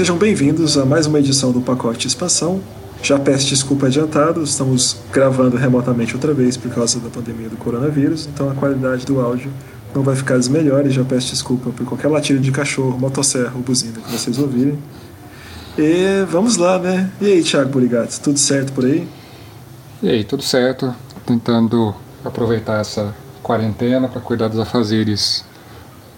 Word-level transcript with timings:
Sejam 0.00 0.16
bem-vindos 0.16 0.78
a 0.78 0.86
mais 0.86 1.04
uma 1.04 1.18
edição 1.18 1.52
do 1.52 1.60
Pacote 1.60 2.06
Expansão. 2.06 2.62
Já 3.02 3.18
peço 3.18 3.48
desculpa 3.48 3.84
adiantado, 3.84 4.42
estamos 4.42 4.96
gravando 5.12 5.58
remotamente 5.58 6.14
outra 6.14 6.32
vez 6.32 6.56
por 6.56 6.72
causa 6.72 6.98
da 7.00 7.10
pandemia 7.10 7.50
do 7.50 7.56
coronavírus, 7.58 8.26
então 8.26 8.48
a 8.48 8.54
qualidade 8.54 9.04
do 9.04 9.20
áudio 9.20 9.52
não 9.94 10.02
vai 10.02 10.16
ficar 10.16 10.36
das 10.36 10.48
melhores. 10.48 10.94
Já 10.94 11.04
peço 11.04 11.32
desculpa 11.32 11.68
por 11.68 11.84
qualquer 11.84 12.08
latido 12.08 12.40
de 12.40 12.50
cachorro, 12.50 12.98
motosserra 12.98 13.52
ou 13.54 13.60
buzina 13.60 14.00
que 14.00 14.10
vocês 14.10 14.38
ouvirem. 14.38 14.78
E 15.76 16.24
vamos 16.30 16.56
lá, 16.56 16.78
né? 16.78 17.12
E 17.20 17.26
aí, 17.26 17.42
Thiago 17.42 17.68
Burigato, 17.68 18.18
tudo 18.22 18.38
certo 18.38 18.72
por 18.72 18.86
aí? 18.86 19.06
E 20.02 20.08
aí, 20.08 20.24
tudo 20.24 20.42
certo. 20.42 20.94
Tentando 21.26 21.94
aproveitar 22.24 22.80
essa 22.80 23.14
quarentena 23.42 24.08
para 24.08 24.22
cuidar 24.22 24.48
dos 24.48 24.60
afazeres 24.60 25.44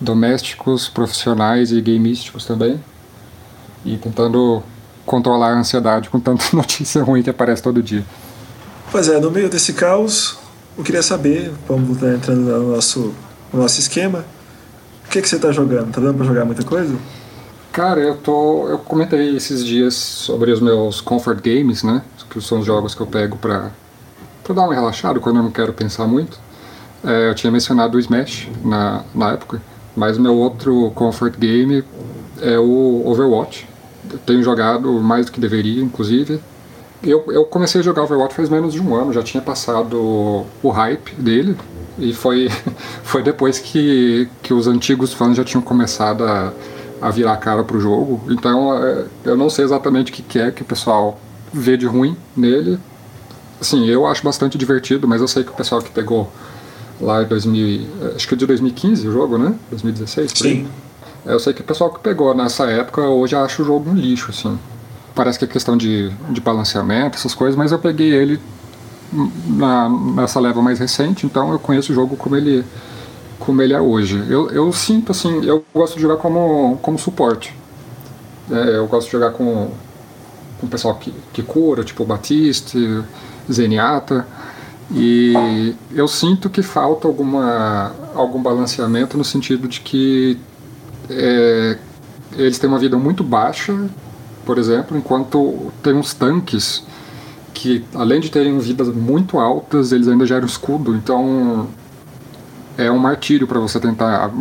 domésticos, 0.01 0.89
profissionais 0.89 1.73
e 1.73 1.81
gameísticos 1.81 2.45
também. 2.45 2.79
E 3.85 3.97
tentando 3.97 4.63
controlar 5.05 5.53
a 5.53 5.59
ansiedade 5.59 6.09
com 6.09 6.21
tanta 6.21 6.45
notícia 6.55 7.03
ruim 7.03 7.23
que 7.23 7.31
aparece 7.31 7.63
todo 7.63 7.83
dia. 7.83 8.05
Pois 8.91 9.09
é, 9.09 9.19
no 9.19 9.31
meio 9.31 9.49
desse 9.49 9.73
caos, 9.73 10.39
eu 10.77 10.85
queria 10.85 11.03
saber, 11.03 11.53
vamos 11.67 11.97
estar 11.97 12.13
entrando 12.13 12.41
no 12.41 12.75
nosso, 12.75 13.15
no 13.53 13.61
nosso 13.61 13.81
esquema, 13.81 14.25
o 15.07 15.09
que, 15.09 15.21
que 15.21 15.29
você 15.29 15.37
está 15.37 15.53
jogando? 15.53 15.93
Tá 15.93 16.01
dando 16.01 16.17
para 16.17 16.27
jogar 16.27 16.45
muita 16.45 16.63
coisa? 16.63 16.95
Cara, 17.73 18.01
eu 18.01 18.17
tô. 18.17 18.69
Eu 18.69 18.79
comentei 18.79 19.35
esses 19.35 19.65
dias 19.65 19.95
sobre 19.95 20.53
os 20.53 20.61
meus 20.61 21.01
comfort 21.01 21.41
games, 21.43 21.83
né? 21.83 22.03
Que 22.29 22.41
são 22.41 22.61
os 22.61 22.67
jogos 22.67 22.95
que 22.95 23.01
eu 23.01 23.07
pego 23.07 23.37
pra, 23.39 23.71
pra 24.45 24.55
dar 24.55 24.63
uma 24.63 24.75
relaxada 24.75 25.19
quando 25.21 25.37
eu 25.37 25.43
não 25.43 25.51
quero 25.51 25.73
pensar 25.73 26.07
muito. 26.07 26.39
É, 27.03 27.31
eu 27.31 27.35
tinha 27.35 27.51
mencionado 27.51 27.97
o 27.97 28.01
Smash 28.01 28.49
na, 28.63 29.05
na 29.15 29.33
época, 29.33 29.61
mas 29.97 30.19
o 30.19 30.21
meu 30.21 30.35
outro 30.37 30.93
comfort 30.95 31.37
game 31.39 31.83
é 32.41 32.59
o 32.59 33.03
Overwatch. 33.07 33.72
Tenho 34.27 34.43
jogado 34.43 34.93
mais 35.01 35.27
do 35.27 35.33
que 35.33 35.41
deveria, 35.41 35.83
inclusive. 35.83 36.41
Eu, 37.03 37.25
eu 37.29 37.45
comecei 37.45 37.81
a 37.81 37.85
jogar 37.85 38.03
Overwatch 38.05 38.35
faz 38.35 38.49
menos 38.49 38.73
de 38.73 38.81
um 38.81 38.95
ano, 38.95 39.13
já 39.13 39.23
tinha 39.23 39.43
passado 39.43 40.47
o 40.63 40.71
hype 40.71 41.15
dele, 41.17 41.57
e 41.99 42.13
foi, 42.13 42.49
foi 43.03 43.23
depois 43.23 43.59
que, 43.59 44.29
que 44.43 44.55
os 44.55 44.67
antigos 44.69 45.13
fãs 45.13 45.37
já 45.37 45.43
tinham 45.43 45.63
começado 45.63 46.25
a 46.25 46.53
a 47.03 47.11
virar 47.11 47.33
a 47.33 47.37
cara 47.37 47.65
pro 47.65 47.81
jogo. 47.81 48.23
Então 48.31 48.73
é, 48.79 49.05
eu 49.25 49.37
não 49.37 49.51
sei 49.51 49.65
exatamente 49.65 50.13
o 50.13 50.15
que 50.15 50.39
é 50.39 50.53
que 50.53 50.63
o 50.63 50.65
pessoal 50.65 51.21
vê 51.53 51.77
de 51.77 51.85
ruim 51.85 52.17
nele. 52.37 52.79
Assim, 53.61 53.87
eu 53.87 54.07
acho 54.07 54.23
bastante 54.23 54.57
divertido, 54.57 55.09
mas 55.09 55.21
eu 55.21 55.27
sei 55.27 55.43
que 55.43 55.51
o 55.51 55.55
pessoal 55.55 55.83
que 55.83 55.91
pegou 55.91 56.33
lá 57.01 57.23
em 57.23 57.27
2000, 57.27 58.15
acho 58.15 58.29
que 58.29 58.35
é 58.35 58.37
de 58.37 58.47
2015 58.47 59.09
o 59.09 59.13
jogo, 59.13 59.37
né? 59.37 59.53
2016? 59.71 60.33
Sim. 60.33 60.69
Eu 61.25 61.39
sei 61.39 61.53
que 61.53 61.61
o 61.61 61.65
pessoal 61.65 61.91
que 61.91 62.01
pegou 62.01 62.35
nessa 62.35 62.65
época 62.65 63.03
hoje 63.03 63.37
acha 63.37 63.63
o 63.63 63.65
jogo 63.65 63.91
um 63.91 63.95
lixo, 63.95 64.31
assim. 64.31 64.59
Parece 65.15 65.39
que 65.39 65.45
é 65.45 65.49
questão 65.49 65.77
de, 65.77 66.11
de 66.31 66.41
balanceamento, 66.41 67.17
essas 67.17 67.35
coisas, 67.35 67.57
mas 67.57 67.71
eu 67.71 67.79
peguei 67.79 68.13
ele 68.13 68.41
na, 69.47 69.89
nessa 69.89 70.41
leva 70.41 70.63
mais 70.63 70.79
recente, 70.79 71.27
então 71.27 71.53
eu 71.53 71.59
conheço 71.59 71.93
o 71.93 71.95
jogo 71.95 72.17
como 72.17 72.35
ele 72.35 72.65
como 73.39 73.61
ele 73.61 73.73
é 73.73 73.81
hoje. 73.81 74.25
Eu, 74.29 74.51
eu 74.51 74.73
sinto 74.73 75.11
assim, 75.11 75.45
eu 75.45 75.65
gosto 75.75 75.97
de 75.97 76.03
jogar 76.03 76.17
como, 76.17 76.79
como 76.81 76.97
suporte. 76.97 77.55
É, 78.51 78.77
eu 78.77 78.87
gosto 78.87 79.07
de 79.07 79.13
jogar 79.13 79.33
com, 79.33 79.71
com 80.61 80.67
o 80.67 80.69
pessoal 80.69 80.95
que, 80.95 81.13
que 81.33 81.43
cura, 81.43 81.83
tipo 81.83 82.05
Batiste, 82.05 83.03
Zenyatta. 83.51 84.27
E 84.93 85.75
eu 85.93 86.07
sinto 86.07 86.49
que 86.49 86.63
falta 86.63 87.09
alguma, 87.09 87.93
algum 88.15 88.41
balanceamento 88.41 89.19
no 89.19 89.25
sentido 89.25 89.67
de 89.67 89.81
que 89.81 90.39
é, 91.13 91.79
eles 92.37 92.59
têm 92.59 92.69
uma 92.69 92.79
vida 92.79 92.97
muito 92.97 93.23
baixa, 93.23 93.75
por 94.45 94.59
exemplo, 94.59 94.97
enquanto 94.97 95.73
tem 95.83 95.95
uns 95.95 96.15
tanques 96.15 96.85
que, 97.55 97.85
além 97.95 98.21
de 98.21 98.31
terem 98.31 98.59
vidas 98.59 98.89
muito 98.89 99.39
altas, 99.39 99.93
eles 99.93 100.09
ainda 100.09 100.27
geram 100.27 100.47
escudo. 100.47 100.95
Então 100.97 101.69
é 102.77 102.91
um 102.91 102.99
martírio 102.99 103.47
para 103.47 103.61
você 103.61 103.79
tentar 103.79 104.33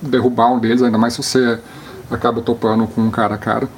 derrubar 0.00 0.52
um 0.52 0.58
deles, 0.58 0.82
ainda 0.82 0.98
mais 0.98 1.14
se 1.14 1.22
você 1.22 1.58
acaba 2.10 2.40
topando 2.42 2.86
com 2.86 3.00
um 3.00 3.10
cara 3.10 3.34
a 3.34 3.38
cara. 3.38 3.68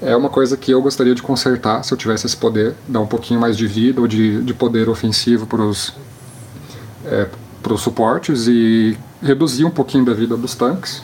É 0.00 0.14
uma 0.14 0.28
coisa 0.28 0.56
que 0.56 0.70
eu 0.70 0.80
gostaria 0.80 1.14
de 1.14 1.22
consertar 1.22 1.82
se 1.82 1.92
eu 1.92 1.98
tivesse 1.98 2.26
esse 2.26 2.36
poder, 2.36 2.74
dar 2.86 3.00
um 3.00 3.06
pouquinho 3.06 3.40
mais 3.40 3.56
de 3.56 3.66
vida 3.66 4.00
ou 4.00 4.06
de, 4.06 4.42
de 4.42 4.54
poder 4.54 4.88
ofensivo 4.88 5.46
para 5.46 5.62
os 5.62 5.92
é, 7.04 7.28
suportes 7.76 8.46
e 8.46 8.96
reduzir 9.22 9.64
um 9.64 9.70
pouquinho 9.70 10.04
da 10.04 10.12
vida 10.12 10.36
dos 10.36 10.54
tanques. 10.54 11.02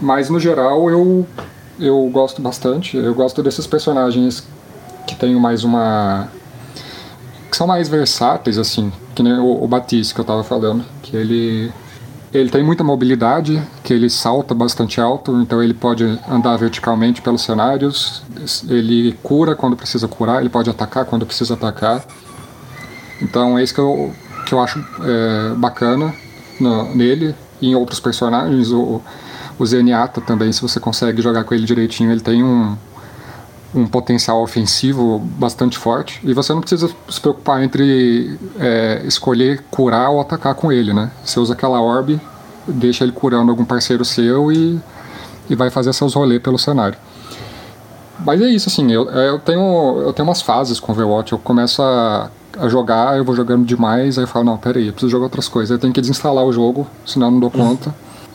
Mas 0.00 0.28
no 0.28 0.38
geral 0.38 0.90
eu, 0.90 1.26
eu 1.78 2.08
gosto 2.12 2.42
bastante, 2.42 2.96
eu 2.96 3.14
gosto 3.14 3.42
desses 3.42 3.66
personagens 3.66 4.46
que 5.06 5.14
têm 5.14 5.34
mais 5.36 5.64
uma. 5.64 6.28
que 7.50 7.56
são 7.56 7.66
mais 7.66 7.88
versáteis, 7.88 8.58
assim, 8.58 8.92
que 9.14 9.22
nem 9.22 9.34
o, 9.34 9.64
o 9.64 9.68
que 9.68 9.96
eu 9.96 10.22
estava 10.22 10.44
falando 10.44 10.84
que 11.02 11.16
ele 11.16 11.72
ele 12.32 12.50
tem 12.50 12.62
muita 12.62 12.84
mobilidade, 12.84 13.62
que 13.82 13.92
ele 13.94 14.10
salta 14.10 14.54
bastante 14.54 15.00
alto, 15.00 15.40
então 15.40 15.62
ele 15.62 15.72
pode 15.72 16.04
andar 16.28 16.56
verticalmente 16.56 17.22
pelos 17.22 17.42
cenários, 17.42 18.22
ele 18.68 19.12
cura 19.22 19.54
quando 19.54 19.76
precisa 19.76 20.06
curar, 20.06 20.40
ele 20.40 20.50
pode 20.50 20.68
atacar 20.68 21.04
quando 21.04 21.24
precisa 21.24 21.54
atacar. 21.54 22.04
Então 23.22 23.58
é 23.58 23.62
isso 23.62 23.72
que 23.72 23.80
eu, 23.80 24.12
que 24.44 24.52
eu 24.52 24.60
acho 24.60 24.84
é, 25.02 25.54
bacana 25.54 26.14
no, 26.60 26.94
nele 26.94 27.34
e 27.60 27.68
em 27.68 27.74
outros 27.74 28.00
personagens. 28.00 28.70
O, 28.70 29.00
o 29.58 29.66
Zenyatta 29.66 30.20
também, 30.20 30.52
se 30.52 30.60
você 30.60 30.78
consegue 30.78 31.22
jogar 31.22 31.44
com 31.44 31.54
ele 31.54 31.64
direitinho, 31.64 32.10
ele 32.10 32.20
tem 32.20 32.44
um, 32.44 32.76
um 33.74 33.86
potencial 33.86 34.42
ofensivo 34.42 35.18
bastante 35.18 35.78
forte 35.78 36.20
e 36.24 36.32
você 36.32 36.52
não 36.52 36.60
precisa 36.60 36.90
se 37.08 37.20
preocupar 37.20 37.62
entre 37.62 38.38
é, 38.58 39.02
escolher 39.04 39.64
curar 39.70 40.10
ou 40.10 40.20
atacar 40.20 40.54
com 40.54 40.70
ele, 40.70 40.92
né? 40.92 41.10
Você 41.24 41.40
usa 41.40 41.54
aquela 41.54 41.80
orbe, 41.80 42.20
deixa 42.66 43.04
ele 43.04 43.12
curando 43.12 43.50
algum 43.50 43.64
parceiro 43.64 44.04
seu 44.04 44.52
e, 44.52 44.80
e 45.48 45.54
vai 45.54 45.70
fazer 45.70 45.92
seus 45.92 46.14
rolês 46.14 46.40
pelo 46.42 46.58
cenário. 46.58 46.98
Mas 48.24 48.40
é 48.40 48.48
isso, 48.48 48.68
assim, 48.68 48.90
eu, 48.90 49.08
eu, 49.10 49.38
tenho, 49.38 50.00
eu 50.00 50.12
tenho 50.12 50.26
umas 50.26 50.40
fases 50.40 50.80
com 50.80 50.92
Overwatch, 50.92 51.32
eu 51.32 51.38
começo 51.38 51.82
a, 51.82 52.30
a 52.58 52.68
jogar, 52.68 53.18
eu 53.18 53.24
vou 53.24 53.36
jogando 53.36 53.64
demais, 53.64 54.16
aí 54.16 54.24
eu 54.24 54.28
falo, 54.28 54.46
não, 54.46 54.56
peraí, 54.56 54.86
eu 54.86 54.92
preciso 54.92 55.10
jogar 55.10 55.24
outras 55.24 55.48
coisas, 55.48 55.70
eu 55.70 55.78
tenho 55.78 55.92
que 55.92 56.00
desinstalar 56.00 56.44
o 56.44 56.52
jogo, 56.52 56.86
senão 57.04 57.26
eu 57.26 57.30
não 57.32 57.40
dou 57.40 57.50
conta. 57.50 57.94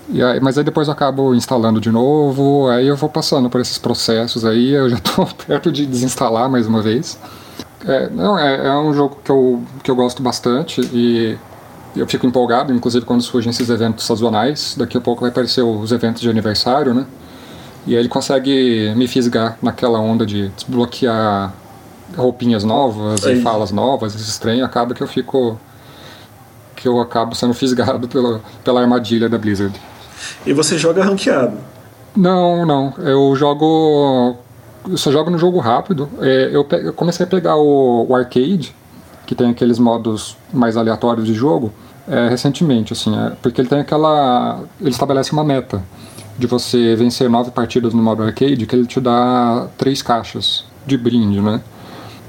Aí, 0.10 0.40
mas 0.42 0.58
aí 0.58 0.64
depois 0.64 0.88
eu 0.88 0.94
acabo 0.94 1.34
instalando 1.34 1.80
de 1.80 1.92
novo, 1.92 2.68
aí 2.70 2.88
eu 2.88 2.96
vou 2.96 3.10
passando 3.10 3.50
por 3.50 3.62
esses 3.62 3.78
processos 3.78 4.44
aí, 4.44 4.72
eu 4.72 4.90
já 4.90 4.98
estou 5.04 5.26
perto 5.48 5.72
de 5.72 5.86
desinstalar 5.86 6.50
mais 6.50 6.68
uma 6.68 6.82
vez. 6.82 7.18
É, 7.86 8.10
não, 8.10 8.38
é, 8.38 8.68
é, 8.68 8.78
um 8.78 8.94
jogo 8.94 9.18
que 9.24 9.32
eu, 9.32 9.64
que 9.84 9.90
eu 9.90 9.96
gosto 9.96 10.22
bastante 10.22 10.82
e 10.94 11.38
eu 11.96 12.08
fico 12.08 12.28
empolgado, 12.28 12.74
inclusive 12.74 13.06
quando 13.06 13.22
surgem 13.22 13.50
esses 13.50 13.70
eventos 13.70 14.06
sazonais. 14.06 14.76
Daqui 14.78 14.98
a 14.98 15.02
pouco 15.02 15.22
vai 15.22 15.30
aparecer 15.30 15.62
os 15.64 15.92
eventos 15.92 16.22
de 16.22 16.30
aniversário, 16.30 16.94
né? 16.94 17.06
E 17.88 17.96
aí 17.96 18.00
ele 18.00 18.10
consegue 18.10 18.94
me 18.96 19.08
fisgar 19.08 19.58
naquela 19.62 20.00
onda 20.00 20.26
de 20.26 20.50
desbloquear 20.50 21.54
roupinhas 22.16 22.64
novas 22.64 23.26
e 23.26 23.42
falas 23.42 23.72
novas, 23.72 24.14
esse 24.14 24.40
trem, 24.40 24.62
acaba 24.62 24.94
que 24.94 25.02
eu 25.02 25.08
fico 25.08 25.60
que 26.76 26.88
eu 26.88 27.00
acabo 27.00 27.36
sendo 27.36 27.54
fisgado 27.54 28.08
pela, 28.10 28.42
pela 28.64 28.82
armadilha 28.82 29.30
da 29.30 29.38
Blizzard. 29.38 29.80
E 30.46 30.54
você 30.54 30.78
joga 30.78 31.04
ranqueado? 31.04 31.58
Não, 32.16 32.66
não. 32.66 32.94
Eu 33.00 33.36
jogo. 33.36 34.38
Eu 34.88 34.98
só 34.98 35.12
jogo 35.12 35.30
no 35.30 35.38
jogo 35.38 35.60
rápido. 35.60 36.10
É, 36.20 36.50
eu, 36.52 36.66
comecei 36.94 37.26
a 37.26 37.30
pegar 37.30 37.56
o, 37.56 38.08
o, 38.10 38.16
arcade, 38.16 38.76
que 39.26 39.36
tem 39.36 39.50
aqueles 39.50 39.80
modos 39.80 40.38
mais 40.52 40.76
aleatórios 40.76 41.26
de 41.26 41.34
jogo, 41.34 41.72
é, 42.08 42.28
recentemente, 42.28 42.94
assim, 42.94 43.16
é, 43.16 43.32
porque 43.42 43.62
ele 43.62 43.70
tem 43.70 43.80
aquela. 43.80 44.62
Ele 44.80 44.90
estabelece 44.90 45.32
uma 45.32 45.44
meta 45.44 45.82
de 46.38 46.48
você 46.48 46.96
vencer 46.96 47.30
nove 47.30 47.52
partidas 47.52 47.94
no 47.94 48.02
modo 48.02 48.24
arcade, 48.24 48.66
que 48.66 48.76
ele 48.76 48.88
te 48.88 49.00
dá 49.00 49.68
três 49.78 50.02
caixas 50.02 50.66
de 50.86 50.98
brinde, 50.98 51.40
né? 51.40 51.62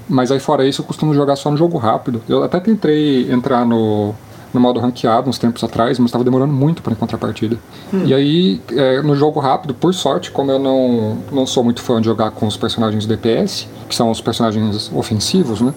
Mas 0.08 0.30
aí 0.30 0.38
fora 0.38 0.66
isso 0.66 0.82
eu 0.82 0.86
costumo 0.86 1.14
jogar 1.14 1.36
só 1.36 1.50
no 1.50 1.56
jogo 1.56 1.78
rápido. 1.78 2.22
Eu 2.28 2.42
até 2.42 2.60
tentei 2.60 3.32
entrar 3.32 3.64
no 3.64 4.14
no 4.52 4.60
modo 4.60 4.80
ranqueado 4.80 5.28
uns 5.28 5.38
tempos 5.38 5.62
atrás, 5.64 5.98
mas 5.98 6.08
estava 6.08 6.24
demorando 6.24 6.52
muito 6.52 6.82
para 6.82 6.92
encontrar 6.92 7.18
partida. 7.18 7.56
Hum. 7.92 8.02
E 8.04 8.14
aí, 8.14 8.60
é, 8.70 9.02
no 9.02 9.16
jogo 9.16 9.40
rápido, 9.40 9.74
por 9.74 9.92
sorte, 9.94 10.30
como 10.30 10.50
eu 10.50 10.58
não, 10.58 11.18
não 11.30 11.46
sou 11.46 11.64
muito 11.64 11.80
fã 11.80 12.00
de 12.00 12.06
jogar 12.06 12.30
com 12.30 12.46
os 12.46 12.56
personagens 12.56 13.06
DPS, 13.06 13.68
que 13.88 13.94
são 13.94 14.10
os 14.10 14.20
personagens 14.20 14.90
ofensivos, 14.94 15.60
né? 15.60 15.72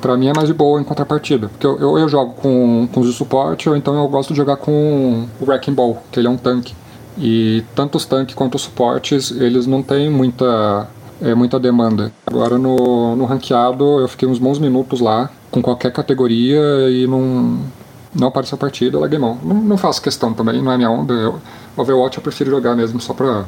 Pra 0.00 0.16
mim 0.16 0.28
é 0.28 0.32
mais 0.32 0.46
de 0.46 0.54
boa 0.54 0.80
encontrar 0.80 1.04
partida. 1.06 1.48
Porque 1.48 1.66
eu, 1.66 1.78
eu, 1.78 1.98
eu, 1.98 2.08
jogo 2.08 2.34
com, 2.34 2.88
com 2.92 3.00
os 3.00 3.06
de 3.06 3.12
suporte, 3.12 3.68
ou 3.68 3.76
então 3.76 3.96
eu 3.96 4.08
gosto 4.08 4.30
de 4.30 4.36
jogar 4.36 4.56
com 4.56 5.26
o 5.40 5.44
Wrecking 5.44 5.72
Ball, 5.72 6.00
que 6.12 6.20
ele 6.20 6.28
é 6.28 6.30
um 6.30 6.36
tanque. 6.36 6.74
E 7.16 7.64
tanto 7.74 7.96
os 7.96 8.04
tanques 8.04 8.34
quanto 8.34 8.54
os 8.54 8.62
suportes, 8.62 9.32
eles 9.32 9.66
não 9.66 9.82
têm 9.82 10.08
muita, 10.08 10.88
é, 11.20 11.34
muita 11.34 11.58
demanda. 11.58 12.12
Agora 12.26 12.56
no, 12.56 13.16
no 13.16 13.24
ranqueado 13.24 14.00
eu 14.00 14.06
fiquei 14.06 14.28
uns 14.28 14.38
bons 14.38 14.58
minutos 14.60 15.00
lá, 15.00 15.28
com 15.50 15.60
qualquer 15.60 15.92
categoria, 15.92 16.60
e 16.88 17.06
não, 17.08 17.58
não 18.14 18.28
apareceu 18.28 18.56
a 18.56 18.58
partida, 18.58 18.96
eu 18.96 19.00
larguei 19.00 19.18
mão. 19.18 19.38
Não, 19.42 19.54
não 19.54 19.76
faço 19.76 20.00
questão 20.02 20.32
também, 20.32 20.62
não 20.62 20.72
é 20.72 20.76
minha 20.76 20.90
onda. 20.90 21.14
Eu, 21.14 21.40
Overwatch 21.76 22.16
eu 22.16 22.22
prefiro 22.22 22.50
jogar 22.50 22.74
mesmo 22.74 23.00
só 23.00 23.14
pra, 23.14 23.44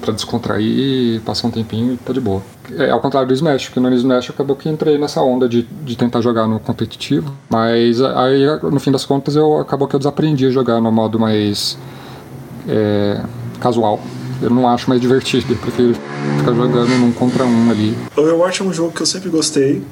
pra 0.00 0.12
descontrair, 0.12 1.20
passar 1.22 1.48
um 1.48 1.50
tempinho 1.50 1.94
e 1.94 1.96
tá 1.96 2.12
de 2.12 2.20
boa. 2.20 2.42
É 2.76 2.90
ao 2.90 3.00
contrário 3.00 3.28
do 3.28 3.34
Smash, 3.34 3.68
que 3.68 3.80
no 3.80 3.92
Smash 3.94 4.30
acabou 4.30 4.54
que 4.54 4.68
entrei 4.68 4.98
nessa 4.98 5.22
onda 5.22 5.48
de, 5.48 5.62
de 5.62 5.96
tentar 5.96 6.20
jogar 6.20 6.46
no 6.46 6.60
competitivo, 6.60 7.32
mas 7.48 8.00
aí 8.02 8.44
no 8.62 8.78
fim 8.78 8.92
das 8.92 9.04
contas 9.04 9.36
eu 9.36 9.58
acabou 9.58 9.88
que 9.88 9.94
eu 9.94 9.98
desaprendi 9.98 10.46
a 10.46 10.50
jogar 10.50 10.80
no 10.80 10.92
modo 10.92 11.18
mais 11.18 11.78
é, 12.68 13.22
casual. 13.60 14.00
Eu 14.40 14.50
não 14.50 14.68
acho 14.68 14.88
mais 14.88 15.00
divertido, 15.00 15.52
eu 15.52 15.56
prefiro 15.56 15.94
ficar 16.38 16.52
jogando 16.52 16.88
num 16.98 17.10
contra 17.10 17.44
um 17.44 17.70
ali. 17.70 17.96
Overwatch 18.16 18.62
é 18.62 18.64
um 18.64 18.72
jogo 18.72 18.92
que 18.92 19.02
eu 19.02 19.06
sempre 19.06 19.28
gostei 19.30 19.82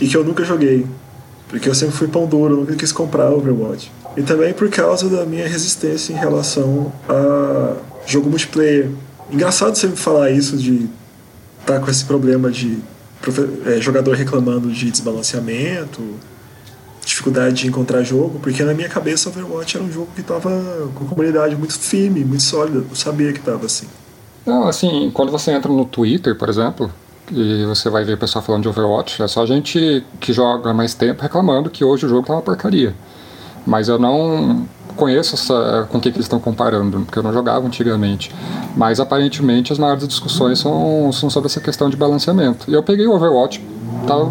e 0.00 0.08
que 0.08 0.16
eu 0.16 0.24
nunca 0.24 0.44
joguei. 0.44 0.86
Porque 1.52 1.68
eu 1.68 1.74
sempre 1.74 1.94
fui 1.94 2.08
pão 2.08 2.26
duro, 2.26 2.56
nunca 2.56 2.74
quis 2.74 2.90
comprar 2.92 3.30
Overwatch. 3.30 3.92
E 4.16 4.22
também 4.22 4.54
por 4.54 4.70
causa 4.70 5.06
da 5.10 5.26
minha 5.26 5.46
resistência 5.46 6.14
em 6.14 6.16
relação 6.16 6.90
a 7.06 7.74
jogo 8.06 8.30
multiplayer. 8.30 8.88
Engraçado 9.30 9.76
sempre 9.76 9.98
falar 9.98 10.30
isso 10.30 10.56
de 10.56 10.88
estar 11.60 11.74
tá 11.74 11.80
com 11.80 11.90
esse 11.90 12.06
problema 12.06 12.50
de 12.50 12.78
é, 13.66 13.78
jogador 13.82 14.16
reclamando 14.16 14.72
de 14.72 14.90
desbalanceamento, 14.90 16.00
dificuldade 17.04 17.56
de 17.56 17.66
encontrar 17.66 18.02
jogo, 18.02 18.40
porque 18.42 18.62
na 18.62 18.72
minha 18.72 18.88
cabeça 18.88 19.28
Overwatch 19.28 19.76
era 19.76 19.84
um 19.84 19.92
jogo 19.92 20.08
que 20.14 20.22
estava 20.22 20.50
com 20.94 21.04
comunidade 21.04 21.54
muito 21.54 21.78
firme, 21.78 22.24
muito 22.24 22.44
sólida. 22.44 22.82
Eu 22.88 22.96
sabia 22.96 23.30
que 23.30 23.40
estava 23.40 23.66
assim. 23.66 23.88
Não, 24.46 24.66
assim, 24.66 25.10
quando 25.12 25.30
você 25.30 25.50
entra 25.50 25.70
no 25.70 25.84
Twitter, 25.84 26.34
por 26.34 26.48
exemplo, 26.48 26.90
e 27.34 27.64
você 27.64 27.88
vai 27.88 28.04
ver 28.04 28.14
o 28.14 28.18
pessoal 28.18 28.44
falando 28.44 28.62
de 28.62 28.68
Overwatch, 28.68 29.22
é 29.22 29.28
só 29.28 29.44
gente 29.46 30.04
que 30.20 30.32
joga 30.32 30.72
mais 30.74 30.94
tempo 30.94 31.22
reclamando 31.22 31.70
que 31.70 31.84
hoje 31.84 32.06
o 32.06 32.08
jogo 32.08 32.26
tá 32.26 32.34
uma 32.34 32.42
porcaria. 32.42 32.94
Mas 33.66 33.88
eu 33.88 33.98
não 33.98 34.66
conheço 34.96 35.34
essa, 35.34 35.86
com 35.90 35.98
o 35.98 36.00
que, 36.00 36.10
que 36.10 36.16
eles 36.16 36.26
estão 36.26 36.38
comparando, 36.38 37.00
porque 37.00 37.18
eu 37.18 37.22
não 37.22 37.32
jogava 37.32 37.66
antigamente. 37.66 38.32
Mas 38.76 39.00
aparentemente 39.00 39.72
as 39.72 39.78
maiores 39.78 40.06
discussões 40.06 40.58
são, 40.58 41.10
são 41.12 41.30
sobre 41.30 41.46
essa 41.46 41.60
questão 41.60 41.88
de 41.88 41.96
balanceamento. 41.96 42.70
E 42.70 42.74
eu 42.74 42.82
peguei 42.82 43.06
o 43.06 43.14
Overwatch, 43.14 43.64
tava 44.06 44.30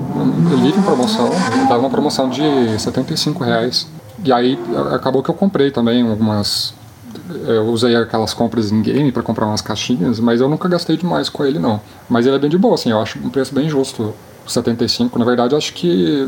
livre 0.62 0.80
em 0.80 0.84
promoção, 0.84 1.30
tava 1.68 1.80
uma 1.80 1.90
promoção 1.90 2.30
de 2.30 2.42
75 2.78 3.44
reais. 3.44 3.88
E 4.24 4.32
aí 4.32 4.60
acabou 4.94 5.24
que 5.24 5.30
eu 5.30 5.36
comprei 5.36 5.72
também 5.72 6.08
algumas. 6.08 6.74
Eu 7.48 7.66
usei 7.68 7.96
aquelas 7.96 8.34
compras 8.34 8.72
em 8.72 8.82
game 8.82 9.12
para 9.12 9.24
comprar 9.24 9.46
umas 9.46 9.62
caixinhas, 9.62 10.20
mas 10.20 10.42
eu 10.42 10.50
nunca 10.50 10.68
gastei 10.68 10.98
demais 10.98 11.30
com 11.30 11.46
ele 11.46 11.60
não. 11.60 11.82
Mas 12.10 12.26
ele 12.26 12.36
é 12.36 12.40
bem 12.40 12.50
de 12.50 12.58
boa, 12.58 12.76
assim, 12.76 12.92
eu 12.92 13.00
acho 13.00 13.20
um 13.20 13.30
preço 13.30 13.54
bem 13.54 13.70
justo. 13.70 14.14
75, 14.48 15.18
na 15.18 15.26
verdade, 15.26 15.54
eu 15.54 15.58
acho 15.58 15.74
que 15.74 16.28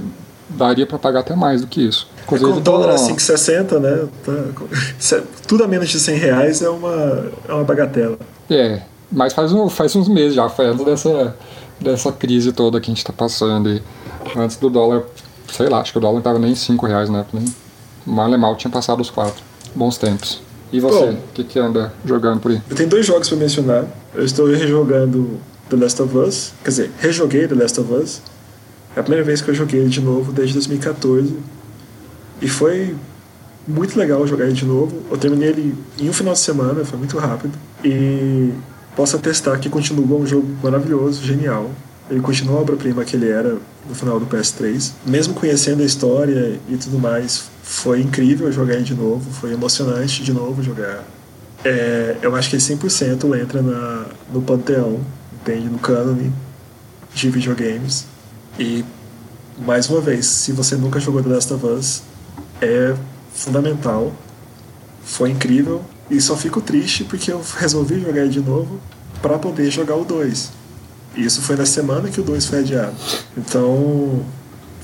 daria 0.50 0.86
para 0.86 1.00
pagar 1.00 1.22
até 1.22 1.36
mais 1.36 1.62
do 1.62 1.68
que 1.68 1.82
isso. 1.82 2.08
É, 2.22 2.26
com 2.26 2.36
o 2.36 2.60
dólar 2.60 2.92
a 2.92 2.96
5,60, 2.96 3.80
né? 3.80 4.08
Tá, 4.24 5.22
tudo 5.48 5.64
a 5.64 5.68
menos 5.68 5.90
de 5.90 6.00
100 6.00 6.18
reais 6.18 6.62
é 6.62 6.70
uma, 6.70 7.32
é 7.48 7.54
uma 7.54 7.64
bagatela. 7.64 8.18
É, 8.50 8.82
mas 9.12 9.34
faz, 9.34 9.52
um, 9.52 9.70
faz 9.70 9.96
uns 9.96 10.08
meses 10.08 10.36
já, 10.36 10.48
foi 10.50 10.68
antes 10.68 10.86
dessa, 10.86 11.36
dessa 11.80 12.12
crise 12.12 12.52
toda 12.52 12.80
que 12.80 12.90
a 12.90 12.94
gente 12.94 13.00
está 13.00 13.14
passando. 13.14 13.70
E 13.70 13.82
antes 14.36 14.58
do 14.58 14.70
dólar, 14.70 15.04
sei 15.52 15.70
lá, 15.70 15.80
acho 15.80 15.92
que 15.92 15.98
o 15.98 16.02
dólar 16.02 16.14
não 16.14 16.20
estava 16.20 16.40
nem 16.40 16.56
5 16.56 16.86
reais 16.86 17.10
na 17.10 17.20
época. 17.20 17.40
Nem, 17.40 17.54
mal 18.06 18.30
e 18.30 18.38
mal 18.38 18.56
tinha 18.56 18.72
passado 18.72 19.02
os 19.02 19.10
4. 19.10 19.34
Bons 19.76 19.98
tempos. 19.98 20.42
E 20.74 20.80
você, 20.80 21.04
o 21.04 21.18
que, 21.36 21.44
que 21.44 21.60
anda 21.60 21.94
jogando 22.04 22.40
por 22.40 22.50
aí? 22.50 22.60
Eu 22.68 22.76
tenho 22.76 22.90
dois 22.90 23.06
jogos 23.06 23.30
para 23.30 23.38
mencionar. 23.38 23.86
Eu 24.16 24.26
estou 24.26 24.48
rejogando 24.48 25.40
The 25.70 25.76
Last 25.76 26.02
of 26.02 26.18
Us, 26.18 26.52
quer 26.64 26.70
dizer, 26.72 26.92
rejoguei 26.98 27.48
The 27.48 27.54
Last 27.54 27.80
of 27.80 27.94
Us. 27.94 28.22
É 28.96 29.00
a 29.00 29.04
primeira 29.04 29.24
vez 29.24 29.40
que 29.40 29.52
eu 29.52 29.54
joguei 29.54 29.82
ele 29.82 29.90
de 29.90 30.02
novo 30.02 30.32
desde 30.32 30.56
2014. 30.56 31.38
E 32.42 32.48
foi 32.48 32.96
muito 33.68 33.98
legal 33.98 34.26
jogar 34.26 34.46
ele 34.46 34.54
de 34.54 34.66
novo. 34.66 35.00
Eu 35.12 35.18
terminei 35.18 35.50
ele 35.50 35.76
em 36.00 36.10
um 36.10 36.14
final 36.14 36.34
de 36.34 36.40
semana, 36.40 36.84
foi 36.84 36.98
muito 36.98 37.20
rápido. 37.20 37.54
E 37.86 38.52
posso 38.96 39.16
atestar 39.16 39.60
que 39.60 39.70
continua 39.70 40.18
um 40.18 40.26
jogo 40.26 40.48
maravilhoso, 40.64 41.24
genial. 41.24 41.70
Ele 42.10 42.20
continua 42.20 42.58
a 42.58 42.62
obra-prima 42.62 43.04
que 43.06 43.16
ele 43.16 43.30
era 43.30 43.58
no 43.88 43.96
final 43.96 44.20
do 44.20 44.26
PS3. 44.26 44.92
Mesmo 45.06 45.34
conhecendo 45.34 45.82
a 45.82 45.86
história 45.86 46.60
e 46.68 46.78
tudo 46.78 47.00
mais, 47.00 47.46
foi 47.64 48.02
incrível 48.02 48.52
jogar 48.52 48.76
ele 48.76 48.84
de 48.84 48.94
novo, 48.94 49.32
foi 49.32 49.54
emocionante 49.54 50.24
de 50.24 50.34
novo 50.34 50.62
jogar. 50.62 51.04
É, 51.64 52.18
eu 52.22 52.36
acho 52.36 52.50
que 52.50 52.56
ele 52.58 52.64
100% 52.64 53.42
entra 53.42 53.62
na, 53.62 54.06
no 54.34 54.42
panteão, 54.42 55.00
entende? 55.34 55.70
No 55.70 55.80
cânone 55.80 56.32
de 57.14 57.30
videogames. 57.30 58.06
E, 58.60 58.84
mais 59.58 59.90
uma 59.90 60.02
vez, 60.02 60.26
se 60.26 60.52
você 60.52 60.76
nunca 60.76 61.00
jogou 61.00 61.24
The 61.24 61.30
Last 61.30 61.54
of 61.54 61.66
Us, 61.66 62.04
é 62.62 62.96
fundamental. 63.34 64.12
Foi 65.04 65.30
incrível. 65.30 65.82
E 66.10 66.20
só 66.20 66.36
fico 66.36 66.60
triste 66.60 67.06
porque 67.06 67.32
eu 67.32 67.42
resolvi 67.58 68.00
jogar 68.00 68.22
ele 68.22 68.30
de 68.30 68.42
novo 68.42 68.80
para 69.22 69.40
poder 69.40 69.72
jogar 69.72 69.96
o 69.96 70.04
2. 70.04 70.63
E 71.16 71.24
isso 71.26 71.42
foi 71.42 71.56
na 71.56 71.66
semana 71.66 72.10
que 72.10 72.20
o 72.20 72.24
2 72.24 72.46
foi 72.46 72.60
adiado. 72.60 72.96
Então, 73.38 74.22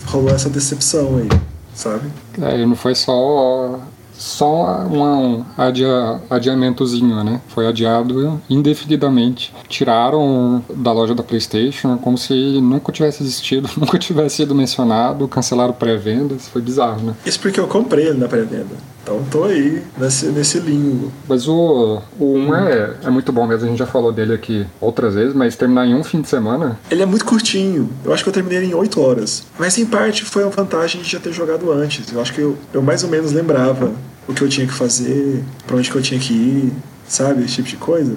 rolou 0.05 0.29
essa 0.29 0.49
decepção 0.49 1.17
aí, 1.17 1.29
sabe? 1.73 2.09
É, 2.41 2.65
não 2.65 2.75
foi 2.75 2.95
só 2.95 3.79
só 4.19 4.85
um 4.85 5.45
adia, 5.57 6.19
adiamentozinho, 6.29 7.23
né? 7.23 7.39
Foi 7.47 7.65
adiado 7.65 8.39
indefinidamente. 8.49 9.53
Tiraram 9.69 10.61
da 10.75 10.91
loja 10.91 11.15
da 11.15 11.23
PlayStation 11.23 11.97
como 11.97 12.17
se 12.17 12.33
nunca 12.61 12.91
tivesse 12.91 13.23
existido, 13.23 13.69
nunca 13.79 13.97
tivesse 13.97 14.37
sido 14.37 14.53
mencionado, 14.53 15.25
cancelaram 15.27 15.73
pré-vendas. 15.73 16.49
Foi 16.49 16.61
bizarro, 16.61 17.01
né? 17.01 17.15
Isso 17.25 17.39
porque 17.39 17.59
eu 17.59 17.67
comprei 17.67 18.07
ele 18.07 18.19
na 18.19 18.27
pré-venda. 18.27 18.75
Então 19.09 19.23
tô 19.23 19.43
aí 19.45 19.81
nesse, 19.97 20.27
nesse 20.27 20.59
limbo. 20.59 21.11
Mas 21.27 21.47
o, 21.47 21.99
o 22.19 22.35
1 22.35 22.55
é, 22.55 22.93
é 23.05 23.09
muito 23.09 23.31
bom 23.31 23.47
mesmo, 23.47 23.65
a 23.65 23.69
gente 23.69 23.79
já 23.79 23.87
falou 23.87 24.11
dele 24.11 24.33
aqui 24.35 24.67
outras 24.79 25.15
vezes, 25.15 25.33
mas 25.33 25.55
terminar 25.55 25.87
em 25.87 25.95
um 25.95 26.03
fim 26.03 26.21
de 26.21 26.29
semana. 26.29 26.79
Ele 26.91 27.01
é 27.01 27.05
muito 27.07 27.25
curtinho. 27.25 27.89
Eu 28.05 28.13
acho 28.13 28.21
que 28.21 28.29
eu 28.29 28.33
terminei 28.33 28.63
em 28.63 28.75
8 28.75 29.01
horas. 29.01 29.43
Mas 29.57 29.79
em 29.79 29.85
parte 29.87 30.23
foi 30.23 30.43
a 30.43 30.49
vantagem 30.49 31.01
de 31.01 31.09
já 31.09 31.19
ter 31.19 31.33
jogado 31.33 31.71
antes. 31.71 32.11
Eu 32.13 32.21
acho 32.21 32.31
que 32.31 32.39
eu, 32.39 32.55
eu 32.71 32.83
mais 32.83 33.03
ou 33.03 33.09
menos 33.09 33.31
lembrava 33.31 33.91
o 34.27 34.33
que 34.33 34.43
eu 34.43 34.47
tinha 34.47 34.67
que 34.67 34.73
fazer, 34.73 35.43
pra 35.65 35.75
onde 35.75 35.89
que 35.89 35.97
eu 35.97 36.01
tinha 36.03 36.19
que 36.19 36.33
ir, 36.33 36.73
sabe? 37.07 37.43
Esse 37.43 37.55
tipo 37.55 37.69
de 37.69 37.77
coisa. 37.77 38.15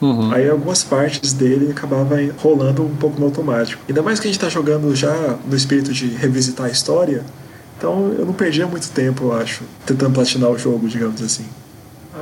Uhum. 0.00 0.32
Aí 0.32 0.48
algumas 0.48 0.82
partes 0.82 1.34
dele 1.34 1.70
acabava 1.70 2.16
rolando 2.38 2.82
um 2.82 2.96
pouco 2.96 3.20
no 3.20 3.26
automático. 3.26 3.82
Ainda 3.86 4.02
mais 4.02 4.18
que 4.18 4.26
a 4.26 4.30
gente 4.30 4.40
tá 4.40 4.48
jogando 4.48 4.96
já 4.96 5.36
no 5.46 5.54
espírito 5.54 5.92
de 5.92 6.06
revisitar 6.06 6.66
a 6.66 6.70
história, 6.70 7.22
então 7.84 8.14
eu 8.18 8.24
não 8.24 8.32
perdia 8.32 8.66
muito 8.66 8.88
tempo, 8.90 9.24
eu 9.24 9.32
acho, 9.34 9.62
tentando 9.84 10.14
platinar 10.14 10.50
o 10.50 10.58
jogo, 10.58 10.88
digamos 10.88 11.22
assim. 11.22 11.44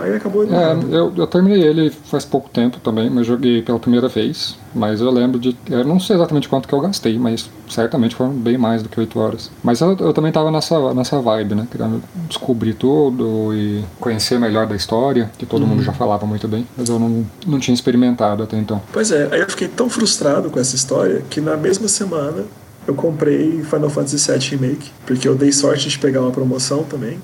Aí 0.00 0.16
acabou. 0.16 0.42
É, 0.44 0.72
eu, 0.90 1.12
eu 1.14 1.26
terminei 1.26 1.62
ele 1.62 1.90
faz 1.90 2.24
pouco 2.24 2.48
tempo 2.48 2.80
também, 2.80 3.10
mas 3.10 3.26
joguei 3.26 3.60
pela 3.60 3.78
primeira 3.78 4.08
vez. 4.08 4.56
Mas 4.74 5.02
eu 5.02 5.10
lembro 5.10 5.38
de. 5.38 5.54
Eu 5.68 5.84
não 5.84 6.00
sei 6.00 6.16
exatamente 6.16 6.48
quanto 6.48 6.66
que 6.66 6.74
eu 6.74 6.80
gastei, 6.80 7.18
mas 7.18 7.50
certamente 7.68 8.14
foram 8.14 8.32
bem 8.32 8.56
mais 8.56 8.82
do 8.82 8.88
que 8.88 8.98
8 8.98 9.18
horas. 9.20 9.50
Mas 9.62 9.82
eu, 9.82 9.94
eu 10.00 10.14
também 10.14 10.32
tava 10.32 10.50
nessa, 10.50 10.94
nessa 10.94 11.20
vibe, 11.20 11.54
né? 11.54 11.68
Querendo 11.70 12.02
descobrir 12.26 12.72
tudo 12.72 13.54
e 13.54 13.84
conhecer 14.00 14.40
melhor 14.40 14.66
da 14.66 14.74
história, 14.74 15.30
que 15.36 15.44
todo 15.44 15.60
uhum. 15.60 15.68
mundo 15.68 15.82
já 15.82 15.92
falava 15.92 16.24
muito 16.24 16.48
bem, 16.48 16.66
mas 16.74 16.88
eu 16.88 16.98
não, 16.98 17.26
não 17.46 17.58
tinha 17.58 17.74
experimentado 17.74 18.42
até 18.42 18.56
então. 18.56 18.80
Pois 18.90 19.12
é, 19.12 19.28
aí 19.30 19.40
eu 19.40 19.50
fiquei 19.50 19.68
tão 19.68 19.90
frustrado 19.90 20.48
com 20.50 20.58
essa 20.58 20.74
história 20.74 21.22
que 21.28 21.38
na 21.38 21.54
mesma 21.54 21.86
semana 21.86 22.46
eu 22.86 22.94
comprei 22.94 23.62
Final 23.62 23.90
Fantasy 23.90 24.30
VII 24.30 24.56
Remake, 24.56 24.90
porque 25.06 25.26
eu 25.26 25.34
dei 25.34 25.52
sorte 25.52 25.88
de 25.88 25.98
pegar 25.98 26.20
uma 26.20 26.30
promoção 26.30 26.84
também. 26.84 27.18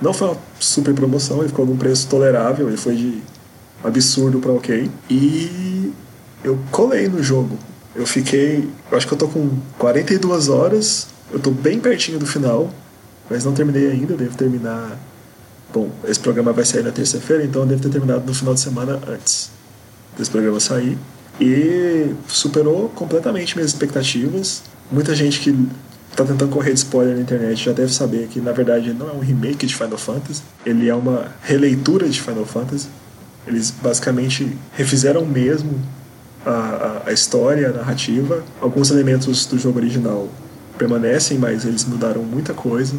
Não 0.00 0.12
foi 0.12 0.28
uma 0.28 0.38
super 0.58 0.92
promoção, 0.94 1.38
ele 1.38 1.48
ficou 1.48 1.64
num 1.64 1.76
preço 1.76 2.08
tolerável, 2.08 2.68
ele 2.68 2.76
foi 2.76 2.96
de 2.96 3.22
absurdo 3.82 4.40
para 4.40 4.52
ok. 4.52 4.90
E 5.08 5.92
eu 6.42 6.58
colei 6.70 7.08
no 7.08 7.22
jogo. 7.22 7.56
Eu 7.94 8.06
fiquei. 8.06 8.68
Eu 8.90 8.96
acho 8.96 9.06
que 9.06 9.14
eu 9.14 9.18
tô 9.18 9.28
com 9.28 9.50
42 9.78 10.48
horas, 10.48 11.06
eu 11.32 11.38
tô 11.38 11.50
bem 11.50 11.78
pertinho 11.78 12.18
do 12.18 12.26
final, 12.26 12.70
mas 13.30 13.44
não 13.44 13.52
terminei 13.52 13.90
ainda, 13.90 14.16
devo 14.16 14.36
terminar. 14.36 14.98
Bom, 15.72 15.90
esse 16.06 16.20
programa 16.20 16.52
vai 16.52 16.64
sair 16.64 16.82
na 16.82 16.90
terça-feira, 16.90 17.44
então 17.44 17.62
eu 17.62 17.68
devo 17.68 17.82
ter 17.82 17.88
terminado 17.88 18.24
no 18.26 18.34
final 18.34 18.54
de 18.54 18.60
semana 18.60 19.00
antes 19.08 19.50
desse 20.18 20.30
programa 20.30 20.58
sair. 20.58 20.98
E 21.40 22.14
superou 22.28 22.88
completamente 22.90 23.56
minhas 23.56 23.72
expectativas. 23.72 24.62
Muita 24.90 25.14
gente 25.14 25.40
que 25.40 25.52
tá 26.14 26.24
tentando 26.24 26.48
correr 26.48 26.72
de 26.72 26.78
spoiler 26.78 27.16
na 27.16 27.22
internet 27.22 27.64
já 27.64 27.72
deve 27.72 27.92
saber 27.92 28.28
que 28.28 28.40
na 28.40 28.52
verdade 28.52 28.92
não 28.92 29.08
é 29.08 29.12
um 29.12 29.18
remake 29.18 29.66
de 29.66 29.74
Final 29.74 29.98
Fantasy, 29.98 30.42
ele 30.64 30.88
é 30.88 30.94
uma 30.94 31.26
releitura 31.42 32.08
de 32.08 32.20
Final 32.20 32.44
Fantasy. 32.44 32.88
Eles 33.46 33.70
basicamente 33.70 34.56
refizeram 34.72 35.26
mesmo 35.26 35.78
a, 36.46 36.50
a, 36.50 37.08
a 37.10 37.12
história, 37.12 37.68
a 37.68 37.72
narrativa. 37.72 38.42
Alguns 38.60 38.90
elementos 38.90 39.44
do 39.46 39.58
jogo 39.58 39.78
original 39.78 40.28
permanecem, 40.78 41.38
mas 41.38 41.64
eles 41.64 41.84
mudaram 41.84 42.22
muita 42.22 42.54
coisa. 42.54 42.94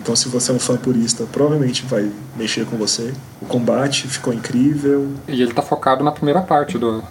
Então, 0.00 0.14
se 0.14 0.28
você 0.28 0.50
é 0.50 0.54
um 0.54 0.58
fã 0.58 0.76
purista, 0.76 1.24
provavelmente 1.32 1.84
vai 1.86 2.10
mexer 2.36 2.66
com 2.66 2.76
você. 2.76 3.12
O 3.40 3.46
combate 3.46 4.06
ficou 4.06 4.34
incrível. 4.34 5.08
E 5.28 5.40
ele 5.40 5.54
tá 5.54 5.62
focado 5.62 6.04
na 6.04 6.12
primeira 6.12 6.42
parte 6.42 6.76
do, 6.76 7.02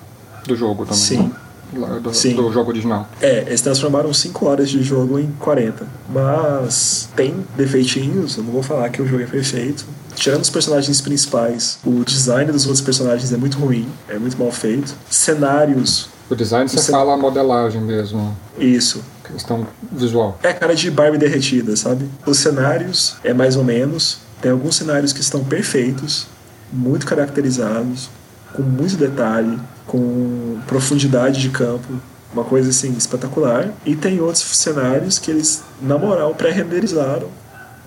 do 0.46 0.56
jogo 0.56 0.84
também. 0.84 1.00
Sim. 1.00 1.32
Do, 1.74 2.00
do, 2.02 2.52
jogo 2.52 2.70
original. 2.70 3.08
É, 3.22 3.42
eles 3.48 3.62
transformaram 3.62 4.14
5 4.14 4.46
horas 4.46 4.70
de 4.70 4.82
jogo 4.84 5.20
em 5.20 5.32
40. 5.40 5.86
Mas 6.10 7.10
tem 7.16 7.46
defeitinhos, 7.56 8.38
eu 8.38 8.44
não 8.44 8.52
vou 8.52 8.64
falar 8.64 8.90
que 8.90 9.02
o 9.02 9.08
jogo 9.08 9.24
é 9.24 9.28
perfeito. 9.28 9.86
Tirando 10.16 10.42
os 10.42 10.50
personagens 10.50 11.02
principais, 11.02 11.80
o 11.84 12.04
design 12.06 12.52
dos 12.52 12.66
outros 12.66 12.82
personagens 12.82 13.34
é 13.34 13.38
muito 13.38 13.58
ruim, 13.58 13.88
é 14.08 14.18
muito 14.18 14.38
mal 14.38 14.52
feito. 14.52 14.94
Cenários. 15.10 16.10
O 16.30 16.36
design 16.36 16.70
você 16.70 16.78
cen... 16.78 16.92
fala 16.92 17.14
a 17.14 17.18
modelagem 17.18 17.82
mesmo. 17.82 18.36
Isso. 18.58 19.04
Questão 19.24 19.66
visual. 19.92 20.38
É 20.44 20.54
cara 20.54 20.76
de 20.76 20.92
Barbie 20.92 21.18
derretida, 21.18 21.76
sabe? 21.76 22.08
Os 22.26 22.38
cenários 22.38 23.16
é 23.24 23.34
mais 23.34 23.56
ou 23.56 23.64
menos. 23.64 24.20
Tem 24.42 24.52
alguns 24.52 24.76
cenários 24.76 25.14
que 25.14 25.22
estão 25.22 25.44
perfeitos, 25.44 26.28
muito 26.72 27.06
caracterizados, 27.06 28.10
com 28.54 28.62
muito 28.62 28.96
detalhe, 28.96 29.60
com 29.88 30.60
profundidade 30.68 31.42
de 31.42 31.50
campo, 31.50 31.88
uma 32.34 32.44
coisa 32.44 32.70
assim 32.70 32.92
espetacular. 32.94 33.72
E 33.86 33.96
tem 33.96 34.20
outros 34.20 34.44
cenários 34.44 35.20
que 35.20 35.32
eles, 35.32 35.64
na 35.82 35.98
moral, 35.98 36.34
pré-renderizaram 36.34 37.30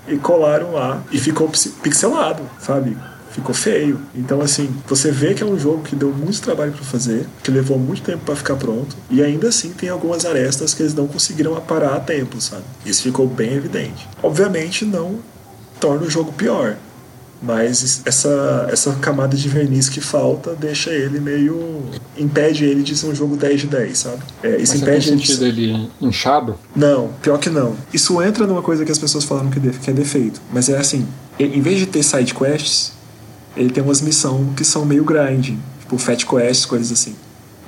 e 0.08 0.16
colaram 0.16 0.72
lá 0.72 1.02
e 1.10 1.18
ficou 1.18 1.50
pixelado, 1.82 2.42
sabe? 2.60 2.96
Ficou 3.30 3.54
feio. 3.54 4.00
Então, 4.14 4.40
assim, 4.40 4.74
você 4.86 5.10
vê 5.10 5.34
que 5.34 5.42
é 5.42 5.46
um 5.46 5.58
jogo 5.58 5.82
que 5.82 5.94
deu 5.94 6.10
muito 6.10 6.40
trabalho 6.40 6.72
para 6.72 6.84
fazer, 6.84 7.26
que 7.42 7.50
levou 7.50 7.78
muito 7.78 8.02
tempo 8.02 8.24
para 8.24 8.36
ficar 8.36 8.56
pronto, 8.56 8.96
e 9.10 9.22
ainda 9.22 9.48
assim 9.48 9.70
tem 9.70 9.90
algumas 9.90 10.24
arestas 10.24 10.72
que 10.72 10.82
eles 10.82 10.94
não 10.94 11.06
conseguiram 11.06 11.54
aparar 11.56 11.96
a 11.96 12.00
tempo, 12.00 12.40
sabe? 12.40 12.62
Isso 12.84 13.02
ficou 13.02 13.26
bem 13.26 13.52
evidente. 13.52 14.08
Obviamente, 14.22 14.86
não 14.86 15.18
torna 15.78 16.06
o 16.06 16.10
jogo 16.10 16.32
pior, 16.32 16.76
mas 17.46 18.02
essa, 18.04 18.68
essa 18.70 18.92
camada 18.94 19.36
de 19.36 19.48
verniz 19.48 19.88
que 19.88 20.00
falta 20.00 20.54
deixa 20.58 20.90
ele 20.90 21.20
meio. 21.20 21.84
impede 22.18 22.64
ele 22.64 22.82
de 22.82 22.96
ser 22.96 23.06
um 23.06 23.14
jogo 23.14 23.36
10 23.36 23.60
de 23.60 23.66
10, 23.68 23.98
sabe? 23.98 24.22
É, 24.42 24.56
isso 24.56 24.72
Mas 24.72 24.82
impede 24.82 25.08
tem 25.08 25.18
sentido 25.18 25.46
ele, 25.46 25.64
ele 25.64 25.90
inchado? 26.00 26.58
Não, 26.74 27.10
pior 27.22 27.38
que 27.38 27.48
não. 27.48 27.76
Isso 27.92 28.20
entra 28.20 28.46
numa 28.46 28.62
coisa 28.62 28.84
que 28.84 28.90
as 28.90 28.98
pessoas 28.98 29.24
falaram 29.24 29.48
que, 29.48 29.60
que 29.60 29.90
é 29.90 29.92
defeito. 29.92 30.42
Mas 30.52 30.68
é 30.68 30.76
assim: 30.76 31.06
em 31.38 31.60
vez 31.60 31.78
de 31.78 31.86
ter 31.86 32.02
side 32.02 32.34
quests, 32.34 32.92
ele 33.56 33.70
tem 33.70 33.82
umas 33.82 34.00
missões 34.00 34.48
que 34.56 34.64
são 34.64 34.84
meio 34.84 35.04
grinding, 35.04 35.60
tipo 35.80 35.96
fat 35.98 36.26
quests, 36.26 36.66
coisas 36.66 36.90
assim. 36.90 37.14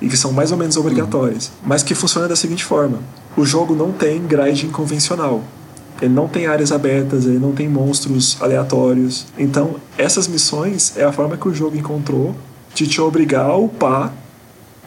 E 0.01 0.09
que 0.09 0.17
são 0.17 0.31
mais 0.31 0.51
ou 0.51 0.57
menos 0.57 0.75
obrigatórias. 0.75 1.47
Uhum. 1.47 1.67
Mas 1.67 1.83
que 1.83 1.95
funciona 1.95 2.27
da 2.27 2.35
seguinte 2.35 2.65
forma: 2.65 2.99
o 3.37 3.45
jogo 3.45 3.73
não 3.75 3.93
tem 3.93 4.21
grinding 4.27 4.69
convencional. 4.69 5.43
Ele 6.01 6.13
não 6.13 6.27
tem 6.27 6.47
áreas 6.47 6.71
abertas, 6.71 7.25
ele 7.25 7.39
não 7.39 7.51
tem 7.51 7.67
monstros 7.67 8.37
aleatórios. 8.41 9.25
Então, 9.37 9.75
essas 9.97 10.27
missões 10.27 10.93
é 10.95 11.03
a 11.03 11.11
forma 11.11 11.35
que 11.35 11.47
o 11.47 11.53
jogo 11.53 11.75
encontrou 11.75 12.35
de 12.73 12.87
te 12.87 13.01
obrigar 13.01 13.45
a 13.45 13.55
upar 13.57 14.13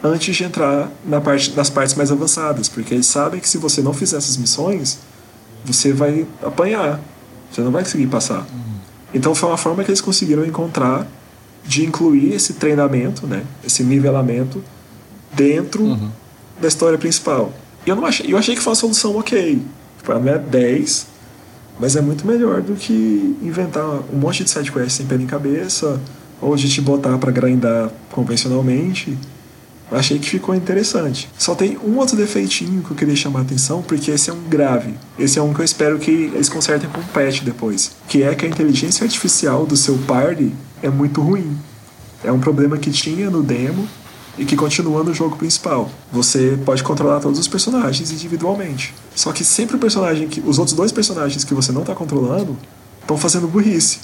antes 0.03 0.35
de 0.35 0.43
entrar 0.43 0.91
na 1.05 1.21
parte, 1.21 1.51
nas 1.55 1.69
partes 1.69 1.95
mais 1.95 2.11
avançadas, 2.11 2.67
porque 2.67 2.93
eles 2.93 3.05
sabem 3.05 3.39
que 3.39 3.47
se 3.47 3.57
você 3.57 3.81
não 3.81 3.93
fizer 3.93 4.17
essas 4.17 4.35
missões, 4.35 4.99
você 5.63 5.93
vai 5.93 6.27
apanhar, 6.41 6.99
você 7.49 7.61
não 7.61 7.71
vai 7.71 7.83
conseguir 7.83 8.07
passar. 8.07 8.39
Uhum. 8.39 8.73
Então 9.13 9.33
foi 9.33 9.49
uma 9.49 9.57
forma 9.57 9.83
que 9.83 9.91
eles 9.91 10.01
conseguiram 10.01 10.43
encontrar 10.45 11.07
de 11.63 11.85
incluir 11.85 12.33
esse 12.33 12.53
treinamento, 12.53 13.25
né, 13.25 13.43
esse 13.65 13.83
nivelamento 13.83 14.61
dentro 15.31 15.83
uhum. 15.83 16.09
da 16.59 16.67
história 16.67 16.97
principal. 16.97 17.53
E 17.85 17.89
eu 17.89 17.95
não 17.95 18.05
achei, 18.05 18.31
eu 18.31 18.37
achei 18.37 18.55
que 18.55 18.61
foi 18.61 18.71
uma 18.71 18.75
solução 18.75 19.15
ok. 19.17 19.61
Tipo, 20.03 20.19
não 20.19 20.33
é 20.33 20.37
10, 20.37 21.07
mas 21.79 21.95
é 21.95 22.01
muito 22.01 22.27
melhor 22.27 22.61
do 22.61 22.75
que 22.75 23.37
inventar 23.41 24.01
um 24.13 24.17
monte 24.17 24.43
de 24.43 24.49
sidequests 24.49 24.95
sem 24.95 25.05
pé 25.05 25.15
em 25.15 25.25
cabeça, 25.25 25.97
ou 26.41 26.57
de 26.57 26.69
te 26.69 26.81
botar 26.81 27.17
para 27.17 27.31
grindar 27.31 27.89
convencionalmente. 28.11 29.17
Achei 29.89 30.19
que 30.19 30.29
ficou 30.29 30.53
interessante. 30.53 31.29
Só 31.37 31.55
tem 31.55 31.77
um 31.77 31.97
outro 31.97 32.17
defeitinho 32.17 32.83
que 32.83 32.91
eu 32.91 32.97
queria 32.97 33.15
chamar 33.15 33.39
a 33.39 33.41
atenção, 33.43 33.81
porque 33.81 34.11
esse 34.11 34.29
é 34.29 34.33
um 34.33 34.43
grave. 34.49 34.95
Esse 35.17 35.39
é 35.39 35.41
um 35.41 35.53
que 35.53 35.61
eu 35.61 35.65
espero 35.65 35.97
que 35.97 36.11
eles 36.11 36.49
consertem 36.49 36.89
com 36.89 36.99
o 36.99 37.03
patch 37.05 37.41
depois. 37.41 37.91
Que 38.09 38.23
é 38.23 38.35
que 38.35 38.45
a 38.45 38.49
inteligência 38.49 39.05
artificial 39.05 39.65
do 39.65 39.77
seu 39.77 39.97
party 39.99 40.51
é 40.81 40.89
muito 40.89 41.21
ruim. 41.21 41.55
É 42.23 42.31
um 42.31 42.39
problema 42.39 42.77
que 42.77 42.91
tinha 42.91 43.29
no 43.29 43.41
demo 43.41 43.87
e 44.37 44.45
que 44.45 44.55
continua 44.55 45.03
no 45.03 45.13
jogo 45.13 45.35
principal. 45.35 45.89
Você 46.11 46.57
pode 46.65 46.83
controlar 46.83 47.19
todos 47.19 47.39
os 47.39 47.47
personagens 47.47 48.11
individualmente. 48.11 48.93
Só 49.15 49.31
que 49.31 49.43
sempre 49.43 49.75
o 49.75 49.79
personagem 49.79 50.27
que 50.27 50.41
os 50.41 50.57
outros 50.57 50.75
dois 50.75 50.91
personagens 50.91 51.43
que 51.43 51.53
você 51.53 51.71
não 51.71 51.81
está 51.81 51.93
controlando 51.93 52.57
estão 53.01 53.17
fazendo 53.17 53.47
burrice. 53.47 53.99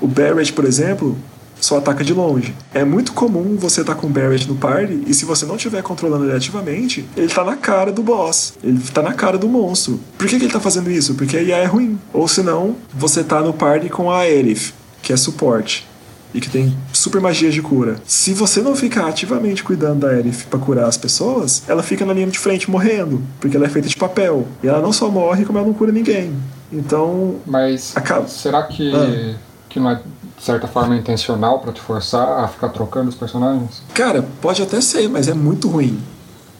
O 0.00 0.08
Barrett, 0.08 0.52
por 0.52 0.64
exemplo, 0.64 1.16
só 1.60 1.78
ataca 1.78 2.02
de 2.02 2.12
longe. 2.12 2.54
É 2.72 2.84
muito 2.84 3.12
comum 3.12 3.56
você 3.56 3.80
estar 3.80 3.94
tá 3.94 4.00
com 4.00 4.06
o 4.08 4.10
Barrett 4.10 4.48
no 4.48 4.56
party 4.56 5.04
e 5.06 5.14
se 5.14 5.24
você 5.24 5.46
não 5.46 5.56
estiver 5.56 5.82
controlando 5.82 6.24
ele 6.24 6.36
ativamente, 6.36 7.08
ele 7.16 7.26
está 7.26 7.44
na 7.44 7.56
cara 7.56 7.92
do 7.92 8.02
boss. 8.02 8.54
Ele 8.62 8.78
está 8.78 9.02
na 9.02 9.14
cara 9.14 9.38
do 9.38 9.48
monstro. 9.48 10.00
Por 10.18 10.26
que, 10.26 10.36
que 10.36 10.42
ele 10.42 10.46
está 10.46 10.60
fazendo 10.60 10.90
isso? 10.90 11.14
Porque 11.14 11.36
a 11.36 11.42
IA 11.42 11.58
é 11.58 11.64
ruim. 11.64 11.98
Ou 12.12 12.26
senão, 12.26 12.76
você 12.92 13.20
está 13.20 13.40
no 13.40 13.52
party 13.52 13.88
com 13.88 14.10
a 14.10 14.28
Elif, 14.28 14.72
que 15.00 15.12
é 15.12 15.16
suporte 15.16 15.86
e 16.34 16.40
que 16.40 16.50
tem 16.50 16.76
super 16.92 17.20
magias 17.20 17.54
de 17.54 17.62
cura. 17.62 17.96
Se 18.04 18.34
você 18.34 18.60
não 18.60 18.74
ficar 18.74 19.06
ativamente 19.06 19.62
cuidando 19.62 20.00
da 20.00 20.18
Elif 20.18 20.46
para 20.46 20.58
curar 20.58 20.88
as 20.88 20.96
pessoas, 20.96 21.62
ela 21.68 21.82
fica 21.82 22.04
na 22.04 22.12
linha 22.12 22.26
de 22.26 22.38
frente 22.38 22.68
morrendo, 22.68 23.22
porque 23.40 23.56
ela 23.56 23.66
é 23.66 23.68
feita 23.68 23.88
de 23.88 23.96
papel. 23.96 24.46
E 24.60 24.66
ela 24.66 24.80
não 24.80 24.92
só 24.92 25.08
morre, 25.08 25.44
como 25.44 25.58
ela 25.58 25.66
não 25.68 25.72
cura 25.72 25.92
ninguém. 25.92 26.34
Então. 26.72 27.36
Mas 27.46 27.96
acaba... 27.96 28.26
será 28.26 28.64
que, 28.64 28.92
ah. 28.92 29.36
que 29.68 29.78
não 29.78 29.90
é 29.90 30.00
de 30.36 30.42
certa 30.42 30.66
forma 30.66 30.96
intencional 30.96 31.60
para 31.60 31.72
te 31.72 31.80
forçar 31.80 32.44
a 32.44 32.48
ficar 32.48 32.70
trocando 32.70 33.08
os 33.08 33.14
personagens? 33.14 33.82
Cara, 33.94 34.26
pode 34.42 34.60
até 34.60 34.80
ser, 34.80 35.08
mas 35.08 35.28
é 35.28 35.34
muito 35.34 35.68
ruim. 35.68 36.02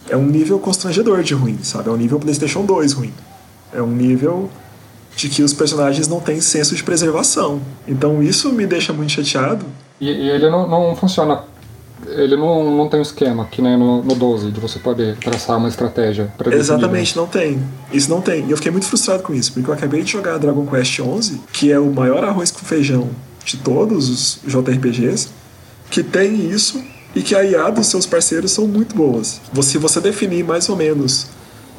É 0.09 0.17
um 0.17 0.25
nível 0.25 0.61
constrangedor 0.61 1.23
de 1.25 1.35
ruim, 1.35 1.59
sabe? 1.63 1.89
É 1.89 1.93
um 1.93 1.97
nível 1.97 2.21
PlayStation 2.21 2.65
2 2.65 2.93
ruim. 2.93 3.13
É 3.73 3.83
um 3.83 3.91
nível 3.91 4.49
de 5.17 5.29
que 5.29 5.43
os 5.43 5.53
personagens 5.53 6.09
não 6.09 6.21
têm 6.21 6.41
senso 6.41 6.75
de 6.75 6.83
preservação. 6.83 7.61
Então 7.87 8.23
isso 8.23 8.53
me 8.53 8.67
deixa 8.67 8.93
muito 8.93 9.13
chateado. 9.13 9.65
E, 10.01 10.11
e 10.11 10.31
ele 10.31 10.51
não, 10.51 10.69
não 10.69 10.97
funciona. 10.97 11.43
Ele 12.07 12.37
não, 12.37 12.77
não 12.77 12.89
tem 12.89 13.01
um 13.01 13.03
esquema, 13.03 13.47
que 13.47 13.63
nem 13.63 13.79
no, 13.79 14.03
no 14.03 14.15
12, 14.15 14.51
de 14.51 14.61
você 14.61 14.79
poder 14.79 15.17
traçar 15.17 15.57
uma 15.57 15.69
estratégia. 15.69 16.31
Exatamente, 16.53 17.17
não 17.17 17.27
tem. 17.27 17.63
Isso 17.93 18.11
não 18.11 18.21
tem. 18.21 18.47
E 18.47 18.51
eu 18.51 18.57
fiquei 18.59 18.71
muito 18.71 18.87
frustrado 18.87 19.23
com 19.23 19.33
isso, 19.33 19.53
porque 19.53 19.71
eu 19.71 19.75
acabei 19.75 20.03
de 20.03 20.13
jogar 20.13 20.37
Dragon 20.37 20.67
Quest 20.67 21.01
XI, 21.01 21.41
que 21.53 21.73
é 21.73 21.79
o 21.79 21.91
maior 21.91 22.23
arroz 22.23 22.51
com 22.51 22.59
feijão 22.59 23.09
de 23.45 23.57
todos 23.57 24.11
os 24.11 24.41
JRPGs, 24.47 25.29
que 25.91 26.03
tem 26.03 26.51
isso 26.51 26.83
e 27.15 27.23
que 27.23 27.35
a 27.35 27.45
IA 27.45 27.71
dos 27.71 27.87
seus 27.87 28.07
parceiros 28.07 28.51
são 28.51 28.67
muito 28.67 28.95
boas. 28.95 29.41
Se 29.63 29.79
você 29.79 30.01
definir 30.01 30.45
mais 30.45 30.69
ou 30.69 30.77
menos 30.77 31.29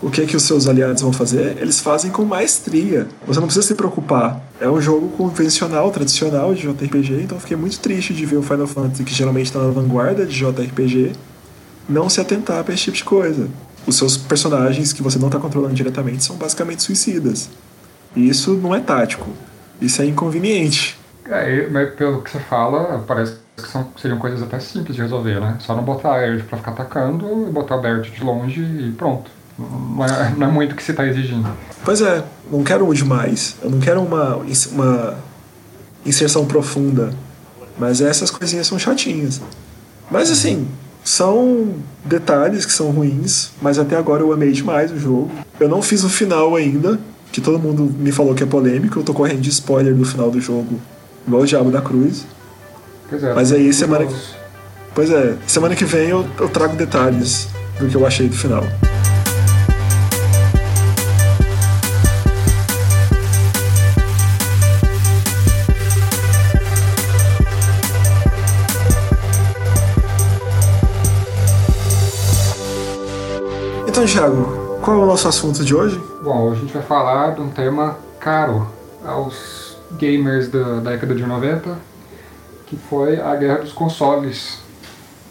o 0.05 0.11
que 0.11 0.23
que 0.27 0.37
os 0.37 0.43
seus 0.43 0.67
aliados 0.67 1.01
vão 1.01 1.11
fazer, 1.11 1.57
eles 1.59 1.79
fazem 1.79 2.11
com 2.11 2.23
maestria. 2.23 3.07
Você 3.25 3.39
não 3.39 3.47
precisa 3.47 3.65
se 3.65 3.73
preocupar. 3.73 4.39
É 4.61 4.69
um 4.69 4.79
jogo 4.79 5.09
convencional, 5.17 5.89
tradicional 5.89 6.53
de 6.53 6.61
JRPG, 6.61 7.23
então 7.23 7.39
fiquei 7.39 7.57
muito 7.57 7.79
triste 7.79 8.13
de 8.13 8.23
ver 8.23 8.35
o 8.35 8.43
Final 8.43 8.67
Fantasy, 8.67 9.03
que 9.03 9.11
geralmente 9.11 9.47
está 9.47 9.57
na 9.57 9.71
vanguarda 9.71 10.23
de 10.23 10.37
JRPG, 10.37 11.13
não 11.89 12.07
se 12.07 12.21
atentar 12.21 12.63
para 12.63 12.75
esse 12.75 12.83
tipo 12.83 12.97
de 12.97 13.03
coisa. 13.03 13.47
Os 13.87 13.97
seus 13.97 14.15
personagens 14.15 14.93
que 14.93 15.01
você 15.01 15.17
não 15.17 15.25
está 15.25 15.39
controlando 15.39 15.73
diretamente 15.73 16.23
são 16.23 16.35
basicamente 16.35 16.83
suicidas. 16.83 17.49
E 18.15 18.29
isso 18.29 18.53
não 18.53 18.75
é 18.75 18.81
tático. 18.81 19.27
Isso 19.81 20.03
é 20.03 20.05
inconveniente. 20.05 20.99
É, 21.27 21.67
mas 21.67 21.95
pelo 21.95 22.21
que 22.21 22.29
você 22.29 22.39
fala, 22.41 23.03
parece 23.07 23.37
que 23.57 23.67
são, 23.67 23.89
seriam 23.99 24.19
coisas 24.19 24.43
até 24.43 24.59
simples 24.59 24.95
de 24.95 25.01
resolver, 25.01 25.41
né? 25.41 25.57
Só 25.61 25.75
não 25.75 25.81
botar 25.81 26.13
a 26.13 26.27
Erd 26.27 26.43
pra 26.43 26.59
ficar 26.59 26.71
atacando, 26.73 27.25
botar 27.51 27.73
a 27.73 27.77
Bert 27.79 28.11
de 28.11 28.23
longe 28.23 28.61
e 28.61 28.91
pronto. 28.91 29.31
Não 29.57 30.47
é, 30.47 30.51
muito 30.51 30.73
o 30.73 30.75
que 30.75 30.83
você 30.83 30.91
está 30.91 31.05
exigindo. 31.07 31.47
Pois 31.83 32.01
é, 32.01 32.23
não 32.51 32.63
quero 32.63 32.93
demais. 32.93 33.55
Eu 33.61 33.69
não 33.69 33.79
quero 33.79 34.01
uma, 34.01 34.41
uma 34.71 35.17
inserção 36.05 36.45
profunda. 36.45 37.13
Mas 37.77 38.01
essas 38.01 38.29
coisinhas 38.29 38.67
são 38.67 38.79
chatinhas. 38.79 39.41
Mas 40.09 40.31
assim, 40.31 40.67
são 41.03 41.73
detalhes 42.03 42.65
que 42.65 42.73
são 42.73 42.91
ruins, 42.91 43.51
mas 43.61 43.77
até 43.79 43.95
agora 43.95 44.21
eu 44.23 44.31
amei 44.31 44.51
demais 44.51 44.91
o 44.91 44.99
jogo. 44.99 45.31
Eu 45.59 45.69
não 45.69 45.81
fiz 45.81 46.03
o 46.03 46.09
final 46.09 46.55
ainda, 46.55 46.99
que 47.31 47.41
todo 47.41 47.59
mundo 47.59 47.83
me 47.83 48.11
falou 48.11 48.33
que 48.33 48.43
é 48.43 48.45
polêmico. 48.45 48.99
Eu 48.99 49.03
tô 49.03 49.13
correndo 49.13 49.41
de 49.41 49.49
spoiler 49.49 49.93
do 49.93 50.05
final 50.05 50.31
do 50.31 50.39
jogo, 50.39 50.79
igual 51.27 51.43
o 51.43 51.45
Diabo 51.45 51.71
da 51.71 51.81
Cruz. 51.81 52.25
Pois 53.09 53.23
é, 53.23 53.33
mas 53.33 53.51
aí 53.51 53.71
semana 53.73 54.05
que... 54.05 54.15
Pois 54.93 55.11
é, 55.11 55.35
semana 55.45 55.75
que 55.75 55.83
vem 55.83 56.09
eu, 56.09 56.25
eu 56.39 56.47
trago 56.47 56.75
detalhes 56.75 57.49
do 57.79 57.87
que 57.87 57.95
eu 57.95 58.07
achei 58.07 58.29
do 58.29 58.35
final. 58.35 58.63
Então, 73.95 74.05
Thiago, 74.05 74.77
qual 74.81 74.99
é 74.99 75.03
o 75.03 75.05
nosso 75.05 75.25
assunto 75.25 75.63
de 75.63 75.73
hoje? 75.73 75.97
Bom, 76.21 76.49
hoje 76.49 76.57
a 76.57 76.61
gente 76.65 76.73
vai 76.73 76.83
falar 76.83 77.33
de 77.33 77.39
um 77.39 77.47
tema 77.47 77.97
caro 78.19 78.67
aos 79.05 79.77
gamers 79.93 80.49
da 80.49 80.81
década 80.81 81.15
de 81.15 81.25
90, 81.25 81.77
que 82.65 82.75
foi 82.75 83.21
a 83.21 83.33
guerra 83.37 83.59
dos 83.59 83.71
consoles, 83.71 84.59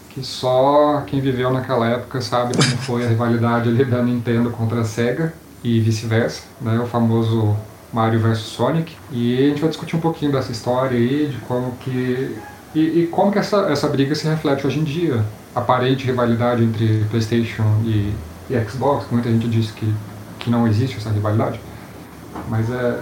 que 0.09 0.25
só 0.25 1.03
quem 1.05 1.21
viveu 1.21 1.53
naquela 1.53 1.87
época 1.87 2.19
sabe 2.21 2.55
como 2.55 2.77
foi 2.81 3.05
a 3.05 3.07
rivalidade 3.07 3.69
ali 3.69 3.85
da 3.85 4.01
Nintendo 4.01 4.49
contra 4.49 4.81
a 4.81 4.83
Sega 4.83 5.31
e 5.63 5.79
vice-versa, 5.79 6.41
né? 6.59 6.79
O 6.79 6.87
famoso 6.87 7.55
Mario 7.93 8.19
vs 8.19 8.39
Sonic. 8.39 8.97
E 9.11 9.45
a 9.45 9.49
gente 9.49 9.61
vai 9.61 9.69
discutir 9.69 9.95
um 9.95 10.01
pouquinho 10.01 10.31
dessa 10.31 10.51
história 10.51 10.97
aí, 10.97 11.27
de 11.27 11.37
como 11.41 11.73
que 11.81 12.35
e, 12.73 12.79
e, 12.79 13.07
como 13.11 13.31
que 13.31 13.37
essa, 13.37 13.67
essa 13.69 13.87
briga 13.87 14.15
se 14.15 14.27
reflete 14.27 14.65
hoje 14.65 14.79
em 14.79 14.83
dia? 14.83 15.23
Aparente 15.53 16.03
rivalidade 16.03 16.63
entre 16.63 17.05
PlayStation 17.11 17.63
e, 17.85 18.11
e 18.49 18.69
Xbox, 18.69 19.05
muita 19.11 19.29
gente 19.29 19.47
diz 19.47 19.71
que, 19.71 19.91
que 20.39 20.49
não 20.49 20.67
existe 20.67 20.97
essa 20.97 21.09
rivalidade. 21.09 21.59
Mas 22.49 22.69
é, 22.69 22.99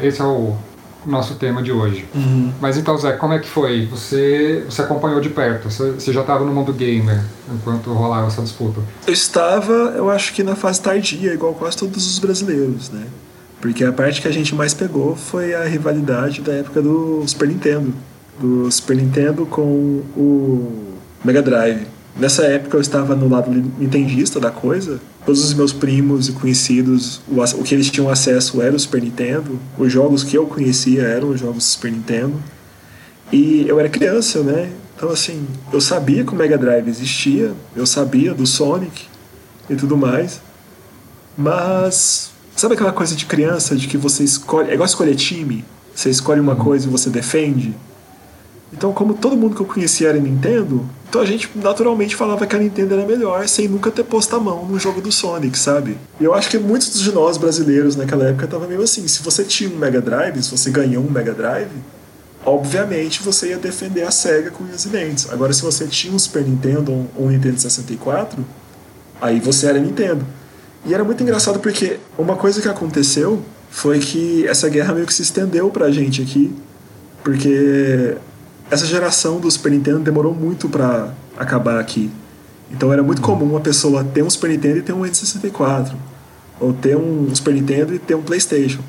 é 0.00 0.06
esse 0.06 0.20
é 0.20 0.24
o 0.24 0.56
nosso 1.04 1.34
tema 1.36 1.62
de 1.62 1.70
hoje. 1.70 2.06
Uhum. 2.14 2.52
Mas 2.60 2.76
então, 2.76 2.96
Zé, 2.98 3.12
como 3.12 3.32
é 3.32 3.38
que 3.38 3.48
foi? 3.48 3.86
Você, 3.86 4.64
você 4.68 4.82
acompanhou 4.82 5.20
de 5.20 5.28
perto, 5.28 5.70
você, 5.70 5.92
você 5.92 6.12
já 6.12 6.22
estava 6.22 6.44
no 6.44 6.52
mundo 6.52 6.72
gamer 6.72 7.22
enquanto 7.52 7.92
rolava 7.92 8.26
essa 8.26 8.42
disputa? 8.42 8.80
Eu 9.06 9.12
estava, 9.12 9.72
eu 9.96 10.10
acho 10.10 10.32
que 10.34 10.42
na 10.42 10.56
fase 10.56 10.80
tardia, 10.80 11.32
igual 11.32 11.54
quase 11.54 11.76
todos 11.76 12.04
os 12.06 12.18
brasileiros, 12.18 12.90
né? 12.90 13.06
Porque 13.60 13.84
a 13.84 13.92
parte 13.92 14.20
que 14.20 14.28
a 14.28 14.32
gente 14.32 14.54
mais 14.54 14.74
pegou 14.74 15.16
foi 15.16 15.54
a 15.54 15.64
rivalidade 15.64 16.40
da 16.42 16.52
época 16.52 16.82
do 16.82 17.22
Super 17.26 17.48
Nintendo 17.48 17.94
do 18.38 18.70
Super 18.70 18.96
Nintendo 18.96 19.46
com 19.46 20.02
o 20.16 20.94
Mega 21.24 21.42
Drive. 21.42 21.86
Nessa 22.18 22.44
época 22.44 22.76
eu 22.76 22.80
estava 22.80 23.14
no 23.14 23.28
lado 23.28 23.50
nintendista 23.50 24.40
da 24.40 24.50
coisa. 24.50 25.00
Todos 25.24 25.44
os 25.44 25.52
meus 25.52 25.72
primos 25.72 26.28
e 26.28 26.32
conhecidos, 26.32 27.20
o, 27.28 27.42
o 27.42 27.62
que 27.62 27.74
eles 27.74 27.90
tinham 27.90 28.08
acesso 28.08 28.62
era 28.62 28.74
o 28.74 28.78
Super 28.78 29.02
Nintendo. 29.02 29.58
Os 29.76 29.92
jogos 29.92 30.24
que 30.24 30.36
eu 30.36 30.46
conhecia 30.46 31.02
eram 31.02 31.30
os 31.30 31.40
jogos 31.40 31.56
do 31.56 31.62
Super 31.62 31.92
Nintendo. 31.92 32.42
E 33.30 33.66
eu 33.68 33.78
era 33.78 33.88
criança, 33.88 34.42
né? 34.42 34.70
Então, 34.96 35.10
assim, 35.10 35.46
eu 35.70 35.80
sabia 35.80 36.24
que 36.24 36.32
o 36.32 36.36
Mega 36.36 36.56
Drive 36.56 36.88
existia, 36.88 37.52
eu 37.74 37.84
sabia 37.84 38.32
do 38.32 38.46
Sonic 38.46 39.04
e 39.68 39.76
tudo 39.76 39.94
mais. 39.94 40.40
Mas, 41.36 42.30
sabe 42.56 42.74
aquela 42.74 42.92
coisa 42.92 43.14
de 43.14 43.26
criança 43.26 43.76
de 43.76 43.88
que 43.88 43.98
você 43.98 44.24
escolhe. 44.24 44.70
É 44.70 44.74
igual 44.74 44.86
escolher 44.86 45.14
time? 45.16 45.64
Você 45.94 46.08
escolhe 46.08 46.40
uma 46.40 46.54
uhum. 46.54 46.58
coisa 46.58 46.86
e 46.86 46.90
você 46.90 47.10
defende? 47.10 47.74
Então, 48.72 48.92
como 48.92 49.14
todo 49.14 49.36
mundo 49.36 49.54
que 49.54 49.60
eu 49.60 49.66
conhecia 49.66 50.08
era 50.08 50.18
Nintendo, 50.18 50.88
então 51.16 51.24
a 51.24 51.26
gente 51.26 51.48
naturalmente 51.54 52.14
falava 52.14 52.46
que 52.46 52.54
a 52.54 52.58
Nintendo 52.58 52.92
era 52.92 53.06
melhor 53.06 53.48
sem 53.48 53.66
nunca 53.66 53.90
ter 53.90 54.04
posto 54.04 54.36
a 54.36 54.38
mão 54.38 54.66
no 54.66 54.78
jogo 54.78 55.00
do 55.00 55.10
Sonic, 55.10 55.58
sabe? 55.58 55.96
E 56.20 56.24
eu 56.24 56.34
acho 56.34 56.50
que 56.50 56.58
muitos 56.58 57.00
de 57.00 57.10
nós 57.10 57.38
brasileiros 57.38 57.96
naquela 57.96 58.26
época 58.26 58.44
estavam 58.44 58.68
meio 58.68 58.82
assim: 58.82 59.08
se 59.08 59.22
você 59.22 59.42
tinha 59.42 59.70
um 59.70 59.76
Mega 59.76 60.02
Drive, 60.02 60.42
se 60.42 60.50
você 60.50 60.68
ganhou 60.68 61.02
um 61.02 61.10
Mega 61.10 61.32
Drive, 61.32 61.70
obviamente 62.44 63.22
você 63.22 63.48
ia 63.48 63.56
defender 63.56 64.02
a 64.02 64.10
SEGA 64.10 64.50
com 64.50 64.64
unhas 64.64 64.84
e 64.84 64.90
dentes. 64.90 65.32
Agora, 65.32 65.54
se 65.54 65.62
você 65.62 65.86
tinha 65.86 66.12
um 66.12 66.18
Super 66.18 66.42
Nintendo 66.42 66.92
ou 66.92 67.08
um 67.26 67.30
Nintendo 67.30 67.58
64, 67.58 68.44
aí 69.18 69.40
você 69.40 69.68
era 69.68 69.78
Nintendo. 69.78 70.22
E 70.84 70.92
era 70.92 71.02
muito 71.02 71.22
engraçado 71.22 71.60
porque 71.60 71.98
uma 72.18 72.36
coisa 72.36 72.60
que 72.60 72.68
aconteceu 72.68 73.42
foi 73.70 74.00
que 74.00 74.46
essa 74.46 74.68
guerra 74.68 74.92
meio 74.92 75.06
que 75.06 75.14
se 75.14 75.22
estendeu 75.22 75.70
pra 75.70 75.90
gente 75.90 76.20
aqui, 76.20 76.54
porque 77.24 78.18
essa 78.70 78.86
geração 78.86 79.40
do 79.40 79.50
Super 79.50 79.72
Nintendo 79.72 80.00
demorou 80.00 80.34
muito 80.34 80.68
para 80.68 81.12
acabar 81.36 81.78
aqui. 81.78 82.10
Então 82.70 82.92
era 82.92 83.02
muito 83.02 83.22
comum 83.22 83.44
uma 83.44 83.60
pessoa 83.60 84.02
ter 84.02 84.22
um 84.22 84.30
Super 84.30 84.50
Nintendo 84.50 84.78
e 84.78 84.82
ter 84.82 84.92
um 84.92 85.02
N64, 85.02 85.92
ou 86.58 86.72
ter 86.72 86.96
um 86.96 87.32
Super 87.34 87.54
Nintendo 87.54 87.94
e 87.94 87.98
ter 87.98 88.14
um 88.14 88.22
PlayStation. 88.22 88.80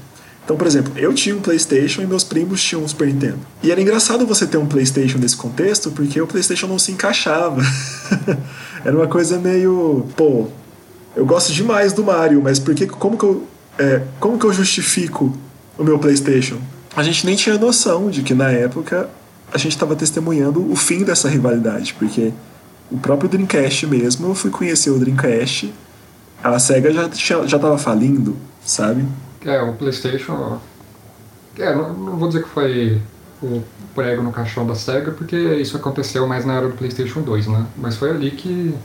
Então, 0.44 0.56
por 0.56 0.66
exemplo, 0.66 0.94
eu 0.96 1.14
tinha 1.14 1.36
um 1.36 1.42
PlayStation 1.42 2.02
e 2.02 2.08
meus 2.08 2.24
primos 2.24 2.64
tinham 2.64 2.82
um 2.82 2.88
Super 2.88 3.08
Nintendo. 3.08 3.40
E 3.62 3.70
era 3.70 3.82
engraçado 3.82 4.26
você 4.26 4.48
ter 4.48 4.58
um 4.58 4.66
PlayStation 4.66 5.18
nesse 5.18 5.36
contexto, 5.36 5.92
porque 5.92 6.20
o 6.22 6.26
PlayStation 6.26 6.68
não 6.68 6.80
se 6.80 6.92
encaixava. 6.92 7.62
era 8.84 8.96
uma 8.96 9.08
coisa 9.08 9.38
meio, 9.38 10.08
pô, 10.16 10.48
eu 11.16 11.26
gosto 11.26 11.52
demais 11.52 11.92
do 11.92 12.04
Mario, 12.04 12.42
mas 12.42 12.60
por 12.60 12.74
que, 12.74 12.88
como 12.88 13.18
que 13.18 13.26
eu, 13.26 13.46
é, 13.78 14.04
como 14.20 14.40
que 14.40 14.46
eu 14.46 14.54
justifico 14.54 15.38
o 15.78 15.84
meu 15.84 16.00
PlayStation? 16.00 16.58
A 16.96 17.04
gente 17.04 17.26
nem 17.26 17.36
tinha 17.36 17.58
noção 17.58 18.10
de 18.10 18.24
que 18.24 18.34
na 18.34 18.50
época 18.50 19.10
a 19.52 19.58
gente 19.58 19.74
estava 19.74 19.96
testemunhando 19.96 20.72
o 20.72 20.76
fim 20.76 21.04
dessa 21.04 21.30
rivalidade, 21.30 21.94
porque 21.94 22.34
o 22.92 22.98
próprio 22.98 23.30
Dreamcast 23.30 23.86
mesmo, 23.88 24.28
eu 24.28 24.36
fui 24.36 24.52
conhecer 24.52 24.90
o 24.90 25.00
Dreamcast, 25.00 25.74
a 26.44 26.60
SEGA 26.60 26.92
já 26.92 27.10
já 27.46 27.58
estava 27.58 27.78
falindo, 27.78 28.38
sabe? 28.64 29.06
É, 29.46 29.62
o 29.62 29.74
PlayStation. 29.74 30.60
É, 31.58 31.74
não, 31.74 31.94
não, 31.94 32.18
vou 32.18 32.28
dizer 32.28 32.44
que 32.44 32.50
foi 32.50 33.02
o 33.42 33.64
prego 33.96 34.22
no 34.22 34.32
caixão 34.32 34.66
da 34.66 34.76
SEGA, 34.76 35.12
porque 35.12 35.36
isso 35.36 35.76
aconteceu 35.78 36.28
mais 36.28 36.46
na 36.46 36.56
era 36.56 36.68
do 36.68 36.76
PlayStation 36.76 37.22
2, 37.22 37.48
né? 37.48 37.66
Mas 37.78 37.96
foi 37.96 38.12
ali 38.12 38.32
que, 38.32 38.76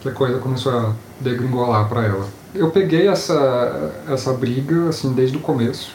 que 0.00 0.08
a 0.08 0.12
coisa 0.12 0.38
começou 0.38 0.72
a 0.72 0.92
degringolar 1.20 1.88
para 1.88 2.04
ela. 2.04 2.26
Eu 2.54 2.70
peguei 2.70 3.08
essa, 3.08 3.92
essa 4.08 4.32
briga, 4.32 4.88
assim, 4.88 5.12
desde 5.12 5.36
o 5.36 5.40
começo. 5.40 5.92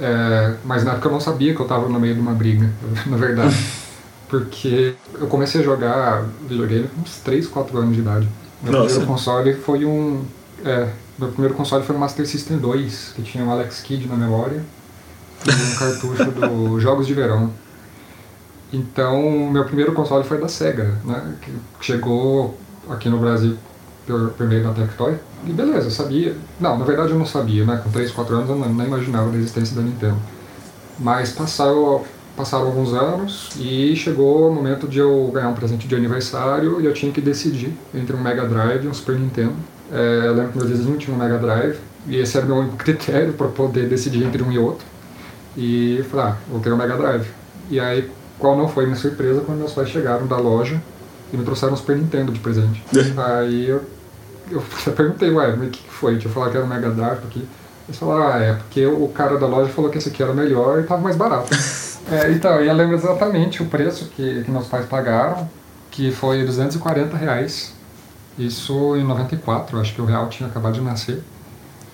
É, 0.00 0.54
mas 0.64 0.82
na 0.82 0.92
época 0.92 1.08
eu 1.08 1.12
não 1.12 1.20
sabia 1.20 1.54
que 1.54 1.60
eu 1.60 1.64
estava 1.64 1.88
no 1.88 2.00
meio 2.00 2.14
de 2.14 2.20
uma 2.20 2.32
briga, 2.32 2.70
na 3.06 3.16
verdade. 3.16 3.54
Porque 4.28 4.94
eu 5.20 5.26
comecei 5.26 5.60
a 5.60 5.64
jogar 5.64 6.24
videogame 6.48 6.88
com 6.88 7.02
uns 7.02 7.18
3, 7.18 7.46
4 7.46 7.78
anos 7.78 7.94
de 7.94 8.00
idade. 8.00 8.28
Meu 8.62 8.72
Nossa. 8.72 8.86
primeiro 8.86 9.06
console 9.06 9.54
foi 9.54 9.84
um. 9.84 10.24
É, 10.64 10.88
meu 11.18 11.28
primeiro 11.28 11.54
console 11.54 11.84
foi 11.84 11.96
um 11.96 11.98
Master 11.98 12.26
System 12.26 12.58
2, 12.58 13.12
que 13.16 13.22
tinha 13.22 13.44
um 13.44 13.50
Alex 13.50 13.80
Kidd 13.80 14.06
na 14.06 14.16
memória 14.16 14.62
e 15.46 15.50
um 15.50 15.76
cartucho 15.76 16.30
do 16.30 16.78
Jogos 16.80 17.06
de 17.06 17.14
Verão. 17.14 17.52
Então, 18.72 19.50
meu 19.50 19.64
primeiro 19.64 19.92
console 19.92 20.24
foi 20.24 20.38
da 20.38 20.48
Sega, 20.48 20.96
né? 21.04 21.34
Que 21.42 21.52
chegou 21.80 22.56
aqui 22.88 23.08
no 23.08 23.18
Brasil 23.18 23.56
por, 24.10 24.30
por 24.30 24.46
meio 24.46 24.64
da 24.64 24.72
Tectoy. 24.72 25.14
E 25.46 25.52
beleza, 25.52 25.86
eu 25.86 25.90
sabia. 25.90 26.34
Não, 26.60 26.78
na 26.78 26.84
verdade 26.84 27.12
eu 27.12 27.18
não 27.18 27.26
sabia, 27.26 27.64
né? 27.64 27.80
Com 27.82 27.90
3, 27.90 28.10
4 28.10 28.36
anos 28.36 28.50
eu 28.50 28.56
nem 28.56 28.86
imaginava 28.86 29.30
a 29.30 29.34
existência 29.36 29.74
da 29.76 29.82
Nintendo. 29.82 30.18
Mas 30.98 31.32
passaram, 31.32 32.02
passaram 32.36 32.66
alguns 32.66 32.92
anos 32.92 33.50
e 33.58 33.94
chegou 33.96 34.50
o 34.50 34.54
momento 34.54 34.86
de 34.86 34.98
eu 34.98 35.30
ganhar 35.32 35.48
um 35.48 35.54
presente 35.54 35.88
de 35.88 35.94
aniversário 35.94 36.80
e 36.80 36.84
eu 36.84 36.92
tinha 36.92 37.10
que 37.10 37.20
decidir 37.20 37.72
entre 37.94 38.14
um 38.14 38.20
Mega 38.20 38.46
Drive 38.46 38.84
e 38.84 38.88
um 38.88 38.94
Super 38.94 39.18
Nintendo. 39.18 39.54
É, 39.92 40.26
eu 40.26 40.34
lembro 40.34 40.52
que 40.52 40.58
meu 40.58 40.66
vizinho 40.66 40.96
tinha 40.98 41.16
um 41.16 41.18
Mega 41.18 41.38
Drive 41.38 41.76
e 42.06 42.16
esse 42.16 42.36
era 42.36 42.44
o 42.44 42.48
meu 42.48 42.58
único 42.58 42.76
critério 42.82 43.32
para 43.32 43.48
poder 43.48 43.88
decidir 43.88 44.24
entre 44.24 44.42
um 44.42 44.52
e 44.52 44.58
outro. 44.58 44.84
E 45.56 45.98
eu 45.98 46.04
falei, 46.04 46.26
ah, 46.26 46.36
vou 46.48 46.60
ter 46.60 46.72
um 46.72 46.76
Mega 46.76 46.96
Drive. 46.96 47.26
E 47.70 47.80
aí, 47.80 48.10
qual 48.38 48.56
não 48.56 48.68
foi 48.68 48.84
minha 48.84 48.96
surpresa 48.96 49.40
quando 49.40 49.58
meus 49.58 49.72
pais 49.72 49.88
chegaram 49.88 50.26
da 50.26 50.36
loja 50.36 50.80
e 51.32 51.36
me 51.36 51.44
trouxeram 51.44 51.72
um 51.72 51.76
Super 51.76 51.96
Nintendo 51.96 52.32
de 52.32 52.40
presente. 52.40 52.82
aí 53.16 53.68
eu 53.68 53.82
eu 54.50 54.62
perguntei, 54.94 55.30
ué, 55.30 55.50
o 55.50 55.70
que 55.70 55.88
foi? 55.88 56.18
Tinha 56.18 56.32
falado 56.32 56.50
que 56.50 56.56
era 56.56 56.66
o 56.66 56.68
Mega 56.68 56.90
Drive 56.90 57.18
aqui. 57.24 57.46
Eles 57.88 57.98
falaram, 57.98 58.28
ah, 58.28 58.38
é, 58.38 58.52
porque 58.54 58.86
o 58.86 59.08
cara 59.08 59.36
da 59.36 59.46
loja 59.46 59.70
falou 59.72 59.90
que 59.90 59.98
esse 59.98 60.10
aqui 60.10 60.22
era 60.22 60.32
melhor 60.32 60.80
e 60.80 60.84
tava 60.84 61.00
mais 61.00 61.16
barato. 61.16 61.50
é, 62.10 62.30
então, 62.30 62.60
eu 62.60 62.74
lembro 62.74 62.94
exatamente 62.94 63.62
o 63.62 63.66
preço 63.66 64.06
que, 64.14 64.44
que 64.44 64.50
meus 64.50 64.68
pais 64.68 64.86
pagaram, 64.86 65.48
que 65.90 66.12
foi 66.12 66.44
240 66.44 67.16
reais. 67.16 67.74
Isso 68.38 68.96
em 68.96 69.04
94, 69.04 69.78
acho 69.80 69.94
que 69.94 70.00
o 70.00 70.04
real 70.04 70.28
tinha 70.28 70.48
acabado 70.48 70.74
de 70.74 70.80
nascer. 70.80 71.22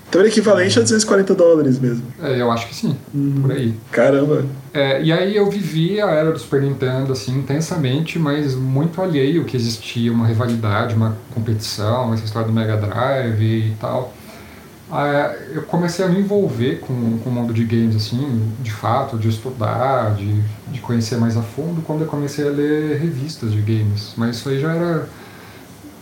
Então 0.08 0.20
era 0.20 0.28
equivalente 0.28 0.78
a 0.78 0.82
240 0.82 1.34
dólares 1.34 1.78
mesmo. 1.78 2.04
É, 2.22 2.40
eu 2.40 2.50
acho 2.50 2.68
que 2.68 2.74
sim, 2.74 2.96
uhum. 3.12 3.42
por 3.42 3.52
aí. 3.52 3.74
Caramba! 3.90 4.44
É, 4.72 5.02
e 5.02 5.12
aí 5.12 5.34
eu 5.34 5.50
vivi 5.50 6.00
a 6.00 6.10
era 6.10 6.30
do 6.32 6.38
Super 6.38 6.62
Nintendo, 6.62 7.12
assim, 7.12 7.36
intensamente, 7.38 8.18
mas 8.18 8.54
muito 8.54 9.00
alheio 9.02 9.44
que 9.44 9.56
existia 9.56 10.12
uma 10.12 10.26
rivalidade, 10.26 10.94
uma 10.94 11.16
competição, 11.34 12.14
essa 12.14 12.24
história 12.24 12.46
do 12.46 12.54
Mega 12.54 12.76
Drive 12.76 13.42
e 13.42 13.76
tal. 13.80 14.12
Ah, 14.90 15.34
eu 15.52 15.62
comecei 15.62 16.04
a 16.04 16.08
me 16.08 16.20
envolver 16.20 16.78
com, 16.80 17.18
com 17.18 17.28
o 17.28 17.32
mundo 17.32 17.52
de 17.52 17.64
games, 17.64 17.96
assim, 17.96 18.52
de 18.62 18.70
fato, 18.70 19.18
de 19.18 19.28
estudar, 19.28 20.14
de, 20.14 20.40
de 20.68 20.80
conhecer 20.80 21.16
mais 21.16 21.36
a 21.36 21.42
fundo, 21.42 21.82
quando 21.82 22.02
eu 22.02 22.06
comecei 22.06 22.46
a 22.46 22.50
ler 22.50 23.00
revistas 23.00 23.52
de 23.52 23.60
games. 23.60 24.12
Mas 24.16 24.36
isso 24.36 24.48
aí 24.48 24.60
já 24.60 24.72
era 24.72 25.08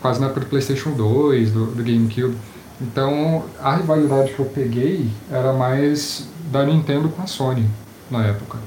quase 0.03 0.21
na 0.21 0.27
época 0.27 0.41
do 0.41 0.47
PlayStation 0.47 0.91
2, 0.91 1.51
do, 1.51 1.67
do 1.67 1.83
GameCube. 1.83 2.37
Então, 2.85 3.45
a 3.61 3.77
rivalidade 3.77 4.35
que 4.35 4.39
eu 4.39 4.45
peguei 4.45 5.09
era 5.31 5.53
mais 5.53 6.27
da 6.53 6.65
Nintendo 6.65 7.09
com 7.09 7.23
a 7.23 7.27
Sony 7.27 7.67
na 8.11 8.27
época. 8.27 8.59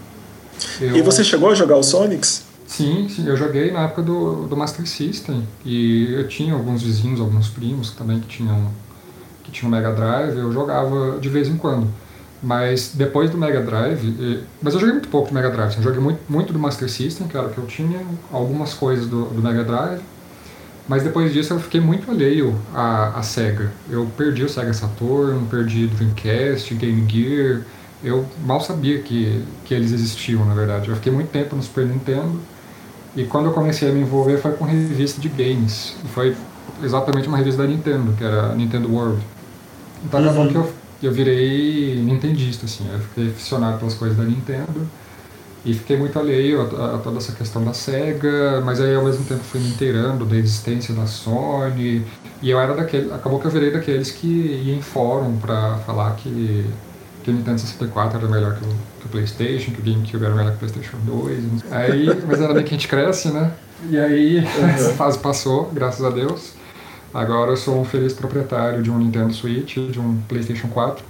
Eu... 0.81 0.97
E 0.97 1.01
você 1.01 1.23
chegou 1.23 1.51
a 1.51 1.55
jogar 1.55 1.77
os 1.77 1.85
Sonics? 1.85 2.43
Sim, 2.65 3.07
sim, 3.07 3.27
eu 3.27 3.37
joguei 3.37 3.71
na 3.71 3.83
época 3.83 4.01
do, 4.01 4.47
do 4.47 4.57
Master 4.57 4.85
System 4.87 5.47
e 5.63 6.13
eu 6.13 6.27
tinha 6.27 6.53
alguns 6.53 6.81
vizinhos, 6.81 7.19
alguns 7.19 7.47
primos 7.47 7.91
também 7.91 8.19
que 8.19 8.27
tinham 8.27 8.69
que 9.43 9.51
tinham 9.51 9.71
Mega 9.71 9.93
Drive, 9.93 10.37
eu 10.37 10.51
jogava 10.51 11.17
de 11.21 11.29
vez 11.29 11.47
em 11.47 11.55
quando. 11.55 11.87
Mas 12.43 12.91
depois 12.93 13.29
do 13.29 13.37
Mega 13.37 13.61
Drive, 13.61 14.43
mas 14.61 14.73
eu 14.73 14.79
joguei 14.81 14.93
muito 14.93 15.07
pouco 15.07 15.29
do 15.29 15.33
Mega 15.33 15.49
Drive, 15.49 15.69
assim, 15.69 15.77
eu 15.77 15.83
joguei 15.83 16.01
muito, 16.01 16.19
muito 16.27 16.51
do 16.51 16.59
Master 16.59 16.89
System, 16.89 17.27
que 17.27 17.37
era 17.37 17.47
o 17.47 17.49
que 17.49 17.57
eu 17.57 17.65
tinha, 17.65 18.05
algumas 18.31 18.73
coisas 18.73 19.07
do, 19.07 19.25
do 19.25 19.41
Mega 19.41 19.63
Drive, 19.63 20.01
mas 20.87 21.03
depois 21.03 21.33
disso 21.33 21.53
eu 21.53 21.59
fiquei 21.59 21.81
muito 21.81 22.09
alheio 22.09 22.55
à, 22.73 23.19
à 23.19 23.23
SEGA. 23.23 23.71
Eu 23.89 24.09
perdi 24.17 24.43
o 24.43 24.49
SEGA 24.49 24.73
Saturn, 24.73 25.45
perdi 25.47 25.87
Dreamcast, 25.87 26.73
Game 26.75 27.05
Gear. 27.09 27.63
Eu 28.01 28.25
mal 28.45 28.61
sabia 28.61 28.99
que, 28.99 29.43
que 29.65 29.73
eles 29.73 29.91
existiam, 29.91 30.45
na 30.45 30.53
verdade. 30.53 30.87
Eu 30.87 30.95
fiquei 30.95 31.11
muito 31.11 31.29
tempo 31.29 31.55
no 31.55 31.63
Super 31.63 31.85
Nintendo 31.85 32.39
E 33.15 33.25
quando 33.25 33.47
eu 33.47 33.53
comecei 33.53 33.89
a 33.89 33.91
me 33.91 34.01
envolver 34.01 34.37
foi 34.37 34.51
com 34.53 34.63
revista 34.63 35.19
de 35.19 35.27
games. 35.27 35.95
E 36.05 36.07
foi 36.07 36.35
exatamente 36.81 37.27
uma 37.27 37.37
revista 37.37 37.63
da 37.63 37.67
Nintendo, 37.67 38.13
que 38.13 38.23
era 38.23 38.51
a 38.51 38.55
Nintendo 38.55 38.89
World. 38.89 39.21
Então 40.05 40.21
acabou 40.21 40.43
uhum. 40.43 40.49
que 40.49 40.55
eu, 40.55 40.73
eu 41.03 41.11
virei 41.11 42.01
nintendista, 42.01 42.65
assim. 42.65 42.87
Eu 42.89 42.99
fiquei 42.99 43.27
aficionado 43.27 43.79
pelas 43.79 43.95
coisas 43.95 44.17
da 44.17 44.23
Nintendo. 44.23 44.87
E 45.65 45.73
fiquei 45.73 45.97
muito 45.97 46.17
alheio 46.17 46.61
a, 46.61 46.95
a, 46.95 46.97
toda 46.99 47.17
essa 47.17 47.33
questão 47.33 47.63
da 47.63 47.73
SEGA, 47.73 48.61
mas 48.63 48.79
aí 48.79 48.95
ao 48.95 49.03
mesmo 49.03 49.25
tempo 49.25 49.43
fui 49.43 49.59
me 49.59 49.69
inteirando 49.69 50.25
da 50.25 50.35
existência 50.35 50.93
da 50.93 51.05
Sony. 51.05 52.05
E 52.41 52.49
eu 52.49 52.59
era 52.59 52.73
daquele. 52.73 53.11
Acabou 53.11 53.39
que 53.39 53.47
eu 53.47 53.51
virei 53.51 53.71
daqueles 53.71 54.11
que 54.11 54.27
ia 54.27 54.75
em 54.75 54.81
fórum 54.81 55.37
pra 55.37 55.77
falar 55.85 56.15
que, 56.15 56.65
que 57.23 57.31
o 57.31 57.33
Nintendo 57.33 57.59
64 57.59 58.19
era 58.19 58.27
melhor 58.27 58.55
que 58.55 58.63
o, 58.63 58.69
que 58.99 59.05
o 59.05 59.09
PlayStation, 59.09 59.71
que 59.71 59.81
o 59.81 59.83
GameCube 59.83 60.23
era 60.23 60.35
melhor 60.35 60.51
que 60.51 60.57
o 60.57 60.59
PlayStation 60.59 60.97
2. 61.03 61.71
Aí, 61.71 62.07
mas 62.27 62.39
era 62.39 62.53
bem 62.53 62.63
que 62.63 62.69
a 62.69 62.77
gente 62.77 62.87
cresce, 62.87 63.29
né? 63.29 63.51
E 63.89 63.97
aí 63.97 64.37
uhum. 64.57 64.69
essa 64.69 64.93
fase 64.93 65.19
passou, 65.19 65.69
graças 65.73 66.05
a 66.05 66.09
Deus. 66.09 66.53
Agora 67.13 67.51
eu 67.51 67.57
sou 67.57 67.79
um 67.79 67.85
feliz 67.85 68.13
proprietário 68.13 68.83
de 68.83 68.91
um 68.91 68.97
Nintendo 68.97 69.33
Switch, 69.33 69.77
de 69.77 69.99
um 69.99 70.17
PlayStation 70.27 70.67
4. 70.67 71.03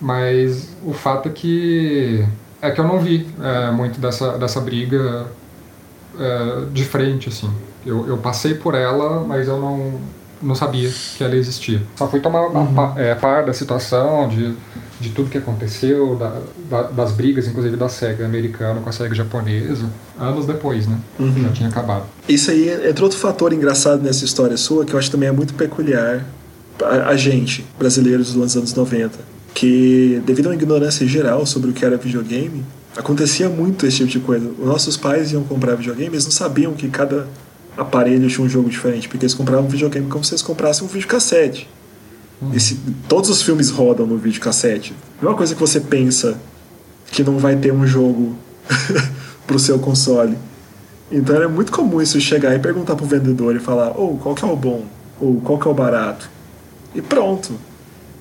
Mas 0.00 0.68
o 0.84 0.92
fato 0.92 1.28
é 1.28 1.32
que 1.32 2.26
é 2.64 2.70
que 2.70 2.80
eu 2.80 2.86
não 2.86 2.98
vi 2.98 3.26
é, 3.42 3.70
muito 3.70 4.00
dessa, 4.00 4.38
dessa 4.38 4.60
briga 4.60 5.26
é, 6.18 6.64
de 6.72 6.84
frente, 6.84 7.28
assim. 7.28 7.50
Eu, 7.84 8.08
eu 8.08 8.16
passei 8.16 8.54
por 8.54 8.74
ela, 8.74 9.22
mas 9.22 9.46
eu 9.46 9.60
não, 9.60 10.00
não 10.42 10.54
sabia 10.54 10.90
que 11.16 11.22
ela 11.22 11.36
existia. 11.36 11.82
Só 11.94 12.08
fui 12.08 12.20
tomar 12.20 12.46
uhum. 12.48 12.80
a, 12.80 12.94
é, 12.96 13.14
par 13.14 13.44
da 13.44 13.52
situação, 13.52 14.28
de, 14.28 14.54
de 14.98 15.10
tudo 15.10 15.28
que 15.28 15.36
aconteceu, 15.36 16.16
da, 16.16 16.40
da, 16.70 16.82
das 16.90 17.12
brigas, 17.12 17.46
inclusive 17.46 17.76
da 17.76 17.90
SEGA 17.90 18.24
americana 18.24 18.80
com 18.80 18.88
a 18.88 18.92
SEGA 18.92 19.14
japonesa, 19.14 19.84
anos 20.18 20.46
depois, 20.46 20.86
né? 20.86 20.98
Uhum. 21.18 21.42
Já 21.42 21.48
tinha 21.50 21.68
acabado. 21.68 22.04
Isso 22.26 22.50
aí 22.50 22.70
entra 22.88 23.04
outro 23.04 23.18
fator 23.18 23.52
engraçado 23.52 24.02
nessa 24.02 24.24
história 24.24 24.56
sua, 24.56 24.86
que 24.86 24.94
eu 24.94 24.98
acho 24.98 25.10
também 25.10 25.28
é 25.28 25.32
muito 25.32 25.52
peculiar 25.52 26.24
a, 26.82 27.10
a 27.10 27.16
gente, 27.16 27.66
brasileiros 27.78 28.32
dos 28.32 28.56
anos 28.56 28.72
90 28.72 29.33
que, 29.54 30.20
devido 30.26 30.46
a 30.46 30.48
uma 30.50 30.56
ignorância 30.56 31.06
geral 31.06 31.46
sobre 31.46 31.70
o 31.70 31.72
que 31.72 31.84
era 31.84 31.96
videogame, 31.96 32.64
acontecia 32.96 33.48
muito 33.48 33.86
esse 33.86 33.98
tipo 33.98 34.10
de 34.10 34.20
coisa. 34.20 34.50
Os 34.58 34.66
nossos 34.66 34.96
pais 34.96 35.32
iam 35.32 35.44
comprar 35.44 35.76
videogame, 35.76 36.14
eles 36.14 36.24
não 36.24 36.32
sabiam 36.32 36.74
que 36.74 36.88
cada 36.88 37.28
aparelho 37.76 38.28
tinha 38.28 38.44
um 38.44 38.48
jogo 38.48 38.68
diferente, 38.68 39.08
porque 39.08 39.24
eles 39.24 39.34
compravam 39.34 39.68
videogame 39.68 40.08
como 40.08 40.24
se 40.24 40.32
eles 40.32 40.42
comprassem 40.42 40.84
um 40.84 40.88
videocassete. 40.88 41.68
Uhum. 42.42 42.52
Esse, 42.52 42.78
todos 43.08 43.30
os 43.30 43.42
filmes 43.42 43.70
rodam 43.70 44.06
no 44.06 44.18
videocassete. 44.18 44.92
Não 45.22 45.28
é 45.28 45.32
uma 45.32 45.38
coisa 45.38 45.54
que 45.54 45.60
você 45.60 45.80
pensa 45.80 46.36
que 47.12 47.22
não 47.22 47.38
vai 47.38 47.54
ter 47.56 47.72
um 47.72 47.86
jogo 47.86 48.36
pro 49.46 49.58
seu 49.58 49.78
console. 49.78 50.36
Então 51.12 51.36
era 51.36 51.48
muito 51.48 51.70
comum 51.70 52.02
isso 52.02 52.20
chegar 52.20 52.54
e 52.56 52.58
perguntar 52.58 52.96
pro 52.96 53.06
vendedor 53.06 53.54
e 53.54 53.60
falar, 53.60 53.92
ou 53.96 54.14
oh, 54.14 54.16
qual 54.16 54.34
que 54.34 54.44
é 54.44 54.48
o 54.48 54.56
bom? 54.56 54.84
Ou 55.20 55.40
qual 55.40 55.58
que 55.58 55.68
é 55.68 55.70
o 55.70 55.74
barato? 55.74 56.28
E 56.92 57.00
pronto. 57.00 57.52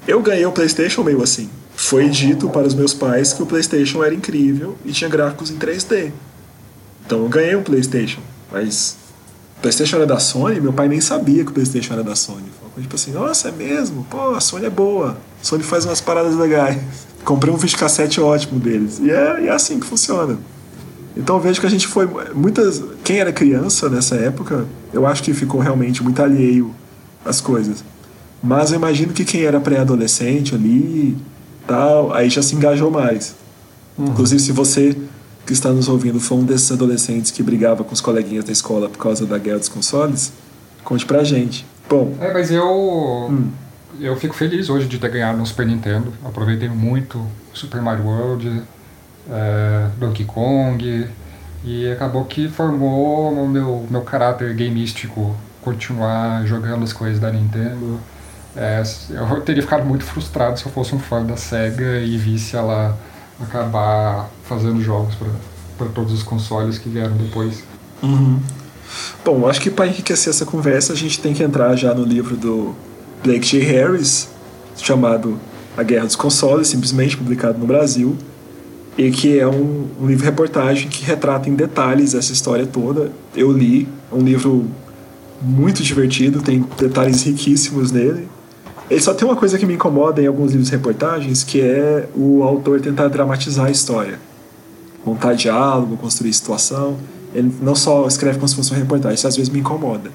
Eu 0.08 0.22
ganhei 0.22 0.46
o 0.46 0.52
PlayStation 0.52 1.04
meio 1.04 1.22
assim. 1.22 1.50
Foi 1.76 2.10
dito 2.10 2.50
para 2.50 2.68
os 2.68 2.74
meus 2.74 2.94
pais 2.94 3.34
que 3.34 3.42
o 3.42 3.46
PlayStation 3.46 4.04
era 4.04 4.14
incrível 4.14 4.78
e 4.86 4.92
tinha 4.92 5.10
gráficos 5.10 5.50
em 5.50 5.58
3D. 5.58 6.12
Então 7.06 7.20
eu 7.20 7.30
ganhei 7.30 7.56
um 7.56 7.64
PlayStation, 7.64 8.22
mas 8.52 8.98
o 9.58 9.62
PlayStation 9.62 9.98
era 9.98 10.06
da 10.06 10.20
Sony, 10.20 10.62
meu 10.62 10.74
pai 10.74 10.88
nem 10.88 11.02
sabia 11.02 11.44
que 11.44 11.52
o 11.52 11.54
PlayStation 11.54 11.94
era 11.94 12.04
da 12.04 12.16
Sony. 12.16 12.46
Foi 12.74 12.82
tipo 12.82 12.96
assim, 12.96 13.12
nossa, 13.12 13.50
é 13.50 13.52
mesmo? 13.52 14.06
Pô, 14.10 14.32
a 14.32 14.40
Sony 14.40 14.66
é 14.66 14.70
boa. 14.70 15.18
A 15.42 15.46
Sony 15.46 15.64
faz 15.64 15.86
umas 15.86 16.02
paradas 16.02 16.36
legais. 16.36 16.82
Comprei 17.24 17.54
um 17.54 17.58
videocassete 17.58 18.20
ótimo 18.20 18.60
deles. 18.60 19.00
E 19.00 19.12
é, 19.12 19.46
é 19.46 19.50
assim 19.50 19.80
que 19.80 19.86
funciona. 19.86 20.38
Então 21.16 21.40
vejo 21.40 21.62
que 21.62 21.68
a 21.68 21.70
gente 21.70 21.88
foi. 21.88 22.08
Muitas. 22.34 22.84
Quem 23.04 23.20
era 23.20 23.32
criança 23.32 23.88
nessa 23.90 24.16
época, 24.16 24.66
eu 24.92 25.06
acho 25.06 25.22
que 25.22 25.34
ficou 25.34 25.62
realmente 25.62 26.04
muito 26.04 26.22
alheio 26.22 26.74
às 27.24 27.40
coisas. 27.40 27.84
Mas 28.44 28.72
eu 28.72 28.76
imagino 28.76 29.14
que 29.14 29.24
quem 29.24 29.44
era 29.44 29.60
pré-adolescente 29.60 30.54
ali, 30.54 31.18
tal, 31.66 32.12
aí 32.14 32.30
já 32.30 32.44
se 32.44 32.54
engajou 32.56 32.92
mais. 32.92 33.36
Uhum. 33.98 34.08
Inclusive, 34.08 34.42
se 34.42 34.52
você 34.52 34.98
que 35.46 35.54
está 35.54 35.70
nos 35.70 35.88
ouvindo 35.88 36.20
for 36.20 36.36
um 36.36 36.44
desses 36.44 36.72
adolescentes 36.72 37.32
que 37.32 37.42
brigava 37.42 37.84
com 37.84 37.94
os 37.94 38.02
coleguinhas 38.02 38.44
da 38.46 38.52
escola 38.52 38.90
por 38.90 38.98
causa 38.98 39.26
da 39.26 39.38
guerra 39.38 39.60
dos 39.60 39.70
consoles, 39.70 40.34
conte 40.84 41.06
pra 41.06 41.24
gente. 41.24 41.66
Bom. 41.90 42.16
É, 42.20 42.34
mas 42.34 42.52
eu. 42.52 43.30
Hum. 43.30 43.50
Eu 44.00 44.18
fico 44.18 44.34
feliz 44.34 44.70
hoje 44.70 44.88
de 44.88 44.98
ter 44.98 45.10
ganhado 45.10 45.38
no 45.38 45.46
Super 45.46 45.68
Nintendo. 45.68 46.12
Aproveitei 46.26 46.68
muito 46.68 47.26
Super 47.54 47.80
Mario 47.80 48.06
World, 48.06 48.64
é, 49.30 49.88
Donkey 50.00 50.26
Kong. 50.26 51.08
E 51.64 51.92
acabou 51.92 52.26
que 52.26 52.50
formou 52.50 53.32
o 53.32 53.48
meu, 53.48 53.86
meu 53.90 54.02
caráter 54.02 54.54
gameístico 54.54 55.36
continuar 55.62 56.46
jogando 56.46 56.84
as 56.84 56.92
coisas 56.92 57.20
da 57.20 57.32
Nintendo. 57.32 58.00
É, 58.56 58.84
eu 59.10 59.42
teria 59.42 59.64
ficado 59.64 59.86
muito 59.86 60.04
frustrado 60.04 60.60
se 60.60 60.66
eu 60.66 60.72
fosse 60.72 60.94
um 60.94 61.00
fã 61.00 61.26
da 61.26 61.36
SEGA 61.36 62.00
e 62.00 62.18
visse 62.18 62.56
ela 62.56 62.98
acabar 63.42 64.30
fazendo 64.44 64.82
jogos 64.82 65.16
para 65.78 65.88
todos 65.88 66.14
os 66.14 66.24
consoles 66.24 66.78
que 66.78 66.88
vieram 66.88 67.16
depois. 67.18 67.64
Uhum. 68.02 68.40
Bom, 69.26 69.48
acho 69.48 69.60
que 69.60 69.72
para 69.72 69.88
enriquecer 69.88 70.30
essa 70.30 70.46
conversa 70.46 70.94
a 70.94 70.96
gente 70.96 71.20
tem 71.20 71.34
que 71.34 71.42
entrar 71.42 71.76
já 71.76 71.94
no 71.94 72.04
livro 72.04 72.36
do 72.36 72.76
Blake 73.24 73.48
J. 73.48 73.60
Harris, 73.64 74.30
chamado 74.78 75.40
A 75.76 75.82
Guerra 75.82 76.06
dos 76.06 76.16
Consoles, 76.16 76.68
simplesmente 76.68 77.18
publicado 77.18 77.58
no 77.58 77.66
Brasil, 77.66 78.16
e 78.98 79.10
que 79.10 79.40
é 79.40 79.48
um, 79.48 79.88
um 80.00 80.06
livro-reportagem 80.06 80.88
que 80.88 81.04
retrata 81.04 81.50
em 81.50 81.56
detalhes 81.56 82.14
essa 82.14 82.32
história 82.32 82.68
toda. 82.68 83.12
Eu 83.36 83.52
li, 83.52 83.88
é 84.12 84.16
um 84.16 84.22
livro 84.22 84.68
muito 85.42 85.82
divertido, 85.82 86.42
tem 86.42 86.64
detalhes 86.78 87.24
riquíssimos 87.24 87.92
nele. 87.92 88.28
Ele 88.90 89.02
só 89.02 89.14
tem 89.14 89.28
uma 89.28 89.36
coisa 89.36 89.58
que 89.58 89.66
me 89.66 89.74
incomoda 89.76 90.22
em 90.22 90.28
alguns 90.28 90.52
livros 90.52 90.70
de 90.70 90.76
reportagens, 90.76 91.44
que 91.44 91.62
é 91.62 92.08
o 92.16 92.44
autor 92.44 92.82
tentar 92.82 93.08
dramatizar 93.08 93.68
a 93.68 93.72
história. 93.72 94.20
Montar 95.06 95.34
diálogo, 95.34 95.98
construir 95.98 96.34
situação. 96.34 96.98
Ele 97.34 97.54
não 97.62 97.76
só 97.76 98.06
escreve 98.08 98.38
como 98.38 98.48
se 98.48 98.56
fosse 98.56 98.72
uma 98.72 98.80
reportagem, 98.80 99.16
isso 99.16 99.28
às 99.28 99.36
vezes 99.36 99.52
me 99.52 99.60
incomoda. 99.60 100.12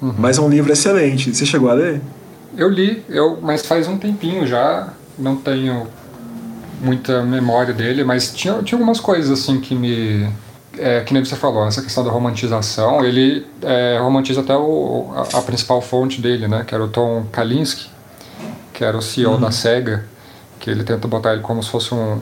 Uhum. 0.00 0.14
Mas 0.18 0.38
é 0.38 0.40
um 0.40 0.48
livro 0.48 0.72
excelente. 0.72 1.34
Você 1.34 1.46
chegou 1.46 1.70
a 1.70 1.74
ler? 1.74 2.00
Eu 2.56 2.68
li, 2.68 3.02
eu, 3.08 3.38
mas 3.42 3.66
faz 3.66 3.88
um 3.88 3.98
tempinho 3.98 4.46
já. 4.46 4.92
Não 5.18 5.36
tenho 5.36 5.86
muita 6.80 7.22
memória 7.22 7.72
dele, 7.72 8.04
mas 8.04 8.32
tinha, 8.32 8.62
tinha 8.62 8.78
algumas 8.78 9.00
coisas 9.00 9.30
assim 9.30 9.60
que 9.60 9.74
me. 9.74 10.28
É, 10.76 11.00
que 11.02 11.14
nem 11.14 11.24
você 11.24 11.36
falou, 11.36 11.66
essa 11.68 11.80
questão 11.80 12.04
da 12.04 12.10
romantização, 12.10 13.04
ele 13.04 13.46
é, 13.62 13.96
romantiza 14.00 14.40
até 14.40 14.56
o, 14.56 15.12
a, 15.14 15.38
a, 15.38 15.42
principal 15.42 15.80
fonte 15.80 16.20
dele, 16.20 16.48
né, 16.48 16.64
que 16.66 16.74
era 16.74 16.82
o 16.82 16.88
Tom 16.88 17.26
Kalinske, 17.30 17.88
que 18.74 18.84
era 18.84 18.98
o 18.98 19.00
CEO 19.00 19.32
uhum. 19.32 19.40
da 19.40 19.50
SEGA, 19.50 20.04
que 20.60 20.68
ele 20.68 20.84
tenta 20.84 21.08
botar 21.08 21.32
ele 21.32 21.42
como 21.42 21.62
se 21.62 21.70
fosse 21.70 21.94
um 21.94 22.20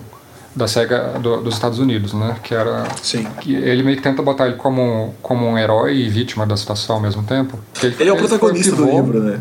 da 0.54 0.68
SEGA 0.68 1.18
do, 1.18 1.40
dos 1.40 1.54
Estados 1.54 1.78
Unidos, 1.78 2.12
né? 2.12 2.36
Que 2.42 2.54
era 2.54 2.86
Sim. 3.02 3.26
que 3.40 3.54
ele 3.54 3.82
meio 3.82 3.96
que 3.96 4.02
tenta 4.02 4.22
botar 4.22 4.46
ele 4.46 4.56
como 4.56 5.14
como 5.22 5.46
um 5.46 5.58
herói 5.58 5.96
e 5.96 6.08
vítima 6.08 6.46
da 6.46 6.56
situação 6.56 6.96
ao 6.96 7.02
mesmo 7.02 7.22
tempo. 7.22 7.58
Ele, 7.82 7.96
ele, 7.98 8.10
é 8.10 8.12
o 8.12 8.16
protagonista 8.16 8.74
o 8.74 8.76
do 8.76 8.84
livro, 8.84 9.20
né? 9.20 9.40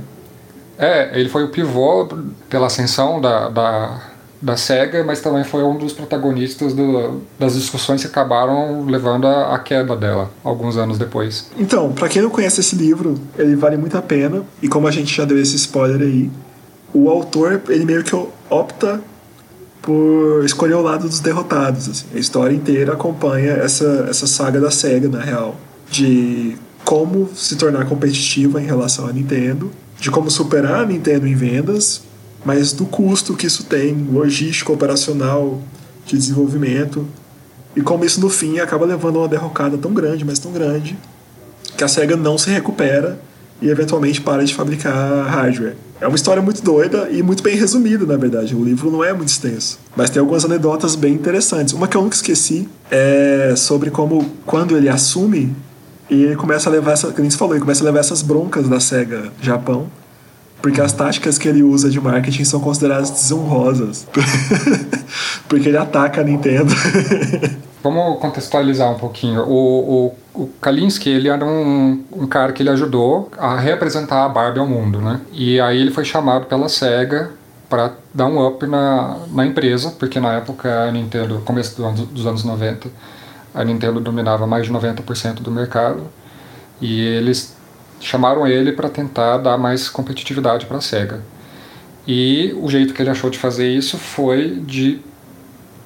É, 0.77 1.19
ele 1.19 1.29
foi 1.29 1.43
o 1.43 1.49
pivô 1.49 2.07
pela 2.49 2.65
ascensão 2.67 3.21
da, 3.21 3.49
da, 3.49 4.01
da 4.41 4.57
SEGA, 4.57 5.03
mas 5.03 5.21
também 5.21 5.43
foi 5.43 5.63
um 5.63 5.77
dos 5.77 5.93
protagonistas 5.93 6.73
do, 6.73 7.21
das 7.37 7.53
discussões 7.53 8.01
que 8.01 8.07
acabaram 8.07 8.83
levando 8.85 9.27
à 9.27 9.59
queda 9.59 9.95
dela, 9.95 10.31
alguns 10.43 10.77
anos 10.77 10.97
depois. 10.97 11.51
Então, 11.55 11.91
para 11.91 12.09
quem 12.09 12.21
não 12.21 12.31
conhece 12.31 12.61
esse 12.61 12.75
livro, 12.75 13.15
ele 13.37 13.55
vale 13.55 13.77
muito 13.77 13.95
a 13.95 14.01
pena, 14.01 14.43
e 14.59 14.67
como 14.67 14.87
a 14.87 14.91
gente 14.91 15.15
já 15.15 15.23
deu 15.23 15.37
esse 15.39 15.55
spoiler 15.55 16.01
aí, 16.01 16.31
o 16.93 17.09
autor 17.09 17.61
ele 17.69 17.85
meio 17.85 18.03
que 18.03 18.15
opta 18.49 19.01
por 19.81 20.43
escolher 20.45 20.75
o 20.75 20.81
lado 20.81 21.07
dos 21.07 21.19
derrotados. 21.19 21.89
Assim. 21.89 22.05
A 22.13 22.19
história 22.19 22.53
inteira 22.53 22.93
acompanha 22.93 23.53
essa, 23.53 24.07
essa 24.09 24.27
saga 24.27 24.59
da 24.59 24.69
SEGA, 24.69 25.09
na 25.09 25.21
real, 25.21 25.55
de 25.89 26.55
como 26.85 27.29
se 27.33 27.55
tornar 27.55 27.85
competitiva 27.85 28.61
em 28.61 28.65
relação 28.65 29.07
à 29.07 29.13
Nintendo, 29.13 29.71
de 29.99 30.11
como 30.11 30.29
superar 30.29 30.83
a 30.83 30.85
Nintendo 30.85 31.27
em 31.27 31.35
vendas, 31.35 32.01
mas 32.43 32.73
do 32.73 32.85
custo 32.85 33.35
que 33.35 33.47
isso 33.47 33.65
tem, 33.65 33.93
logístico, 34.11 34.73
operacional, 34.73 35.61
de 36.05 36.17
desenvolvimento, 36.17 37.07
e 37.75 37.81
como 37.81 38.03
isso 38.03 38.19
no 38.19 38.29
fim 38.29 38.59
acaba 38.59 38.85
levando 38.85 39.17
a 39.17 39.21
uma 39.21 39.27
derrocada 39.27 39.77
tão 39.77 39.93
grande, 39.93 40.25
mas 40.25 40.39
tão 40.39 40.51
grande, 40.51 40.97
que 41.77 41.83
a 41.83 41.87
SEGA 41.87 42.17
não 42.17 42.37
se 42.37 42.49
recupera 42.49 43.19
e 43.61 43.69
eventualmente 43.69 44.19
para 44.19 44.43
de 44.43 44.53
fabricar 44.53 45.27
hardware. 45.27 45.75
É 46.01 46.07
uma 46.07 46.15
história 46.15 46.41
muito 46.41 46.63
doida 46.63 47.09
e 47.11 47.21
muito 47.21 47.43
bem 47.43 47.55
resumida, 47.55 48.07
na 48.07 48.17
verdade. 48.17 48.55
O 48.55 48.63
livro 48.63 48.89
não 48.89 49.03
é 49.03 49.13
muito 49.13 49.29
extenso. 49.29 49.77
Mas 49.95 50.09
tem 50.09 50.19
algumas 50.19 50.43
anedotas 50.43 50.95
bem 50.95 51.13
interessantes. 51.13 51.75
Uma 51.75 51.87
que 51.87 51.95
eu 51.95 52.01
nunca 52.01 52.15
esqueci 52.15 52.67
é 52.89 53.53
sobre 53.55 53.91
como, 53.91 54.25
quando 54.43 54.75
ele 54.75 54.89
assume, 54.89 55.55
ele 56.09 56.35
começa 56.35 56.67
a 56.67 56.71
levar 56.71 56.93
essa. 56.93 57.11
Como 57.11 57.29
você 57.29 57.37
falou, 57.37 57.53
ele 57.53 57.61
começa 57.61 57.83
a 57.83 57.85
levar 57.85 57.99
essas 57.99 58.23
broncas 58.23 58.67
da 58.67 58.79
SEGA 58.79 59.31
Japão. 59.39 59.87
Porque 60.59 60.81
as 60.81 60.91
táticas 60.91 61.37
que 61.37 61.47
ele 61.47 61.61
usa 61.61 61.87
de 61.87 61.99
marketing 62.01 62.45
são 62.45 62.59
consideradas 62.59 63.11
desonrosas. 63.11 64.07
porque 65.47 65.69
ele 65.69 65.77
ataca 65.77 66.21
a 66.21 66.23
Nintendo. 66.23 66.73
Vamos 67.83 68.19
contextualizar 68.19 68.91
um 68.91 68.97
pouquinho. 68.97 69.41
O, 69.41 70.07
o, 70.07 70.15
o 70.33 70.47
Kalinske, 70.61 71.09
ele 71.09 71.27
era 71.27 71.45
um, 71.45 72.03
um 72.11 72.27
cara 72.27 72.53
que 72.53 72.63
ele 72.63 72.69
ajudou 72.69 73.29
a 73.37 73.57
representar 73.57 74.25
a 74.25 74.29
Barbie 74.29 74.59
ao 74.59 74.67
mundo, 74.67 74.99
né? 74.99 75.19
E 75.31 75.59
aí 75.59 75.79
ele 75.79 75.91
foi 75.91 76.05
chamado 76.05 76.45
pela 76.45 76.69
SEGA 76.69 77.31
para 77.69 77.93
dar 78.13 78.27
um 78.27 78.45
up 78.45 78.65
na, 78.65 79.17
na 79.29 79.45
empresa, 79.45 79.91
porque 79.97 80.19
na 80.19 80.33
época 80.33 80.83
a 80.83 80.91
Nintendo, 80.91 81.41
começo 81.45 81.75
do 81.75 81.85
anos, 81.85 82.01
dos 82.01 82.25
anos 82.25 82.43
90, 82.43 82.89
a 83.53 83.63
Nintendo 83.63 83.99
dominava 83.99 84.47
mais 84.47 84.65
de 84.65 84.73
90% 84.73 85.35
do 85.35 85.51
mercado 85.51 86.03
e 86.81 87.01
eles 87.01 87.55
chamaram 87.99 88.47
ele 88.47 88.71
para 88.71 88.89
tentar 88.89 89.37
dar 89.37 89.57
mais 89.57 89.89
competitividade 89.89 90.65
para 90.65 90.77
a 90.77 90.81
Sega. 90.81 91.21
E 92.07 92.53
o 92.59 92.69
jeito 92.69 92.93
que 92.93 93.01
ele 93.01 93.09
achou 93.09 93.29
de 93.29 93.37
fazer 93.37 93.69
isso 93.69 93.97
foi 93.97 94.61
de 94.65 94.99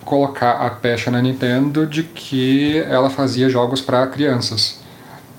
colocar 0.06 0.52
a 0.52 0.70
pecha 0.70 1.12
na 1.12 1.22
Nintendo 1.22 1.86
de 1.86 2.04
que 2.04 2.78
ela 2.90 3.10
fazia 3.10 3.50
jogos 3.50 3.82
para 3.82 4.08
crianças, 4.08 4.80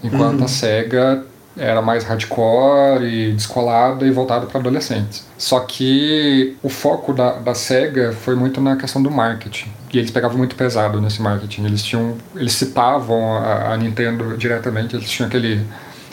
enquanto 0.02 0.40
uhum. 0.40 0.44
a 0.44 0.48
Sega 0.48 1.24
era 1.56 1.80
mais 1.80 2.04
hardcore 2.04 3.04
e 3.04 3.32
descolada 3.32 4.06
e 4.06 4.10
voltada 4.10 4.46
para 4.46 4.60
adolescentes. 4.60 5.24
Só 5.38 5.60
que 5.60 6.54
o 6.62 6.68
foco 6.68 7.12
da, 7.12 7.32
da 7.32 7.54
SEGA 7.54 8.12
foi 8.12 8.34
muito 8.34 8.60
na 8.60 8.76
questão 8.76 9.02
do 9.02 9.10
marketing. 9.10 9.70
E 9.92 9.98
eles 9.98 10.10
pegavam 10.10 10.36
muito 10.36 10.54
pesado 10.54 11.00
nesse 11.00 11.22
marketing. 11.22 11.64
Eles 11.64 11.82
tinham, 11.82 12.16
eles 12.34 12.52
citavam 12.52 13.38
a, 13.38 13.72
a 13.72 13.76
Nintendo 13.76 14.36
diretamente. 14.36 14.94
Eles 14.94 15.08
tinham 15.08 15.28
aquele 15.28 15.64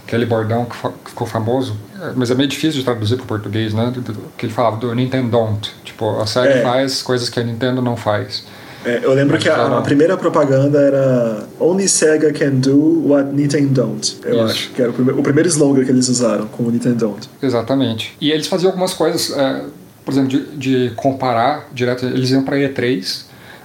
aquele 0.05 0.25
bordão 0.25 0.65
que, 0.65 0.75
ficou 1.09 1.25
famoso, 1.25 1.75
é, 2.01 2.11
mas 2.15 2.29
é 2.29 2.35
meio 2.35 2.49
difícil 2.49 2.79
de 2.79 2.83
traduzir 2.83 3.15
para 3.15 3.23
o 3.23 3.27
português, 3.27 3.73
né? 3.73 3.93
Que 4.37 4.45
ele 4.45 4.53
falava 4.53 4.77
do 4.77 4.93
Nintendo 4.93 5.29
Don't. 5.29 5.71
Tipo, 5.83 6.19
a 6.19 6.25
SEGA 6.25 6.49
é. 6.49 6.61
faz 6.61 7.01
coisas 7.01 7.29
que 7.29 7.39
a 7.39 7.43
Nintendo 7.43 7.81
não 7.81 7.95
faz. 7.95 8.43
É, 8.85 8.99
eu 9.01 9.13
lembro 9.13 9.37
que 9.37 9.47
a, 9.47 9.77
a, 9.77 9.81
primeira 9.81 10.17
propaganda 10.17 10.77
era 10.77 11.43
Only 11.59 11.87
Sega 11.87 12.33
can 12.33 12.55
do 12.55 13.07
what 13.07 13.29
Nintendo 13.33 13.69
don't. 13.69 14.19
Eu 14.25 14.35
Isso. 14.35 14.43
acho 14.43 14.69
que 14.71 14.81
era 14.81 14.91
o, 14.91 14.93
primeiro, 14.93 15.19
o 15.19 15.23
primeiro 15.23 15.47
slogan 15.47 15.85
que 15.85 15.91
eles 15.91 16.09
usaram 16.09 16.47
com 16.47 16.63
o 16.63 16.71
Nintendo 16.71 16.95
don't. 16.95 17.29
Exatamente. 17.41 18.15
E 18.19 18.31
eles 18.31 18.47
faziam 18.47 18.71
algumas 18.71 18.93
coisas, 18.93 19.31
é, 19.37 19.61
por 20.03 20.11
exemplo, 20.11 20.29
de, 20.29 20.57
de, 20.57 20.95
comparar 20.95 21.69
direto. 21.71 22.05
Eles 22.05 22.31
iam 22.31 22.43
para 22.43 22.57
E3. 22.57 23.23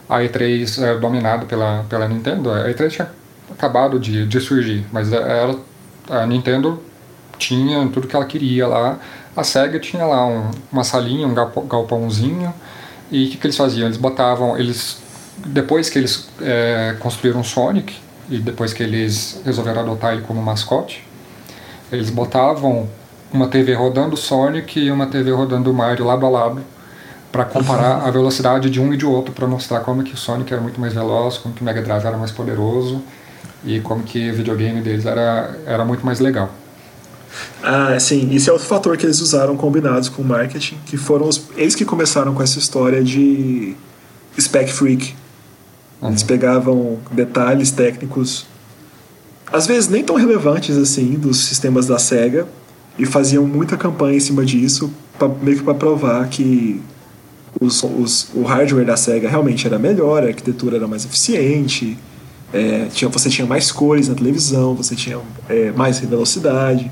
A 0.08 0.20
E3 0.20 0.82
era 0.82 0.98
dominada 0.98 1.46
pela, 1.46 1.84
pela 1.88 2.06
Nintendo. 2.06 2.52
A 2.52 2.68
E3 2.68 2.90
tinha 2.90 3.10
acabado 3.50 3.98
de, 3.98 4.24
de 4.24 4.40
surgir, 4.40 4.86
mas 4.92 5.12
ela, 5.12 5.58
a 6.08 6.26
Nintendo 6.26 6.82
tinha 7.38 7.86
tudo 7.88 8.08
que 8.08 8.16
ela 8.16 8.24
queria 8.24 8.66
lá. 8.66 8.98
A 9.36 9.44
Sega 9.44 9.78
tinha 9.78 10.04
lá 10.04 10.26
um, 10.26 10.50
uma 10.72 10.84
salinha, 10.84 11.26
um 11.26 11.34
galpãozinho. 11.34 12.52
E 13.10 13.26
o 13.26 13.30
que, 13.30 13.36
que 13.36 13.46
eles 13.46 13.56
faziam? 13.56 13.86
Eles 13.86 13.96
botavam, 13.96 14.58
eles 14.58 14.98
depois 15.46 15.88
que 15.88 15.98
eles 15.98 16.28
é, 16.42 16.96
construíram 16.98 17.44
Sonic 17.44 17.94
e 18.28 18.38
depois 18.38 18.72
que 18.72 18.82
eles 18.82 19.40
resolveram 19.44 19.82
adotar 19.82 20.12
ele 20.12 20.22
como 20.22 20.42
mascote, 20.42 21.06
eles 21.90 22.10
botavam 22.10 22.88
uma 23.32 23.46
TV 23.46 23.74
rodando 23.74 24.16
Sonic 24.16 24.80
e 24.80 24.90
uma 24.90 25.06
TV 25.06 25.30
rodando 25.30 25.72
Mario 25.72 26.04
lado 26.04 26.26
a 26.26 26.28
lado 26.28 26.60
para 27.30 27.44
comparar 27.44 28.06
a 28.06 28.10
velocidade 28.10 28.68
de 28.68 28.80
um 28.80 28.92
e 28.92 28.96
de 28.96 29.06
outro 29.06 29.32
para 29.32 29.46
mostrar 29.46 29.80
como 29.80 30.02
que 30.02 30.12
o 30.12 30.16
Sonic 30.16 30.52
era 30.52 30.60
muito 30.60 30.80
mais 30.80 30.92
veloz, 30.92 31.38
como 31.38 31.54
que 31.54 31.62
o 31.62 31.64
Mega 31.64 31.80
Drive 31.80 32.04
era 32.04 32.16
mais 32.16 32.32
poderoso 32.32 33.02
e 33.64 33.80
como 33.80 34.02
que 34.02 34.30
o 34.30 34.34
videogame 34.34 34.80
deles 34.80 35.06
era, 35.06 35.56
era 35.66 35.84
muito 35.84 36.04
mais 36.04 36.20
legal. 36.20 36.52
Ah, 37.62 37.98
sim. 38.00 38.30
Isso 38.30 38.50
é 38.50 38.52
outro 38.52 38.66
fator 38.66 38.96
que 38.96 39.04
eles 39.04 39.20
usaram 39.20 39.56
combinados 39.56 40.08
com 40.08 40.22
o 40.22 40.24
marketing, 40.24 40.78
que 40.86 40.96
foram 40.96 41.28
os, 41.28 41.42
eles 41.56 41.74
que 41.74 41.84
começaram 41.84 42.34
com 42.34 42.42
essa 42.42 42.58
história 42.58 43.02
de 43.02 43.74
spec 44.38 44.72
freak, 44.72 45.14
Uhum. 46.00 46.10
Eles 46.10 46.22
pegavam 46.22 46.98
detalhes 47.10 47.70
técnicos, 47.70 48.46
às 49.52 49.66
vezes 49.66 49.88
nem 49.88 50.04
tão 50.04 50.16
relevantes 50.16 50.76
assim, 50.76 51.14
dos 51.14 51.44
sistemas 51.44 51.86
da 51.86 51.98
SEGA 51.98 52.46
e 52.98 53.06
faziam 53.06 53.46
muita 53.46 53.76
campanha 53.76 54.16
em 54.16 54.20
cima 54.20 54.44
disso, 54.44 54.92
pra, 55.18 55.28
meio 55.28 55.58
que 55.58 55.64
para 55.64 55.74
provar 55.74 56.28
que 56.28 56.80
os, 57.60 57.82
os, 57.82 58.28
o 58.34 58.42
hardware 58.42 58.84
da 58.84 58.96
SEGA 58.96 59.28
realmente 59.28 59.66
era 59.66 59.78
melhor, 59.78 60.22
a 60.22 60.26
arquitetura 60.26 60.76
era 60.76 60.86
mais 60.86 61.04
eficiente, 61.04 61.98
é, 62.52 62.86
tinha, 62.92 63.08
você 63.08 63.28
tinha 63.28 63.46
mais 63.46 63.70
cores 63.70 64.08
na 64.08 64.14
televisão, 64.14 64.74
você 64.74 64.94
tinha 64.94 65.18
é, 65.48 65.70
mais 65.72 65.98
velocidade. 65.98 66.90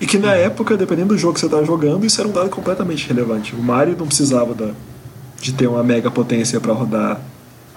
E 0.00 0.06
que 0.06 0.18
na 0.18 0.34
época, 0.34 0.76
dependendo 0.76 1.14
do 1.14 1.18
jogo 1.18 1.34
que 1.34 1.40
você 1.40 1.46
estava 1.46 1.64
jogando, 1.64 2.04
isso 2.04 2.20
era 2.20 2.28
um 2.28 2.32
dado 2.32 2.50
completamente 2.50 3.08
relevante. 3.08 3.54
O 3.54 3.62
Mario 3.62 3.96
não 3.98 4.06
precisava 4.06 4.54
da, 4.54 4.70
de 5.40 5.52
ter 5.52 5.66
uma 5.66 5.82
mega 5.82 6.10
potência 6.10 6.60
para 6.60 6.72
rodar 6.72 7.20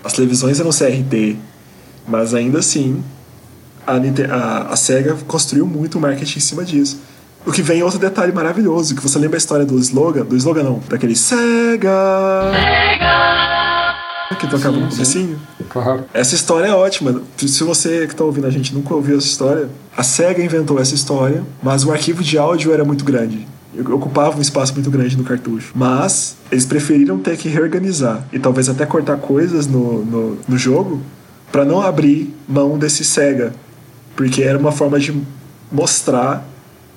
as 0.03 0.13
televisões 0.13 0.60
eram 0.60 0.71
CRT, 0.71 1.38
mas 2.08 2.34
ainda 2.34 2.60
assim 2.60 3.03
a, 3.86 3.93
a, 3.95 4.73
a 4.73 4.75
SEGA 4.75 5.17
construiu 5.27 5.65
muito 5.65 5.97
o 5.97 6.01
marketing 6.01 6.38
em 6.38 6.41
cima 6.41 6.63
disso. 6.63 7.01
O 7.45 7.51
que 7.51 7.62
vem 7.62 7.79
é 7.79 7.84
outro 7.84 7.99
detalhe 7.99 8.32
maravilhoso, 8.32 8.95
que 8.95 9.01
você 9.01 9.17
lembra 9.17 9.38
a 9.38 9.39
história 9.39 9.65
do 9.65 9.77
slogan, 9.79 10.25
do 10.25 10.36
slogan 10.36 10.63
não, 10.63 10.82
daquele 10.89 11.15
SEGA! 11.15 11.89
SEGA! 12.53 13.09
Que 14.38 14.48
tocava 14.48 14.76
sim, 14.76 14.82
no 14.82 14.89
comecinho. 14.89 15.39
Claro. 15.70 16.06
Essa 16.13 16.36
história 16.36 16.68
é 16.68 16.74
ótima. 16.74 17.22
Se 17.38 17.63
você 17.63 18.06
que 18.06 18.13
está 18.13 18.24
ouvindo 18.24 18.48
a 18.48 18.52
gente 18.52 18.74
nunca 18.74 18.94
ouviu 18.94 19.18
essa 19.18 19.28
história, 19.28 19.70
a 19.96 20.04
SEGA 20.04 20.44
inventou 20.44 20.80
essa 20.80 20.94
história, 20.94 21.44
mas 21.62 21.84
o 21.84 21.92
arquivo 21.92 22.24
de 22.24 22.38
áudio 22.38 22.72
era 22.72 22.86
muito 22.86 23.04
grande 23.04 23.48
ocupava 23.94 24.38
um 24.38 24.42
espaço 24.42 24.74
muito 24.74 24.89
grande 24.89 25.18
no 25.18 25.24
cartucho. 25.24 25.72
Mas 25.76 26.36
eles 26.52 26.65
preferiram 26.65 27.20
ter 27.20 27.38
que 27.38 27.48
reorganizar 27.48 28.28
e 28.34 28.39
talvez 28.39 28.68
até 28.70 28.86
cortar 28.86 29.18
coisas 29.18 29.68
no, 29.68 30.04
no, 30.04 30.38
no 30.48 30.58
jogo 30.58 31.02
para 31.52 31.63
não 31.65 31.82
abrir 31.82 32.34
mão 32.48 32.78
desse 32.78 33.04
Sega, 33.04 33.54
porque 34.15 34.44
era 34.44 34.58
uma 34.58 34.72
forma 34.72 35.00
de 35.00 35.22
mostrar 35.72 36.46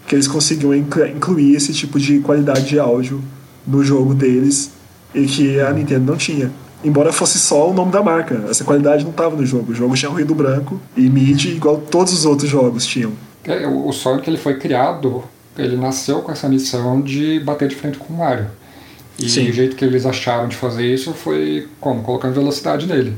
que 0.06 0.14
eles 0.14 0.26
conseguiam 0.26 0.74
incluir 0.74 1.54
esse 1.54 1.72
tipo 1.72 1.98
de 1.98 2.18
qualidade 2.20 2.66
de 2.66 2.78
áudio 2.78 3.22
no 3.66 3.84
jogo 3.84 4.14
deles 4.14 4.72
e 5.14 5.24
que 5.26 5.60
a 5.60 5.72
Nintendo 5.72 6.10
não 6.10 6.16
tinha. 6.16 6.50
Embora 6.84 7.12
fosse 7.12 7.38
só 7.38 7.70
o 7.70 7.72
nome 7.74 7.92
da 7.92 8.02
marca, 8.02 8.44
essa 8.50 8.64
qualidade 8.64 9.04
não 9.04 9.10
estava 9.10 9.36
no 9.36 9.46
jogo. 9.46 9.72
O 9.72 9.74
jogo 9.74 9.94
tinha 9.94 10.10
ruído 10.10 10.34
branco 10.34 10.80
e 10.96 11.08
MIDI 11.08 11.56
igual 11.56 11.78
todos 11.78 12.12
os 12.12 12.24
outros 12.24 12.50
jogos 12.50 12.84
tinham. 12.86 13.12
É, 13.44 13.66
o 13.66 13.92
Sonic 13.92 14.28
ele 14.28 14.38
foi 14.38 14.58
criado 14.58 15.24
ele 15.56 15.76
nasceu 15.76 16.22
com 16.22 16.32
essa 16.32 16.48
missão 16.48 17.00
de 17.00 17.40
bater 17.40 17.68
de 17.68 17.76
frente 17.76 17.98
com 17.98 18.12
o 18.12 18.16
Mario. 18.16 18.46
E 19.18 19.28
Sim. 19.28 19.50
o 19.50 19.52
jeito 19.52 19.76
que 19.76 19.84
eles 19.84 20.06
acharam 20.06 20.48
de 20.48 20.56
fazer 20.56 20.86
isso 20.86 21.12
foi 21.12 21.68
como? 21.80 22.02
Colocando 22.02 22.34
velocidade 22.34 22.86
nele. 22.86 23.14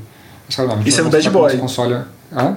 Sabe, 0.49 0.69
não, 0.69 0.83
e 0.83 0.93
sendo 0.93 1.09
Bad 1.09 1.31
Boy. 1.31 1.57
Console... 1.57 2.01
Hã? 2.33 2.57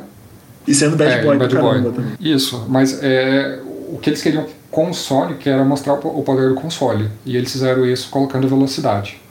E 0.67 0.74
sendo 0.74 0.98
Bad 0.98 1.12
é, 1.12 1.24
Boy, 1.24 1.38
Bad 1.38 1.56
Boy. 1.56 1.84
Também. 1.84 2.13
Isso, 2.20 2.65
mas 2.67 3.02
é, 3.02 3.60
o 3.89 3.98
que 4.00 4.10
eles 4.10 4.22
queriam 4.22 4.46
com 4.70 4.89
o 4.89 4.93
Sonic 4.93 5.48
era 5.48 5.63
mostrar 5.63 5.93
o 5.93 6.24
poder 6.24 6.50
do 6.50 6.56
console. 6.56 7.10
E 7.26 7.38
eles 7.38 7.52
fizeram 7.52 7.86
isso 7.86 8.10
colocando 8.10 8.48
velocidade 8.48 9.22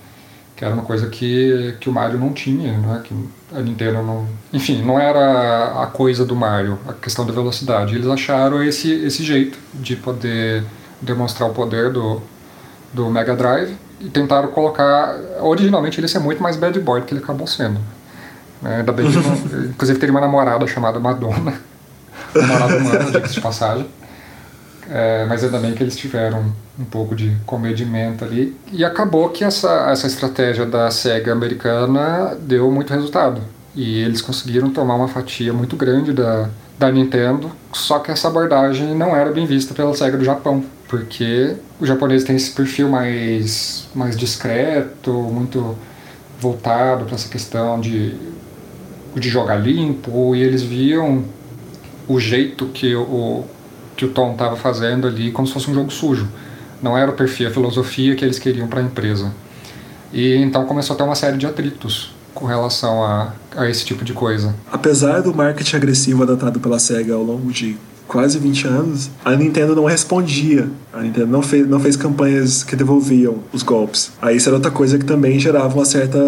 que 0.57 0.65
era 0.65 0.73
uma 0.73 0.85
coisa 0.85 1.07
que, 1.09 1.77
que 1.79 1.89
o 1.89 1.93
Mario 1.93 2.19
não 2.19 2.33
tinha, 2.33 2.73
né? 2.79 3.03
que 3.05 3.15
a 3.55 3.61
Nintendo 3.61 4.03
não... 4.03 4.27
Enfim, 4.53 4.83
não 4.83 4.99
era 4.99 5.83
a 5.83 5.87
coisa 5.87 6.25
do 6.25 6.35
Mario, 6.35 6.79
a 6.89 6.95
questão 6.95 7.27
da 7.27 7.33
velocidade. 7.33 7.95
Eles 7.95 8.07
acharam 8.07 8.63
esse, 8.63 8.91
esse 8.91 9.23
jeito 9.23 9.59
de 9.75 9.95
poder 9.97 10.65
demonstrar 11.01 11.51
o 11.51 11.53
poder 11.53 11.93
do, 11.93 12.23
do 12.91 13.11
Mega 13.11 13.37
Drive 13.37 13.77
e 14.01 14.09
tentaram 14.09 14.49
colocar... 14.49 15.15
Originalmente 15.43 16.01
ele 16.01 16.07
ia 16.07 16.09
ser 16.09 16.21
muito 16.21 16.43
mais 16.43 16.57
bad 16.57 16.81
boy 16.81 17.01
do 17.01 17.07
que 17.07 17.13
ele 17.13 17.23
acabou 17.23 17.47
sendo. 17.47 17.79
É, 18.65 18.77
ainda 18.77 18.93
bem 18.93 19.11
que 19.11 19.17
não, 19.17 19.35
inclusive 19.69 19.99
teria 19.99 20.15
uma 20.15 20.23
namorada 20.23 20.67
chamada 20.67 20.99
Madonna, 20.99 21.61
namorada 22.35 22.79
humana, 22.79 23.05
diga 23.05 23.21
de 23.21 23.41
passagem. 23.43 23.87
É, 24.91 25.25
mas 25.27 25.43
ainda 25.43 25.59
bem 25.59 25.75
que 25.75 25.83
eles 25.83 25.97
tiveram 25.97 26.53
um 26.79 26.85
pouco 26.85 27.15
de 27.15 27.37
comedimento 27.45 28.25
ali. 28.25 28.57
E 28.73 28.85
acabou 28.85 29.29
que 29.31 29.43
essa, 29.43 29.91
essa 29.91 30.07
estratégia 30.07 30.67
da 30.67 30.91
SEGA 30.91 31.33
americana 31.33 32.37
deu 32.41 32.71
muito 32.71 32.93
resultado. 32.93 33.41
E 33.75 34.01
eles 34.01 34.23
conseguiram 34.23 34.71
tomar 34.71 34.95
uma 34.95 35.09
fatia 35.09 35.53
muito 35.53 35.77
grande 35.77 36.13
da, 36.13 36.49
da 36.79 36.91
Nintendo, 36.91 37.51
só 37.73 37.99
que 37.99 38.11
essa 38.11 38.29
abordagem 38.29 38.95
não 38.95 39.15
era 39.15 39.31
bem 39.31 39.47
vista 39.47 39.75
pela 39.75 39.95
SEGA 39.95 40.17
do 40.17 40.25
Japão, 40.25 40.65
porque 40.89 41.57
o 41.81 41.85
japonês 41.85 42.25
tem 42.25 42.37
esse 42.37 42.51
perfil 42.53 42.89
mais, 42.89 43.89
mais 43.95 44.17
discreto, 44.17 45.13
muito 45.13 45.77
voltado 46.39 47.05
para 47.05 47.15
essa 47.15 47.29
questão 47.29 47.81
de, 47.81 48.15
de 49.15 49.29
jogar 49.29 49.57
limpo, 49.57 50.35
e 50.35 50.43
eles 50.43 50.63
viam 50.63 51.25
o 52.09 52.21
jeito 52.21 52.67
que 52.67 52.95
o, 52.95 53.45
que 53.97 54.05
o 54.05 54.09
Tom 54.09 54.33
estava 54.33 54.57
fazendo 54.57 55.07
ali 55.07 55.31
como 55.33 55.47
se 55.47 55.55
fosse 55.55 55.71
um 55.71 55.75
jogo 55.75 55.91
sujo. 55.91 56.29
Não 56.83 56.97
era 56.97 57.11
o 57.11 57.15
perfil, 57.15 57.49
a 57.49 57.51
filosofia 57.51 58.15
que 58.15 58.25
eles 58.25 58.39
queriam 58.39 58.69
para 58.69 58.81
a 58.81 58.83
empresa. 58.83 59.33
E 60.13 60.35
então 60.37 60.65
começou 60.67 60.95
a 60.95 60.97
ter 60.97 61.03
uma 61.03 61.15
série 61.15 61.37
de 61.37 61.47
atritos 61.47 62.15
com 62.35 62.45
relação 62.45 63.03
a, 63.03 63.33
a 63.57 63.69
esse 63.69 63.85
tipo 63.85 64.05
de 64.05 64.13
coisa. 64.13 64.55
Apesar 64.71 65.23
do 65.23 65.35
marketing 65.35 65.77
agressivo 65.77 66.23
adotado 66.23 66.61
pela 66.61 66.79
SEGA 66.79 67.15
ao 67.15 67.23
longo 67.23 67.51
de 67.51 67.77
quase 68.07 68.39
20 68.39 68.67
anos, 68.67 69.11
a 69.25 69.35
Nintendo 69.35 69.75
não 69.75 69.85
respondia. 69.85 70.69
A 70.93 71.03
Nintendo 71.03 71.27
não 71.27 71.43
fez, 71.43 71.69
não 71.69 71.79
fez 71.81 71.97
campanhas 71.97 72.63
que 72.65 72.75
devolviam 72.75 73.37
os 73.53 73.63
golpes. 73.63 74.13
Aí 74.21 74.37
isso 74.37 74.49
era 74.49 74.57
outra 74.57 74.71
coisa 74.71 74.99
que 74.99 75.05
também 75.05 75.39
gerava 75.39 75.75
uma 75.75 75.85
certa 75.85 76.19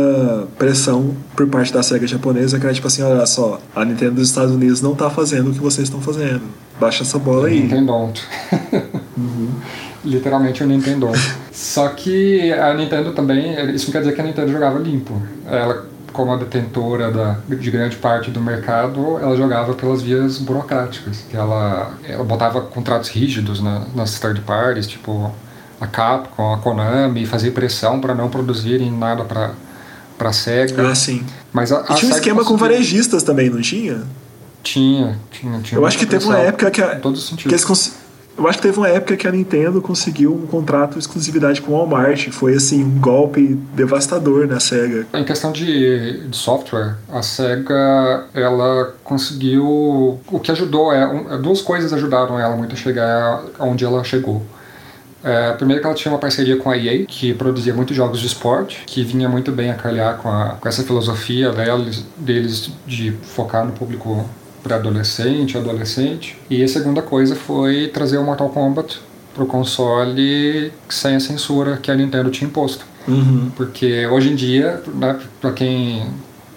pressão 0.59 1.17
por 1.35 1.47
parte 1.47 1.73
da 1.73 1.83
SEGA 1.83 2.07
japonesa, 2.07 2.59
que 2.59 2.67
era 2.67 2.75
tipo 2.75 2.87
assim, 2.87 3.03
olha 3.03 3.25
só, 3.27 3.61
a 3.75 3.85
Nintendo 3.85 4.17
dos 4.17 4.29
Estados 4.29 4.55
Unidos 4.55 4.83
não 4.83 4.95
tá 4.95 5.09
fazendo 5.09 5.51
o 5.51 5.53
que 5.53 5.61
vocês 5.61 5.89
estão 5.89 6.01
fazendo. 6.01 6.43
Baixa 6.81 7.03
essa 7.03 7.19
bola 7.19 7.49
aí. 7.49 7.61
Nintendo. 7.61 7.93
uhum. 7.93 9.49
Literalmente 10.05 10.63
o 10.63 10.67
Nintendo. 10.67 11.11
Só 11.51 11.89
que 11.89 12.53
a 12.53 12.73
Nintendo 12.75 13.13
também, 13.13 13.75
isso 13.75 13.87
não 13.87 13.93
quer 13.93 13.99
dizer 14.01 14.15
que 14.15 14.21
a 14.21 14.25
Nintendo 14.25 14.53
jogava 14.53 14.79
limpo. 14.79 15.21
Ela 15.45 15.87
como 16.13 16.33
a 16.33 16.37
detentora 16.37 17.11
da, 17.11 17.39
de 17.49 17.71
grande 17.71 17.97
parte 17.97 18.31
do 18.31 18.41
mercado, 18.41 19.19
ela 19.19 19.37
jogava 19.37 19.75
pelas 19.75 20.03
vias 20.03 20.39
burocráticas. 20.39 21.25
Ela, 21.33 21.93
ela 22.07 22.25
botava 22.25 22.61
contratos 22.61 23.11
rígidos 23.11 23.61
na, 23.61 23.87
nas 23.95 24.19
third 24.19 24.41
parties, 24.43 24.87
tipo 24.87 25.33
a 25.81 25.87
Capcom, 25.87 26.53
a 26.53 26.59
Konami, 26.59 27.25
fazia 27.25 27.53
pressão 27.53 28.01
para 28.01 28.15
não 28.15 28.29
produzirem 28.29 28.91
nada 28.91 29.25
para 29.25 29.53
para 30.19 30.33
SEGA. 30.33 30.91
Ah, 30.91 30.95
sim. 30.97 31.25
Mas 31.53 31.71
a, 31.71 31.85
e 31.91 31.95
tinha 31.95 32.13
um 32.13 32.17
esquema 32.17 32.45
com 32.45 32.57
varejistas 32.57 33.23
também, 33.23 33.49
não 33.49 33.61
tinha? 33.61 34.03
Tinha, 34.65 35.17
tinha, 35.31 35.61
tinha. 35.61 35.79
Eu 35.81 35.87
acho 35.87 35.97
que 35.97 36.05
teve 36.05 36.25
uma 36.25 36.39
época 36.39 36.71
que, 36.73 36.83
a, 36.83 36.97
que 36.97 37.49
eles 37.49 37.95
eu 38.39 38.47
acho 38.47 38.59
que 38.59 38.63
teve 38.63 38.79
uma 38.79 38.89
época 38.89 39.17
que 39.17 39.27
a 39.27 39.33
Nintendo 39.33 39.83
conseguiu 39.83 40.33
um 40.33 40.47
contrato 40.47 40.93
de 40.93 41.01
exclusividade 41.01 41.61
com 41.61 41.73
o 41.73 41.77
Walmart. 41.77 42.29
Foi 42.31 42.55
assim, 42.55 42.85
um 42.85 43.01
golpe 43.01 43.55
devastador 43.75 44.47
na 44.47 44.61
SEGA. 44.61 45.07
Em 45.13 45.25
questão 45.25 45.51
de, 45.51 46.29
de 46.29 46.37
software, 46.37 46.97
a 47.09 47.21
SEGA 47.21 48.27
ela 48.33 48.95
conseguiu. 49.03 50.21
O 50.31 50.41
que 50.41 50.53
ajudou 50.53 50.93
é. 50.93 51.07
Um, 51.07 51.43
duas 51.43 51.61
coisas 51.61 51.93
ajudaram 51.93 52.39
ela 52.39 52.57
muito 52.57 52.75
a 52.75 52.77
chegar 52.77 53.43
onde 53.59 53.85
ela 53.85 54.05
chegou. 54.05 54.43
É, 55.25 55.53
primeiro 55.55 55.81
que 55.81 55.87
ela 55.87 55.97
tinha 55.97 56.13
uma 56.13 56.21
parceria 56.21 56.57
com 56.57 56.71
a 56.71 56.77
EA, 56.77 57.05
que 57.05 57.35
produzia 57.35 57.75
muitos 57.75 57.97
jogos 57.97 58.21
de 58.21 58.27
esporte, 58.29 58.85
que 58.87 59.03
vinha 59.03 59.29
muito 59.29 59.51
bem 59.51 59.69
a 59.71 59.75
calhar 59.75 60.17
com, 60.19 60.29
a, 60.29 60.57
com 60.61 60.69
essa 60.69 60.85
filosofia 60.85 61.51
deles, 61.51 62.05
deles 62.17 62.71
de 62.87 63.11
focar 63.11 63.67
no 63.67 63.73
público 63.73 64.25
para 64.63 64.77
adolescente, 64.77 65.57
adolescente. 65.57 66.39
E 66.49 66.63
a 66.63 66.69
segunda 66.69 67.03
coisa 67.03 67.35
foi 67.35 67.89
trazer 67.89 68.19
o 68.19 68.25
Mortal 68.25 68.49
Kombat 68.51 69.01
pro 69.35 69.47
console 69.47 70.73
sem 70.89 71.17
a 71.17 71.21
censura 71.21 71.77
que 71.77 71.91
a 71.91 71.95
Nintendo 71.95 72.31
tinha 72.31 72.49
imposto. 72.49 72.85
Uhum. 73.07 73.51
Porque 73.57 74.07
hoje 74.07 74.31
em 74.31 74.35
dia, 74.35 74.83
né, 74.95 75.19
para 75.41 75.53
quem 75.53 76.07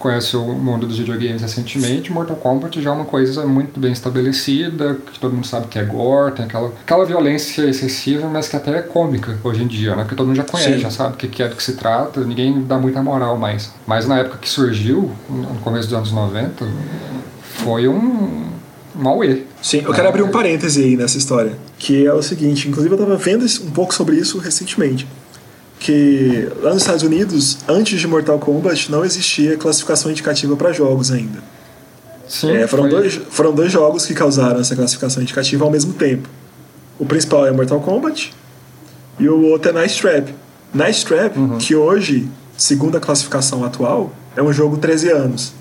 conhece 0.02 0.36
o 0.36 0.44
mundo 0.44 0.88
dos 0.88 0.98
videogames 0.98 1.44
recentemente, 1.44 2.12
Mortal 2.12 2.36
Kombat 2.36 2.82
já 2.82 2.90
é 2.90 2.94
uma 2.94 3.06
coisa 3.06 3.46
muito 3.46 3.80
bem 3.80 3.92
estabelecida, 3.92 4.98
que 5.14 5.20
todo 5.20 5.34
mundo 5.34 5.46
sabe 5.46 5.68
que 5.68 5.78
é 5.78 5.84
gore, 5.84 6.34
tem 6.34 6.46
aquela, 6.46 6.70
aquela 6.70 7.06
violência 7.06 7.62
excessiva, 7.64 8.28
mas 8.28 8.50
que 8.50 8.56
até 8.56 8.80
é 8.80 8.82
cômica 8.82 9.38
hoje 9.44 9.64
em 9.64 9.68
dia, 9.68 9.96
né? 9.96 10.02
Porque 10.02 10.16
todo 10.16 10.26
mundo 10.26 10.36
já 10.36 10.44
conhece, 10.44 10.74
Sim. 10.74 10.80
já 10.80 10.90
sabe 10.90 11.14
o 11.14 11.18
que 11.18 11.44
é 11.44 11.48
do 11.48 11.56
que 11.56 11.64
se 11.64 11.74
trata, 11.74 12.22
ninguém 12.22 12.64
dá 12.64 12.80
muita 12.80 13.02
moral 13.04 13.38
mais. 13.38 13.72
Mas 13.86 14.08
na 14.08 14.18
época 14.18 14.40
que 14.40 14.50
surgiu, 14.50 15.12
no 15.30 15.60
começo 15.64 15.88
dos 15.88 15.96
anos 15.96 16.12
90, 16.12 16.66
foi 17.63 17.88
um, 17.88 18.50
um 19.00 19.08
auê. 19.08 19.43
Sim, 19.62 19.84
eu 19.86 19.93
quero 19.93 20.08
abrir 20.08 20.24
um 20.24 20.30
parêntese 20.30 20.84
aí 20.84 20.97
nessa 20.97 21.17
história, 21.17 21.58
que 21.78 22.06
é 22.06 22.13
o 22.13 22.21
seguinte, 22.21 22.67
inclusive 22.67 22.93
eu 22.93 23.00
estava 23.00 23.17
vendo 23.17 23.45
um 23.63 23.71
pouco 23.71 23.93
sobre 23.93 24.15
isso 24.15 24.38
recentemente, 24.39 25.08
que 25.80 26.47
lá 26.62 26.74
nos 26.74 26.82
Estados 26.84 27.04
Unidos, 27.04 27.60
antes 27.67 28.00
de 28.00 28.08
Mortal 28.08 28.39
Kombat, 28.39 28.91
não 28.91 29.04
existia 29.06 29.58
classificação 29.58 30.12
indicativa 30.12 30.56
para 30.56 30.71
jogos 30.71 31.12
ainda. 31.12 31.39
Sim, 32.28 32.52
é, 32.52 32.67
foram, 32.67 32.84
foi... 32.84 32.91
dois, 32.91 33.21
foram 33.30 33.54
dois 33.54 33.71
jogos 33.71 34.06
que 34.06 34.13
causaram 34.13 34.60
essa 34.60 34.76
classificação 34.76 35.21
indicativa 35.21 35.65
ao 35.65 35.71
mesmo 35.71 35.93
tempo. 35.93 36.30
O 36.97 37.06
principal 37.06 37.45
é 37.45 37.52
Mortal 37.52 37.80
Kombat 37.82 38.34
e 39.19 39.28
o 39.28 39.41
outro 39.47 39.78
é 39.78 39.82
Nice 39.82 40.00
Trap. 40.00 40.34
Nice 40.74 41.06
Trap, 41.06 41.38
uhum. 41.38 41.58
que 41.58 41.76
hoje, 41.76 42.30
segundo 42.56 42.95
a 42.95 43.00
classificação 43.00 43.65
atual, 43.65 44.13
é 44.36 44.41
um 44.41 44.54
jogo 44.54 44.78
13 44.78 45.10
anos. 45.10 45.54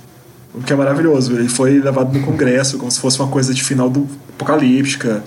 O 0.53 0.63
que 0.63 0.73
é 0.73 0.77
maravilhoso. 0.77 1.33
Ele 1.35 1.49
foi 1.49 1.79
levado 1.79 2.17
no 2.17 2.25
Congresso 2.25 2.79
como 2.79 2.91
se 2.91 3.01
fosse 3.01 3.19
uma 3.21 3.29
coisa 3.29 3.55
de 3.55 3.63
final 3.63 3.89
do 3.89 4.07
apocalíptica, 4.31 5.23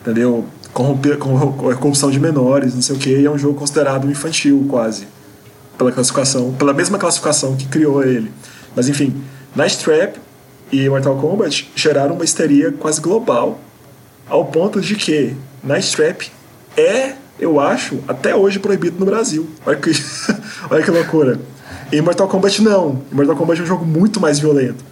entendeu? 0.00 0.44
Corromper, 0.72 1.18
corrupção 1.18 2.10
de 2.10 2.20
menores, 2.20 2.74
não 2.74 2.82
sei 2.82 2.96
o 2.96 2.98
que, 2.98 3.10
e 3.10 3.26
é 3.26 3.30
um 3.30 3.38
jogo 3.38 3.58
considerado 3.58 4.08
infantil 4.08 4.66
quase. 4.68 5.08
Pela 5.76 5.90
classificação, 5.90 6.52
pela 6.52 6.72
mesma 6.72 6.98
classificação 6.98 7.56
que 7.56 7.66
criou 7.66 8.04
ele. 8.04 8.30
Mas 8.76 8.88
enfim, 8.88 9.20
Night 9.56 9.78
Trap 9.82 10.16
e 10.70 10.88
Mortal 10.88 11.16
Kombat 11.16 11.70
geraram 11.74 12.14
uma 12.14 12.24
histeria 12.24 12.70
quase 12.70 13.00
global, 13.00 13.58
ao 14.28 14.44
ponto 14.44 14.80
de 14.80 14.94
que 14.94 15.34
Night 15.64 15.96
Trap 15.96 16.30
é, 16.76 17.14
eu 17.38 17.58
acho, 17.58 17.98
até 18.06 18.36
hoje 18.36 18.60
proibido 18.60 18.98
no 19.00 19.06
Brasil. 19.06 19.50
Olha 19.66 19.76
que, 19.76 19.90
olha 20.70 20.82
que 20.82 20.90
loucura. 20.90 21.40
Em 21.92 22.00
Mortal 22.00 22.28
Kombat 22.28 22.62
não. 22.62 23.02
Mortal 23.10 23.36
Kombat 23.36 23.60
é 23.60 23.64
um 23.64 23.66
jogo 23.66 23.84
muito 23.84 24.20
mais 24.20 24.38
violento. 24.38 24.84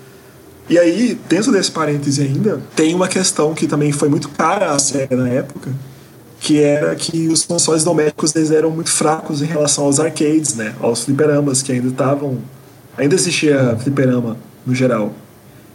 E 0.68 0.78
aí, 0.78 1.18
dentro 1.28 1.52
desse 1.52 1.70
parêntese 1.70 2.22
ainda, 2.22 2.60
tem 2.74 2.94
uma 2.94 3.08
questão 3.08 3.54
que 3.54 3.66
também 3.66 3.92
foi 3.92 4.08
muito 4.08 4.28
cara 4.30 4.72
à 4.72 4.78
série 4.78 5.14
na 5.14 5.28
época, 5.28 5.70
que 6.40 6.60
era 6.60 6.94
que 6.94 7.28
os 7.28 7.44
consoles 7.44 7.84
domésticos 7.84 8.34
eles 8.34 8.50
eram 8.50 8.70
muito 8.70 8.90
fracos 8.90 9.40
em 9.40 9.46
relação 9.46 9.84
aos 9.84 9.98
arcades, 9.98 10.56
né? 10.56 10.74
Aos 10.80 11.04
fliperamas 11.04 11.62
que 11.62 11.72
ainda 11.72 11.88
estavam... 11.88 12.38
Ainda 12.96 13.14
existia 13.14 13.76
fliperama, 13.80 14.36
no 14.66 14.74
geral. 14.74 15.12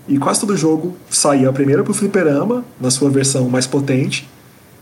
E 0.08 0.18
quase 0.18 0.42
todo 0.42 0.56
jogo 0.58 0.96
saía 1.10 1.52
primeiro 1.54 1.84
pro 1.86 1.94
fliperama, 1.94 2.66
na 2.80 2.92
sua 2.92 3.10
versão 3.10 3.48
mais 3.48 3.66
potente, 3.66 4.30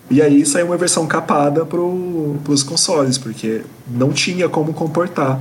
e 0.10 0.22
aí 0.22 0.44
saiu 0.46 0.66
uma 0.66 0.78
versão 0.78 1.06
capada 1.06 1.66
pro, 1.66 2.36
pros 2.44 2.64
consoles, 2.64 3.18
porque 3.18 3.62
não 3.88 4.12
tinha 4.12 4.50
como 4.50 4.74
comportar 4.74 5.40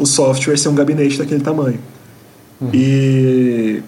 o 0.00 0.06
software 0.06 0.56
ser 0.56 0.68
um 0.68 0.74
gabinete 0.74 1.18
daquele 1.18 1.40
tamanho. 1.40 1.78
Uhum. 2.60 2.70
E 2.72 3.82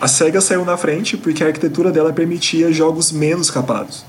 a 0.00 0.06
SEGA 0.06 0.40
saiu 0.40 0.64
na 0.64 0.76
frente 0.76 1.16
porque 1.16 1.42
a 1.42 1.46
arquitetura 1.46 1.90
dela 1.90 2.12
permitia 2.12 2.72
jogos 2.72 3.10
menos 3.12 3.50
capados. 3.50 4.04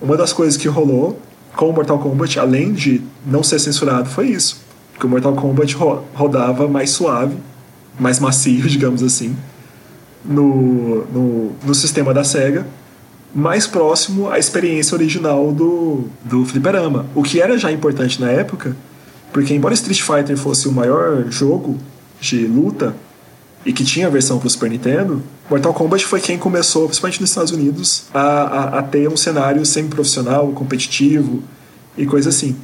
Uma 0.00 0.16
das 0.16 0.32
coisas 0.32 0.56
que 0.56 0.68
rolou 0.68 1.18
com 1.54 1.70
o 1.70 1.72
Mortal 1.72 1.98
Kombat, 1.98 2.38
além 2.38 2.72
de 2.72 3.00
não 3.26 3.42
ser 3.42 3.58
censurado, 3.58 4.08
foi 4.10 4.28
isso. 4.28 4.60
Porque 4.92 5.06
o 5.06 5.10
Mortal 5.10 5.34
Kombat 5.34 5.74
ro 5.76 6.04
rodava 6.14 6.68
mais 6.68 6.90
suave, 6.90 7.36
mais 7.98 8.18
macio, 8.20 8.62
digamos 8.68 9.02
assim, 9.02 9.36
no, 10.24 11.04
no, 11.06 11.52
no 11.64 11.74
sistema 11.74 12.12
da 12.12 12.24
SEGA, 12.24 12.66
mais 13.34 13.66
próximo 13.66 14.30
à 14.30 14.38
experiência 14.38 14.94
original 14.94 15.52
do, 15.52 16.04
do 16.24 16.44
fliperama. 16.44 17.06
O 17.14 17.22
que 17.22 17.40
era 17.40 17.58
já 17.58 17.70
importante 17.70 18.20
na 18.20 18.30
época, 18.30 18.76
porque 19.32 19.54
embora 19.54 19.74
Street 19.74 20.00
Fighter 20.00 20.36
fosse 20.36 20.68
o 20.68 20.72
maior 20.72 21.24
jogo 21.30 21.78
de 22.20 22.46
luta 22.46 22.94
e 23.64 23.72
que 23.72 23.84
tinha 23.84 24.06
a 24.06 24.10
versão 24.10 24.38
para 24.38 24.46
o 24.46 24.50
Super 24.50 24.70
Nintendo, 24.70 25.22
Mortal 25.50 25.74
Kombat 25.74 26.04
foi 26.06 26.20
quem 26.20 26.38
começou, 26.38 26.86
principalmente 26.86 27.20
nos 27.20 27.30
Estados 27.30 27.52
Unidos, 27.52 28.04
a, 28.14 28.20
a, 28.20 28.78
a 28.78 28.82
ter 28.82 29.08
um 29.08 29.16
cenário 29.16 29.64
semi-profissional, 29.64 30.48
competitivo 30.52 31.42
e 31.96 32.06
coisa 32.06 32.28
assim. 32.28 32.56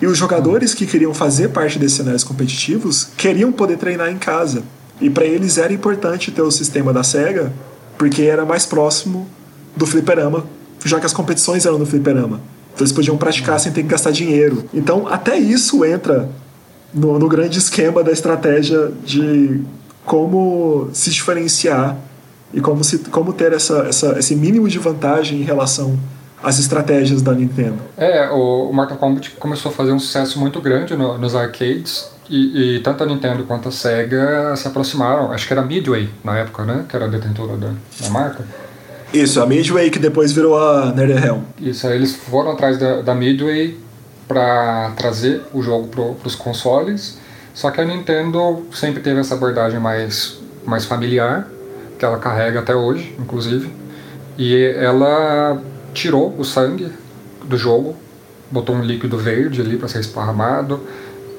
E 0.00 0.06
os 0.06 0.18
jogadores 0.18 0.74
que 0.74 0.86
queriam 0.86 1.14
fazer 1.14 1.48
parte 1.48 1.78
desses 1.78 1.96
cenários 1.96 2.22
competitivos 2.22 3.08
queriam 3.16 3.50
poder 3.50 3.78
treinar 3.78 4.10
em 4.10 4.18
casa. 4.18 4.62
E 5.00 5.08
para 5.08 5.24
eles 5.24 5.58
era 5.58 5.72
importante 5.72 6.30
ter 6.30 6.42
o 6.42 6.50
sistema 6.50 6.92
da 6.92 7.02
SEGA, 7.02 7.52
porque 7.96 8.22
era 8.22 8.44
mais 8.44 8.66
próximo 8.66 9.28
do 9.76 9.86
fliperama, 9.86 10.46
já 10.84 11.00
que 11.00 11.06
as 11.06 11.12
competições 11.12 11.64
eram 11.64 11.78
no 11.78 11.86
fliperama. 11.86 12.40
Então 12.76 12.84
eles 12.84 12.92
podiam 12.92 13.16
praticar 13.16 13.58
sem 13.58 13.72
ter 13.72 13.82
que 13.82 13.88
gastar 13.88 14.10
dinheiro. 14.10 14.64
Então 14.74 15.08
até 15.08 15.38
isso 15.38 15.82
entra 15.82 16.28
no, 16.92 17.18
no 17.18 17.26
grande 17.26 17.58
esquema 17.58 18.04
da 18.04 18.12
estratégia 18.12 18.92
de 19.02 19.62
como 20.04 20.90
se 20.92 21.10
diferenciar 21.10 21.96
e 22.52 22.60
como, 22.60 22.84
se, 22.84 22.98
como 22.98 23.32
ter 23.32 23.54
essa, 23.54 23.86
essa, 23.88 24.18
esse 24.18 24.36
mínimo 24.36 24.68
de 24.68 24.78
vantagem 24.78 25.40
em 25.40 25.42
relação 25.42 25.98
às 26.42 26.58
estratégias 26.58 27.22
da 27.22 27.32
Nintendo. 27.32 27.78
É, 27.96 28.28
o, 28.28 28.70
Mortal 28.74 28.98
Kombat 28.98 29.30
começou 29.40 29.72
a 29.72 29.74
fazer 29.74 29.92
um 29.92 29.98
sucesso 29.98 30.38
muito 30.38 30.60
grande 30.60 30.94
no, 30.94 31.16
nos 31.16 31.34
arcades 31.34 32.10
e, 32.28 32.76
e, 32.76 32.80
tanto 32.80 33.02
a 33.02 33.06
Nintendo 33.06 33.44
quanto 33.44 33.70
a 33.70 33.72
Sega 33.72 34.54
se 34.54 34.68
aproximaram. 34.68 35.32
Acho 35.32 35.46
que 35.46 35.52
era 35.54 35.62
Midway 35.62 36.10
na 36.22 36.36
época, 36.36 36.64
né? 36.64 36.84
Que 36.86 36.94
era 36.94 37.06
a 37.06 37.08
detentora 37.08 37.56
da, 37.56 37.70
da 38.00 38.10
marca. 38.10 38.44
Isso, 39.12 39.40
a 39.40 39.46
Midway 39.46 39.90
que 39.90 39.98
depois 39.98 40.32
virou 40.32 40.58
a 40.58 40.92
NetherRealm. 40.92 41.42
Isso, 41.60 41.86
aí 41.86 41.94
eles 41.94 42.14
foram 42.14 42.50
atrás 42.50 42.78
da, 42.78 43.02
da 43.02 43.14
Midway 43.14 43.78
para 44.26 44.92
trazer 44.96 45.42
o 45.52 45.62
jogo 45.62 45.88
para 45.88 46.28
os 46.28 46.34
consoles, 46.34 47.18
só 47.54 47.70
que 47.70 47.80
a 47.80 47.84
Nintendo 47.84 48.66
sempre 48.72 49.00
teve 49.00 49.20
essa 49.20 49.34
abordagem 49.34 49.78
mais, 49.78 50.38
mais 50.64 50.84
familiar, 50.84 51.48
que 51.98 52.04
ela 52.04 52.18
carrega 52.18 52.60
até 52.60 52.74
hoje, 52.74 53.14
inclusive, 53.18 53.72
e 54.36 54.60
ela 54.76 55.62
tirou 55.94 56.34
o 56.36 56.44
sangue 56.44 56.92
do 57.44 57.56
jogo, 57.56 57.96
botou 58.50 58.74
um 58.74 58.82
líquido 58.82 59.16
verde 59.16 59.60
ali 59.60 59.78
para 59.78 59.88
ser 59.88 60.00
esparramado, 60.00 60.80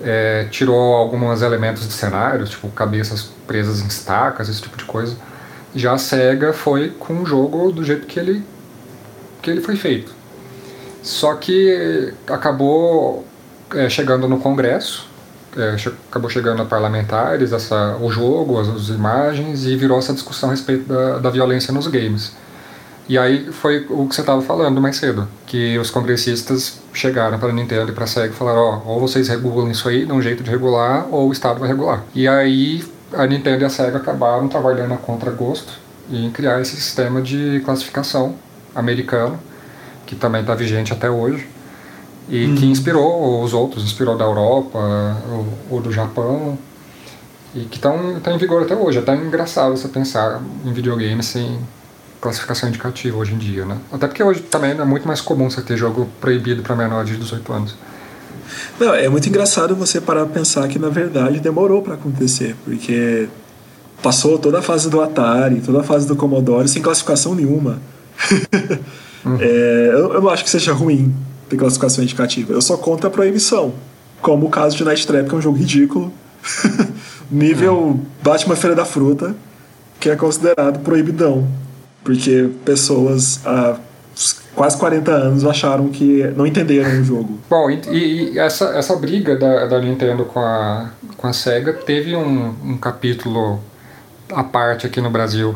é, 0.04 0.48
tirou 0.50 0.96
alguns 0.96 1.42
elementos 1.42 1.86
de 1.86 1.94
cenário, 1.94 2.46
tipo 2.46 2.70
cabeças 2.70 3.30
presas 3.46 3.82
em 3.82 3.88
estacas, 3.88 4.48
esse 4.48 4.62
tipo 4.62 4.78
de 4.78 4.86
coisa 4.86 5.16
já 5.78 5.94
a 5.94 5.98
SEGA 5.98 6.54
foi 6.54 6.90
com 6.90 7.22
o 7.22 7.26
jogo 7.26 7.72
do 7.72 7.84
jeito 7.84 8.08
que 8.08 8.20
ele 8.20 8.44
porque 9.36 9.52
ele 9.52 9.62
foi 9.62 9.76
feito. 9.76 10.12
Só 11.02 11.36
que 11.36 12.14
acabou 12.28 13.26
é, 13.74 13.90
chegando 13.90 14.28
no 14.28 14.40
Congresso, 14.40 15.08
é, 15.56 15.76
acabou 16.10 16.30
chegando 16.30 16.62
a 16.62 16.66
parlamentares 16.66 17.54
essa, 17.54 17.98
o 18.02 18.12
jogo, 18.12 18.60
as, 18.60 18.68
as, 18.68 18.90
imagens, 18.90 19.66
e 19.66 19.76
virou 19.78 19.98
essa 19.98 20.14
discussão 20.14 20.50
a 20.50 20.52
respeito 20.52 20.88
da, 20.88 21.20
da 21.20 21.30
violência 21.30 21.74
nos 21.74 21.88
games. 21.88 22.36
E 23.08 23.18
aí 23.18 23.46
foi 23.54 23.86
o 23.90 24.06
que 24.06 24.16
você 24.16 24.22
estava 24.22 24.42
falando 24.42 24.82
mais 24.82 24.98
cedo, 24.98 25.26
que 25.46 25.78
os 25.78 25.90
congressistas 25.90 26.82
chegaram 26.92 27.40
para 27.40 27.50
a 27.50 27.54
Nintendo 27.54 27.90
e 27.90 27.94
para 27.94 28.04
a 28.04 28.08
Sega 28.08 28.34
e 28.34 28.36
falaram, 28.36 28.60
ó, 28.62 28.82
ou 28.86 29.00
vocês 29.00 29.30
regulam 29.30 29.72
isso 29.72 29.88
aí, 29.88 30.06
dão 30.06 30.18
um 30.18 30.22
jeito 30.22 30.44
de 30.44 30.50
regular, 30.50 31.08
ou 31.10 31.30
o 31.30 31.32
Estado 31.32 31.58
vai 31.58 31.70
regular. 31.70 32.04
E 32.14 32.28
aí 32.28 32.84
a 33.14 33.26
Nintendo 33.26 33.64
e 33.64 33.66
a 33.66 33.70
Sega 33.70 33.98
acabaram 33.98 34.48
trabalhando 34.48 34.94
a 34.94 34.98
contragosto 34.98 35.74
em 36.12 36.30
criar 36.32 36.62
esse 36.62 36.76
sistema 36.76 37.22
de 37.22 37.62
classificação 37.66 38.36
americano, 38.74 39.40
que 40.06 40.16
também 40.16 40.42
está 40.42 40.56
vigente 40.56 40.94
até 40.94 41.10
hoje, 41.10 41.48
e 42.30 42.54
que 42.56 42.66
uhum. 42.66 42.72
inspirou 42.72 43.44
os 43.44 43.54
outros, 43.54 43.84
inspirou 43.84 44.18
da 44.18 44.26
Europa 44.26 44.80
ou, 45.70 45.82
do 45.82 45.92
Japão, 45.92 46.58
e 47.56 47.62
que 47.62 47.78
estão 47.78 48.20
tá 48.20 48.32
em 48.32 48.38
vigor 48.38 48.64
até 48.64 48.76
hoje. 48.76 49.00
É 49.00 49.02
até 49.02 49.16
engraçado 49.16 49.76
você 49.76 49.88
pensar 49.88 50.42
em 50.66 50.74
videogame 50.74 51.24
sem 51.24 51.60
classificação 52.20 52.70
indicativa 52.70 53.18
hoje 53.18 53.34
em 53.34 53.38
dia, 53.38 53.66
né? 53.66 53.78
Até 53.92 54.08
porque 54.08 54.24
hoje 54.24 54.42
também 54.42 54.72
é 54.72 54.86
muito 54.86 55.08
mais 55.08 55.22
comum 55.22 55.50
você 55.50 55.62
ter 55.62 55.78
jogo 55.78 56.08
proibido 56.20 56.62
para 56.62 56.76
menores 56.76 57.10
de 57.10 57.18
18 57.18 57.54
anos. 57.54 57.76
Não, 58.80 58.94
é 58.94 59.10
muito 59.10 59.28
engraçado 59.28 59.76
você 59.76 60.00
parar 60.00 60.26
pra 60.26 60.36
pensar 60.36 60.68
que 60.68 60.80
na 60.80 60.90
verdade 60.90 61.40
demorou 61.40 61.82
para 61.82 61.96
acontecer, 61.96 62.56
porque 62.64 63.28
passou 64.02 64.38
toda 64.38 64.60
a 64.60 64.62
fase 64.62 64.90
do 64.90 65.02
Atari, 65.02 65.62
toda 65.62 65.82
a 65.82 65.84
fase 65.84 66.08
do 66.08 66.16
Commodore 66.16 66.68
sem 66.68 66.82
classificação 66.82 67.36
nenhuma. 67.36 67.80
uhum. 69.26 69.38
é, 69.40 69.90
eu, 69.94 70.14
eu 70.14 70.22
não 70.22 70.30
acho 70.30 70.44
que 70.44 70.50
seja 70.50 70.74
ruim 70.74 71.14
ter 71.50 71.58
classificação 71.58 72.04
indicativa. 72.04 72.54
Eu 72.54 72.62
só 72.62 72.78
conto 72.78 73.08
a 73.08 73.10
proibição, 73.10 73.74
como 74.22 74.48
o 74.48 74.50
caso 74.50 74.76
de 74.76 74.84
Night 74.84 75.06
Trap, 75.06 75.28
que 75.28 75.36
é 75.36 75.38
um 75.38 75.42
jogo 75.42 75.58
ridículo, 75.58 76.12
nível 77.32 77.76
uhum. 77.76 78.06
Batman 78.22 78.56
Feira 78.56 78.76
da 78.76 78.86
Fruta, 78.86 79.36
que 80.00 80.10
é 80.10 80.16
considerado 80.16 80.80
proibidão, 80.80 81.48
porque 82.04 82.50
pessoas 82.64 83.40
há 83.46 83.78
quase 84.56 84.78
40 84.78 85.12
anos 85.12 85.46
acharam 85.46 85.88
que 85.90 86.24
não 86.36 86.46
entenderam 86.46 87.02
o 87.02 87.04
jogo. 87.04 87.40
Bom, 87.50 87.70
e, 87.70 88.32
e 88.34 88.40
essa, 88.40 88.66
essa 88.78 88.96
briga 88.96 89.36
da, 89.36 89.68
da 89.68 89.80
Nintendo 89.80 90.26
com 90.26 90.40
a, 90.40 90.90
com 91.16 91.28
a 91.28 91.34
SEGA 91.34 91.74
teve 91.74 92.16
um, 92.16 92.56
um 92.64 92.78
capítulo 92.78 93.60
à 94.32 94.44
parte 94.44 94.86
aqui 94.86 95.00
no 95.00 95.10
Brasil, 95.10 95.56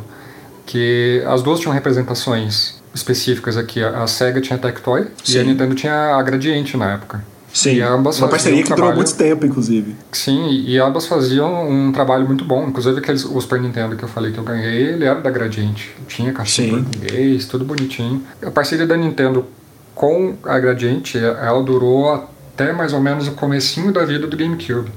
que 0.65 1.23
as 1.27 1.41
duas 1.41 1.59
tinham 1.59 1.73
representações 1.73 2.81
específicas 2.93 3.57
aqui. 3.57 3.83
A, 3.83 4.05
SEGA 4.05 4.41
tinha 4.41 4.59
Tectoy 4.59 5.07
Sim. 5.23 5.37
e 5.37 5.39
a 5.39 5.43
Nintendo 5.43 5.75
tinha 5.75 6.15
a 6.15 6.21
Gradiente 6.21 6.77
na 6.77 6.93
época. 6.93 7.23
Sim, 7.53 7.73
e 7.75 7.81
ambas 7.81 8.17
uma 8.17 8.29
parceria 8.29 8.59
um 8.59 8.61
que 8.61 8.67
trabalho, 8.67 8.93
durou 8.93 9.03
muito 9.03 9.15
tempo, 9.17 9.45
inclusive. 9.45 9.95
Sim, 10.11 10.49
e 10.49 10.77
ambas 10.79 11.05
faziam 11.05 11.69
um 11.69 11.91
trabalho 11.91 12.25
muito 12.25 12.45
bom. 12.45 12.67
Inclusive 12.67 12.99
aqueles, 12.99 13.25
o 13.25 13.39
Super 13.41 13.59
Nintendo 13.59 13.95
que 13.95 14.03
eu 14.03 14.09
falei 14.09 14.31
que 14.31 14.37
eu 14.37 14.43
ganhei, 14.43 14.93
ele 14.93 15.05
era 15.05 15.19
da 15.19 15.29
Gradiente. 15.29 15.93
Tinha 16.07 16.31
caixinha 16.31 16.79
em 16.79 16.83
português, 16.83 17.45
tudo 17.45 17.65
bonitinho. 17.65 18.23
A 18.41 18.51
parceria 18.51 18.87
da 18.87 18.95
Nintendo 18.95 19.45
com 19.93 20.35
a 20.45 20.57
Gradiente, 20.57 21.17
ela 21.17 21.61
durou 21.61 22.13
até 22.13 22.71
mais 22.71 22.93
ou 22.93 23.01
menos 23.01 23.27
o 23.27 23.33
comecinho 23.33 23.91
da 23.91 24.05
vida 24.05 24.27
do 24.27 24.37
GameCube. 24.37 24.89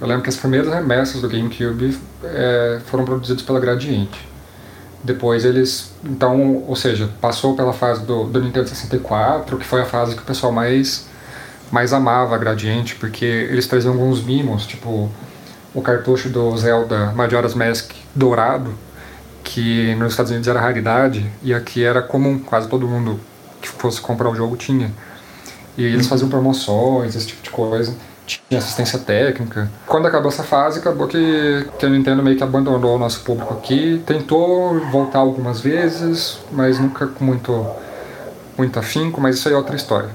Eu 0.00 0.06
lembro 0.06 0.22
que 0.22 0.28
as 0.28 0.36
primeiras 0.36 0.72
remessas 0.72 1.20
do 1.20 1.28
GameCube 1.28 1.98
é, 2.22 2.80
foram 2.86 3.04
produzidas 3.04 3.42
pela 3.42 3.58
Gradiente. 3.58 4.28
Depois 5.02 5.44
eles, 5.44 5.92
então, 6.04 6.64
ou 6.66 6.76
seja, 6.76 7.08
passou 7.20 7.56
pela 7.56 7.72
fase 7.72 8.04
do, 8.04 8.24
do 8.24 8.40
Nintendo 8.40 8.68
64, 8.68 9.56
que 9.56 9.64
foi 9.64 9.82
a 9.82 9.84
fase 9.84 10.14
que 10.14 10.22
o 10.22 10.24
pessoal 10.24 10.52
mais 10.52 11.07
mais 11.70 11.92
amava 11.92 12.34
a 12.34 12.38
Gradiente, 12.38 12.94
porque 12.94 13.24
eles 13.24 13.66
traziam 13.66 13.92
alguns 13.92 14.22
mimos, 14.22 14.66
tipo 14.66 15.10
o 15.74 15.82
cartucho 15.82 16.28
do 16.28 16.56
Zelda 16.56 17.12
Majora's 17.12 17.54
Mask 17.54 17.92
dourado, 18.14 18.74
que 19.44 19.94
nos 19.94 20.12
Estados 20.12 20.30
Unidos 20.30 20.48
era 20.48 20.60
raridade 20.60 21.30
e 21.42 21.54
aqui 21.54 21.84
era 21.84 22.02
comum, 22.02 22.38
quase 22.38 22.68
todo 22.68 22.86
mundo 22.86 23.20
que 23.60 23.68
fosse 23.68 24.00
comprar 24.00 24.28
o 24.30 24.34
jogo 24.34 24.56
tinha. 24.56 24.92
E 25.76 25.84
eles 25.84 26.02
uhum. 26.02 26.10
faziam 26.10 26.28
promoções, 26.28 27.14
esse 27.14 27.28
tipo 27.28 27.42
de 27.42 27.50
coisa. 27.50 27.94
Tinha 28.26 28.58
assistência 28.58 28.98
técnica. 28.98 29.70
Quando 29.86 30.06
acabou 30.06 30.28
essa 30.28 30.42
fase, 30.42 30.80
acabou 30.80 31.06
que, 31.06 31.66
que 31.78 31.86
a 31.86 31.88
Nintendo 31.88 32.22
meio 32.22 32.36
que 32.36 32.42
abandonou 32.42 32.96
o 32.96 32.98
nosso 32.98 33.20
público 33.20 33.54
aqui. 33.54 34.02
Tentou 34.04 34.78
voltar 34.90 35.20
algumas 35.20 35.60
vezes, 35.60 36.38
mas 36.52 36.78
nunca 36.78 37.06
com 37.06 37.24
muito, 37.24 37.66
muito 38.56 38.78
afinco, 38.78 39.20
mas 39.20 39.36
isso 39.36 39.48
aí 39.48 39.54
é 39.54 39.56
outra 39.56 39.76
história. 39.76 40.10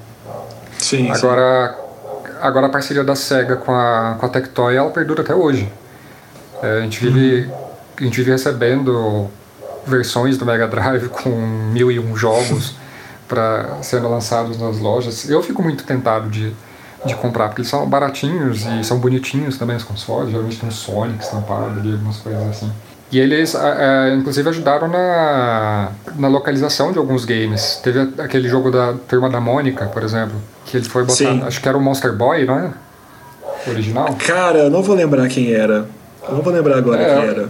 Sim, 0.84 1.10
agora, 1.12 1.78
sim. 1.78 2.32
agora 2.42 2.68
a 2.68 2.70
parceria 2.70 3.04
da 3.04 3.16
SEGA 3.16 3.56
com 3.56 3.74
a, 3.74 4.18
com 4.20 4.26
a 4.26 4.30
Tectoy, 4.30 4.76
ela 4.76 4.90
perdura 4.90 5.22
até 5.22 5.34
hoje. 5.34 5.72
É, 6.62 6.80
a, 6.80 6.82
gente 6.82 7.00
vive, 7.00 7.46
uhum. 7.46 7.56
a 7.98 8.04
gente 8.04 8.18
vive 8.18 8.32
recebendo 8.32 9.30
versões 9.88 10.38
do 10.38 10.46
Mega 10.46 10.68
Drive 10.68 11.10
com 11.10 11.30
mil 11.30 11.92
e 11.92 12.00
um 12.00 12.16
jogos 12.16 12.76
para 13.28 13.78
sendo 13.82 14.10
lançados 14.10 14.60
nas 14.60 14.78
lojas. 14.80 15.30
Eu 15.30 15.42
fico 15.42 15.64
muito 15.64 15.86
tentado 15.86 16.30
de, 16.30 16.54
de 17.06 17.16
comprar, 17.16 17.48
porque 17.48 17.62
eles 17.62 17.70
são 17.70 17.88
baratinhos 17.88 18.66
e 18.66 18.84
são 18.84 19.00
bonitinhos 19.00 19.58
também 19.58 19.78
os 19.78 19.84
consoles. 19.84 20.32
Geralmente 20.32 20.60
tem 20.60 20.68
um 20.68 20.72
Sonic 20.72 21.24
estampado 21.24 21.80
ali, 21.80 21.94
algumas 21.94 22.18
coisas 22.18 22.44
assim. 22.50 22.72
E 23.14 23.20
eles, 23.20 23.56
inclusive, 24.18 24.50
ajudaram 24.50 24.88
na, 24.88 25.92
na 26.16 26.28
localização 26.28 26.92
de 26.92 26.98
alguns 26.98 27.26
games. 27.26 27.80
Teve 27.84 28.12
aquele 28.18 28.50
jogo 28.50 28.72
da 28.72 28.96
Turma 29.08 29.30
da 29.30 29.40
Mônica, 29.40 29.86
por 29.86 30.02
exemplo, 30.02 30.36
que 30.66 30.78
ele 30.78 30.86
foi 30.86 31.04
botar. 31.04 31.46
Acho 31.46 31.62
que 31.62 31.70
era 31.70 31.78
o 31.78 31.82
Monster 31.82 32.12
Boy, 32.12 32.44
não 32.44 32.58
é? 32.58 32.72
O 33.68 33.70
original? 33.70 34.16
Cara, 34.16 34.64
eu 34.64 34.72
não 34.72 34.82
vou 34.82 34.96
lembrar 34.96 35.28
quem 35.28 35.54
era. 35.54 35.88
Eu 36.28 36.38
não 36.38 36.42
vou 36.42 36.52
lembrar 36.52 36.80
agora 36.80 37.04
é, 37.04 37.06
quem 37.06 37.30
era. 37.30 37.50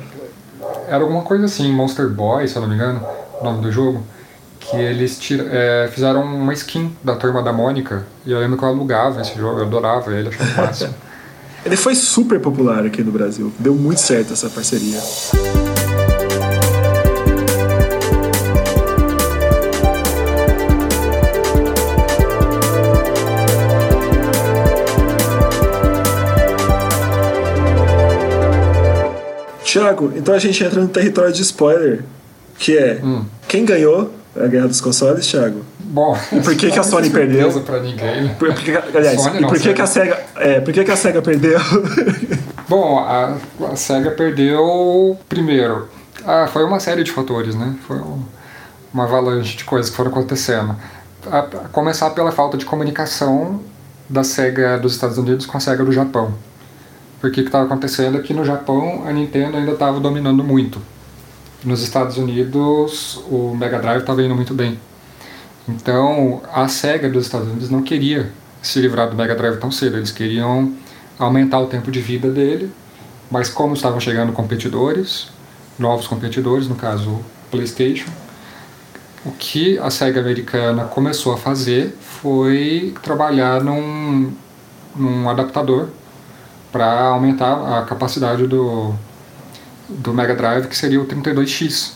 Era 0.89 1.01
alguma 1.01 1.21
coisa 1.21 1.45
assim, 1.45 1.71
Monster 1.71 2.09
Boy, 2.09 2.45
se 2.45 2.57
eu 2.57 2.61
não 2.61 2.67
me 2.67 2.75
engano, 2.75 3.01
o 3.39 3.43
nome 3.45 3.61
do 3.61 3.71
jogo. 3.71 4.05
Que 4.59 4.75
eles 4.75 5.17
tira, 5.17 5.47
é, 5.49 5.87
fizeram 5.87 6.23
uma 6.23 6.51
skin 6.51 6.93
da 7.01 7.15
Turma 7.15 7.41
da 7.41 7.53
Mônica. 7.53 8.05
E 8.25 8.33
eu 8.33 8.39
lembro 8.39 8.57
que 8.57 8.65
eu 8.65 8.67
alugava 8.67 9.21
esse 9.21 9.37
jogo, 9.37 9.59
eu 9.59 9.65
adorava 9.65 10.13
ele, 10.13 10.27
achava 10.27 10.67
fácil. 10.67 10.89
Ele 11.65 11.77
foi 11.77 11.95
super 11.95 12.39
popular 12.39 12.85
aqui 12.85 13.01
no 13.01 13.11
Brasil. 13.11 13.51
Deu 13.57 13.73
muito 13.73 14.01
certo 14.01 14.33
essa 14.33 14.49
parceria. 14.49 14.99
Tiago, 29.63 30.13
então 30.15 30.35
a 30.35 30.39
gente 30.39 30.63
entra 30.63 30.81
no 30.81 30.87
território 30.87 31.33
de 31.33 31.41
spoiler, 31.41 32.03
que 32.59 32.77
é 32.77 32.99
hum. 33.03 33.25
quem 33.47 33.65
ganhou 33.65 34.13
a 34.35 34.47
Guerra 34.47 34.67
dos 34.67 34.81
Consoles, 34.81 35.27
Thiago? 35.27 35.63
Bom, 35.79 36.17
e 36.31 36.39
por 36.41 36.55
que, 36.55 36.71
que 36.71 36.79
a 36.79 36.83
Sony 36.83 37.09
perdeu? 37.09 37.51
Pra 37.61 37.79
ninguém. 37.79 38.29
Por, 38.39 38.51
porque, 38.53 38.71
aliás, 38.71 39.21
Sony 39.21 39.43
e 39.43 39.47
por 39.47 39.59
que, 39.59 39.73
que 39.73 39.81
a 39.81 39.85
Sega, 39.85 40.19
é, 40.37 40.59
por 40.59 40.73
que, 40.73 40.83
que 40.83 40.91
a 40.91 40.95
Sega 40.95 41.21
perdeu? 41.21 41.59
Bom, 42.67 42.97
a, 42.97 43.37
a 43.71 43.75
Sega 43.75 44.11
perdeu 44.11 45.17
primeiro. 45.29 45.87
Ah, 46.25 46.47
foi 46.51 46.63
uma 46.63 46.79
série 46.79 47.03
de 47.03 47.11
fatores, 47.11 47.53
né? 47.53 47.75
Foi 47.85 48.01
uma 48.93 49.03
avalanche 49.03 49.57
de 49.57 49.65
coisas 49.65 49.91
que 49.91 49.95
foram 49.95 50.09
acontecendo. 50.09 50.75
A, 51.29 51.39
a 51.39 51.43
começar 51.71 52.09
pela 52.11 52.31
falta 52.31 52.57
de 52.57 52.65
comunicação 52.65 53.61
da 54.09 54.23
Sega 54.23 54.79
dos 54.79 54.93
Estados 54.93 55.17
Unidos 55.17 55.45
com 55.45 55.57
a 55.57 55.59
Sega 55.59 55.83
do 55.83 55.91
Japão. 55.91 56.33
Porque 57.21 57.39
o 57.39 57.43
que 57.43 57.49
estava 57.49 57.65
acontecendo 57.65 58.17
é 58.17 58.21
que 58.21 58.33
no 58.33 58.43
Japão 58.43 59.03
a 59.05 59.11
Nintendo 59.11 59.57
ainda 59.57 59.73
estava 59.73 59.99
dominando 59.99 60.43
muito 60.43 60.81
nos 61.63 61.81
Estados 61.81 62.17
Unidos 62.17 63.21
o 63.29 63.55
Mega 63.55 63.79
Drive 63.79 64.01
estava 64.01 64.21
indo 64.21 64.35
muito 64.35 64.53
bem. 64.53 64.79
Então 65.67 66.41
a 66.53 66.67
SEGA 66.67 67.09
dos 67.09 67.25
Estados 67.25 67.47
Unidos 67.47 67.69
não 67.69 67.81
queria 67.81 68.31
se 68.61 68.79
livrar 68.79 69.09
do 69.09 69.15
Mega 69.15 69.35
Drive 69.35 69.57
tão 69.57 69.71
cedo, 69.71 69.97
eles 69.97 70.11
queriam 70.11 70.73
aumentar 71.17 71.59
o 71.59 71.67
tempo 71.67 71.91
de 71.91 72.01
vida 72.01 72.29
dele, 72.29 72.71
mas 73.29 73.49
como 73.49 73.73
estavam 73.73 73.99
chegando 73.99 74.31
competidores, 74.33 75.27
novos 75.77 76.07
competidores, 76.07 76.67
no 76.67 76.75
caso 76.75 77.09
o 77.09 77.23
PlayStation, 77.51 78.09
o 79.25 79.31
que 79.31 79.77
a 79.79 79.89
SEGA 79.89 80.19
americana 80.19 80.85
começou 80.85 81.33
a 81.33 81.37
fazer 81.37 81.95
foi 82.01 82.93
trabalhar 83.01 83.63
num, 83.63 84.33
num 84.95 85.29
adaptador 85.29 85.87
para 86.71 87.07
aumentar 87.07 87.79
a 87.79 87.83
capacidade 87.83 88.47
do, 88.47 88.93
do 89.89 90.13
Mega 90.13 90.35
Drive, 90.35 90.67
que 90.67 90.75
seria 90.75 91.01
o 91.01 91.05
32X. 91.05 91.93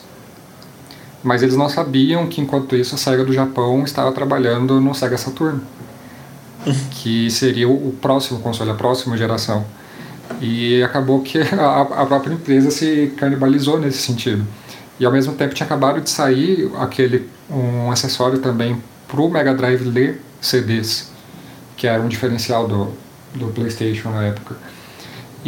Mas 1.24 1.42
eles 1.42 1.56
não 1.56 1.70
sabiam 1.70 2.28
que 2.28 2.42
enquanto 2.42 2.76
isso 2.76 2.96
a 2.96 2.98
SEGA 2.98 3.24
do 3.24 3.34
Japão 3.34 3.84
estava 3.84 4.12
trabalhando 4.12 4.80
no 4.80 4.94
Sega 4.94 5.18
Saturn, 5.18 5.62
que 6.92 7.30
seria 7.32 7.68
o 7.68 7.96
próximo 8.02 8.40
console, 8.40 8.72
a 8.72 8.76
próxima 8.76 9.18
geração. 9.18 9.66
E 10.42 10.84
acabou 10.84 11.22
que 11.22 11.40
a, 11.60 12.06
própria 12.06 12.34
empresa 12.34 12.70
se 12.70 13.14
canibalizou 13.18 13.80
nesse 13.80 14.00
sentido. 14.00 14.46
E 15.00 15.06
ao 15.06 15.12
mesmo 15.12 15.34
tempo 15.34 15.54
tinha 15.54 15.66
acabado 15.66 16.02
de 16.02 16.10
sair 16.10 16.72
aquele 16.80 17.30
um 17.50 17.92
acessório 17.92 18.40
também 18.40 18.82
para 19.08 19.22
o 19.22 19.30
Mega 19.30 19.54
Drive 19.54 19.84
ler 19.84 20.22
CDs, 20.42 21.12
que 21.76 21.88
era 21.88 22.02
um 22.02 22.08
diferencial 22.08 22.68
do, 22.68 22.94
do 23.34 23.48
PlayStation 23.48 24.10
na 24.10 24.26
época. 24.26 24.56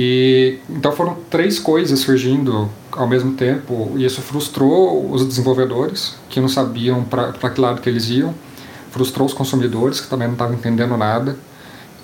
E 0.02 0.60
então 0.70 0.93
foram 0.93 1.18
três 1.30 1.60
coisas 1.60 2.00
surgindo 2.00 2.70
ao 2.89 3.06
mesmo 3.06 3.34
tempo 3.34 3.91
e 3.97 4.06
isso 4.06 4.22
frustrou 4.22 5.12
os 5.12 5.28
desenvolvedores 5.28 6.16
que 6.30 6.39
não 6.39 6.47
sabiam 6.47 7.04
para 7.04 7.34
que 7.34 7.60
lado 7.60 7.82
que 7.82 7.89
eles 7.89 8.10
iam, 8.10 8.34
frustrou 8.91 9.28
os 9.28 9.34
consumidores 9.34 10.00
que 10.00 10.08
também 10.08 10.26
não 10.26 10.36
estavam 10.36 10.56
entendendo 10.56 10.95
nada 10.95 11.36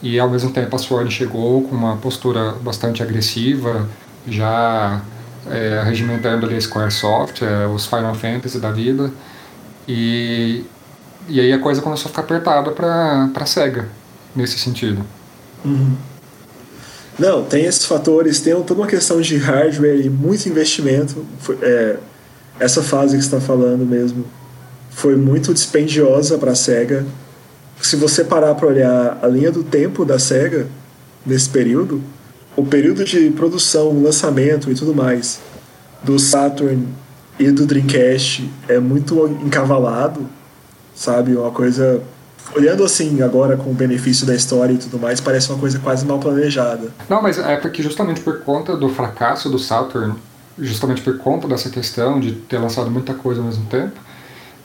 e 0.03 0.19
ao 0.19 0.29
mesmo 0.29 0.51
tempo 0.51 0.75
a 0.75 0.77
Sony 0.77 1.09
chegou 1.09 1.61
com 1.69 1.73
uma 1.73 1.95
postura 1.95 2.51
bastante 2.61 3.01
agressiva, 3.01 3.87
já 4.27 5.01
é, 5.49 5.81
regimentando 5.85 6.45
ali 6.45 6.57
a 6.57 6.61
Squaresoft, 6.61 7.43
é, 7.43 7.65
os 7.65 7.85
Final 7.85 8.13
Fantasy 8.13 8.59
da 8.59 8.71
vida 8.71 9.09
e 9.87 10.65
e 11.29 11.39
aí 11.39 11.53
a 11.53 11.59
coisa 11.59 11.81
começou 11.81 12.07
a 12.07 12.09
ficar 12.09 12.23
apertada 12.23 12.71
para 12.71 13.29
para 13.33 13.45
Sega 13.45 13.87
nesse 14.35 14.59
sentido. 14.59 15.01
Uhum. 15.63 15.95
Não, 17.17 17.43
tem 17.43 17.65
esses 17.65 17.85
fatores, 17.85 18.41
tem 18.41 18.53
toda 18.63 18.81
uma 18.81 18.87
questão 18.87 19.21
de 19.21 19.37
hardware 19.37 20.05
e 20.05 20.09
muito 20.09 20.49
investimento. 20.49 21.25
É, 21.61 21.97
essa 22.59 22.83
fase 22.83 23.15
que 23.17 23.23
está 23.23 23.39
falando 23.39 23.85
mesmo 23.85 24.25
foi 24.89 25.15
muito 25.15 25.53
dispendiosa 25.53 26.37
para 26.37 26.51
a 26.51 26.55
SEGA. 26.55 27.05
Se 27.81 27.95
você 27.95 28.23
parar 28.23 28.55
para 28.55 28.67
olhar 28.67 29.19
a 29.21 29.27
linha 29.27 29.51
do 29.51 29.63
tempo 29.63 30.03
da 30.03 30.19
SEGA 30.19 30.67
nesse 31.25 31.49
período, 31.49 32.01
o 32.55 32.65
período 32.65 33.03
de 33.03 33.29
produção, 33.31 34.01
lançamento 34.01 34.71
e 34.71 34.75
tudo 34.75 34.93
mais 34.93 35.39
do 36.03 36.17
Saturn 36.19 36.87
e 37.37 37.51
do 37.51 37.65
Dreamcast 37.65 38.49
é 38.67 38.79
muito 38.79 39.27
encavalado, 39.43 40.27
sabe? 40.93 41.35
Uma 41.35 41.51
coisa 41.51 42.01
olhando 42.55 42.83
assim 42.83 43.21
agora 43.21 43.57
com 43.57 43.71
o 43.71 43.73
benefício 43.73 44.25
da 44.25 44.33
história 44.33 44.73
e 44.73 44.77
tudo 44.77 44.97
mais, 44.97 45.19
parece 45.19 45.49
uma 45.49 45.59
coisa 45.59 45.77
quase 45.79 46.05
mal 46.05 46.19
planejada. 46.19 46.91
Não, 47.09 47.21
mas 47.21 47.37
é 47.37 47.57
porque 47.57 47.83
justamente 47.83 48.21
por 48.21 48.41
conta 48.41 48.75
do 48.77 48.89
fracasso 48.89 49.49
do 49.49 49.59
Saturn, 49.59 50.15
justamente 50.57 51.01
por 51.01 51.17
conta 51.17 51.47
dessa 51.47 51.69
questão 51.69 52.19
de 52.19 52.31
ter 52.31 52.57
lançado 52.57 52.89
muita 52.89 53.13
coisa 53.13 53.41
ao 53.41 53.47
mesmo 53.47 53.65
tempo, 53.65 53.99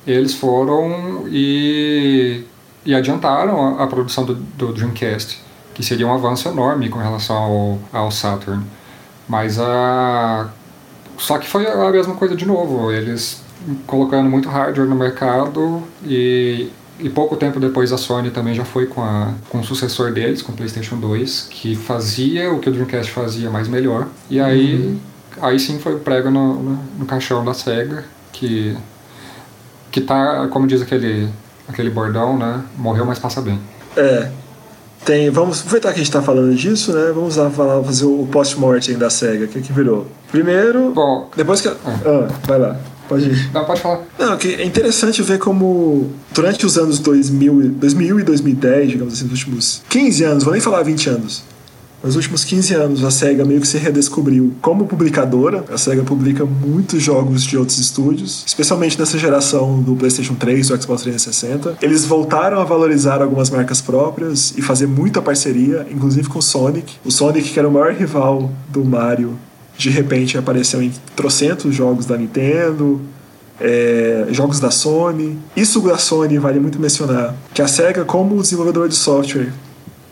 eles 0.07 0.35
foram 0.35 1.25
e, 1.29 2.45
e 2.85 2.95
adiantaram 2.95 3.79
a, 3.79 3.85
a 3.85 3.87
produção 3.87 4.25
do, 4.25 4.35
do, 4.35 4.73
Dreamcast, 4.73 5.41
que 5.75 5.83
seria 5.83 6.07
um 6.07 6.15
avanço 6.15 6.49
enorme 6.49 6.89
com 6.89 6.99
relação 6.99 7.37
ao, 7.37 7.79
ao 7.93 8.11
Saturn. 8.11 8.65
Mas 9.29 9.59
a. 9.59 10.49
Só 11.19 11.39
que 11.39 11.47
foi 11.47 11.67
a 11.67 11.91
mesma 11.91 12.15
coisa 12.15 12.35
de 12.35 12.47
novo, 12.47 12.91
eles 12.91 13.43
colocando 13.87 14.29
muito 14.31 14.49
hardware 14.49 14.89
no 14.89 14.97
mercado 14.97 15.83
e 16.03 16.71
e 17.03 17.09
pouco 17.09 17.37
tempo 17.37 17.59
depois 17.59 17.93
a 17.93 17.99
Sony 17.99 18.31
também 18.31 18.55
já 18.55 18.65
foi 18.65 18.87
com, 18.87 19.03
a, 19.03 19.33
com 19.49 19.61
o 19.61 19.65
sucessor 19.65 20.13
deles, 20.13 20.43
com 20.43 20.53
o 20.53 20.55
PlayStation 20.55 20.97
2, 20.97 21.49
que 21.51 21.75
fazia 21.75 22.53
o 22.53 22.59
que 22.59 22.69
o 22.69 22.73
Dreamcast 22.73 23.11
fazia, 23.13 23.51
mais 23.51 23.69
melhor. 23.69 24.07
E 24.29 24.41
aí, 24.41 24.75
uhum. 24.75 24.99
aí 25.43 25.59
sim 25.59 25.79
foi 25.79 25.95
o 25.95 25.99
prego 25.99 26.31
no, 26.31 26.55
no, 26.55 26.79
no, 26.99 27.07
caixão 27.07 27.45
da 27.45 27.55
SEGA, 27.55 28.05
que, 28.33 28.77
que 29.91 30.01
tá, 30.01 30.49
como 30.49 30.67
diz 30.67 30.83
aquele, 30.83 31.29
aquele 31.69 31.91
bordão, 31.91 32.39
né? 32.39 32.63
Morreu, 32.77 33.05
mas 33.05 33.19
passa 33.19 33.41
bem. 33.41 33.59
É. 33.97 34.31
Tem, 35.05 35.31
vamos 35.31 35.61
aproveitar 35.61 35.89
que 35.89 35.95
a 35.95 35.99
gente 35.99 36.09
está 36.09 36.21
falando 36.21 36.55
disso, 36.55 36.93
né? 36.93 37.11
Vamos 37.15 37.37
lá 37.37 37.51
falar, 37.51 37.83
fazer 37.83 38.05
o 38.05 38.29
post-mortem 38.31 38.99
da 38.99 39.09
SEGA. 39.09 39.47
O 39.47 39.49
que, 39.49 39.63
que 39.63 39.73
virou? 39.73 40.07
Primeiro. 40.31 40.93
Bom. 40.93 41.31
Depois 41.35 41.61
que. 41.61 41.69
É. 41.69 41.73
Ah, 42.05 42.29
vai 42.47 42.59
lá. 42.59 42.77
Pode 43.11 43.25
ir. 43.25 43.51
Não, 43.53 43.65
pode 43.65 43.81
falar. 43.81 44.03
Não, 44.17 44.39
que 44.39 44.55
é 44.55 44.65
interessante 44.65 45.21
ver 45.21 45.41
como 45.41 46.13
durante 46.33 46.65
os 46.65 46.79
anos 46.79 47.01
2000, 47.01 47.71
2000 47.71 48.21
e 48.21 48.23
2010, 48.23 48.91
digamos 48.93 49.15
assim, 49.15 49.25
nos 49.25 49.33
últimos 49.33 49.83
15 49.89 50.23
anos, 50.23 50.45
vou 50.45 50.53
nem 50.53 50.63
falar 50.63 50.85
20 50.85 51.11
anos, 51.11 51.43
nos 52.05 52.15
últimos 52.15 52.45
15 52.45 52.73
anos, 52.75 53.05
a 53.05 53.11
SEGA 53.11 53.45
meio 53.45 53.61
que 53.61 53.67
se 53.67 53.79
redescobriu 53.79 54.55
como 54.63 54.87
publicadora. 54.87 55.65
A 55.73 55.77
SEGA 55.77 56.05
publica 56.05 56.47
muitos 56.47 57.03
jogos 57.03 57.43
de 57.43 57.59
outros 57.59 57.81
estúdios, 57.81 58.45
especialmente 58.47 58.97
nessa 58.97 59.19
geração 59.19 59.83
do 59.83 59.97
PlayStation 59.97 60.37
3 60.37 60.67
e 60.67 60.73
do 60.73 60.81
Xbox 60.81 61.03
360. 61.03 61.79
Eles 61.83 62.07
voltaram 62.07 62.61
a 62.61 62.65
valorizar 62.65 63.21
algumas 63.21 63.51
marcas 63.51 63.81
próprias 63.81 64.55
e 64.57 64.63
fazer 64.63 64.87
muita 64.87 65.21
parceria, 65.21 65.85
inclusive 65.91 66.29
com 66.29 66.39
o 66.39 66.43
Sonic. 66.43 66.93
O 67.05 67.11
Sonic, 67.11 67.51
que 67.51 67.59
era 67.59 67.69
o 67.69 67.73
maior 67.73 67.93
rival 67.93 68.53
do 68.69 68.85
Mario 68.85 69.37
de 69.81 69.89
repente 69.89 70.37
apareceu 70.37 70.83
em 70.83 70.93
trocentos 71.17 71.75
jogos 71.75 72.05
da 72.05 72.17
Nintendo, 72.17 73.01
é, 73.59 74.27
jogos 74.31 74.61
da 74.61 74.71
Sony. 74.71 75.39
Isso 75.57 75.81
da 75.81 75.97
Sony 75.97 76.39
vale 76.39 76.61
muito 76.61 76.79
mencionar, 76.79 77.35
que 77.55 77.63
a 77.63 77.67
SEGA, 77.67 78.05
como 78.05 78.41
desenvolvedor 78.43 78.89
de 78.89 78.95
software, 78.95 79.53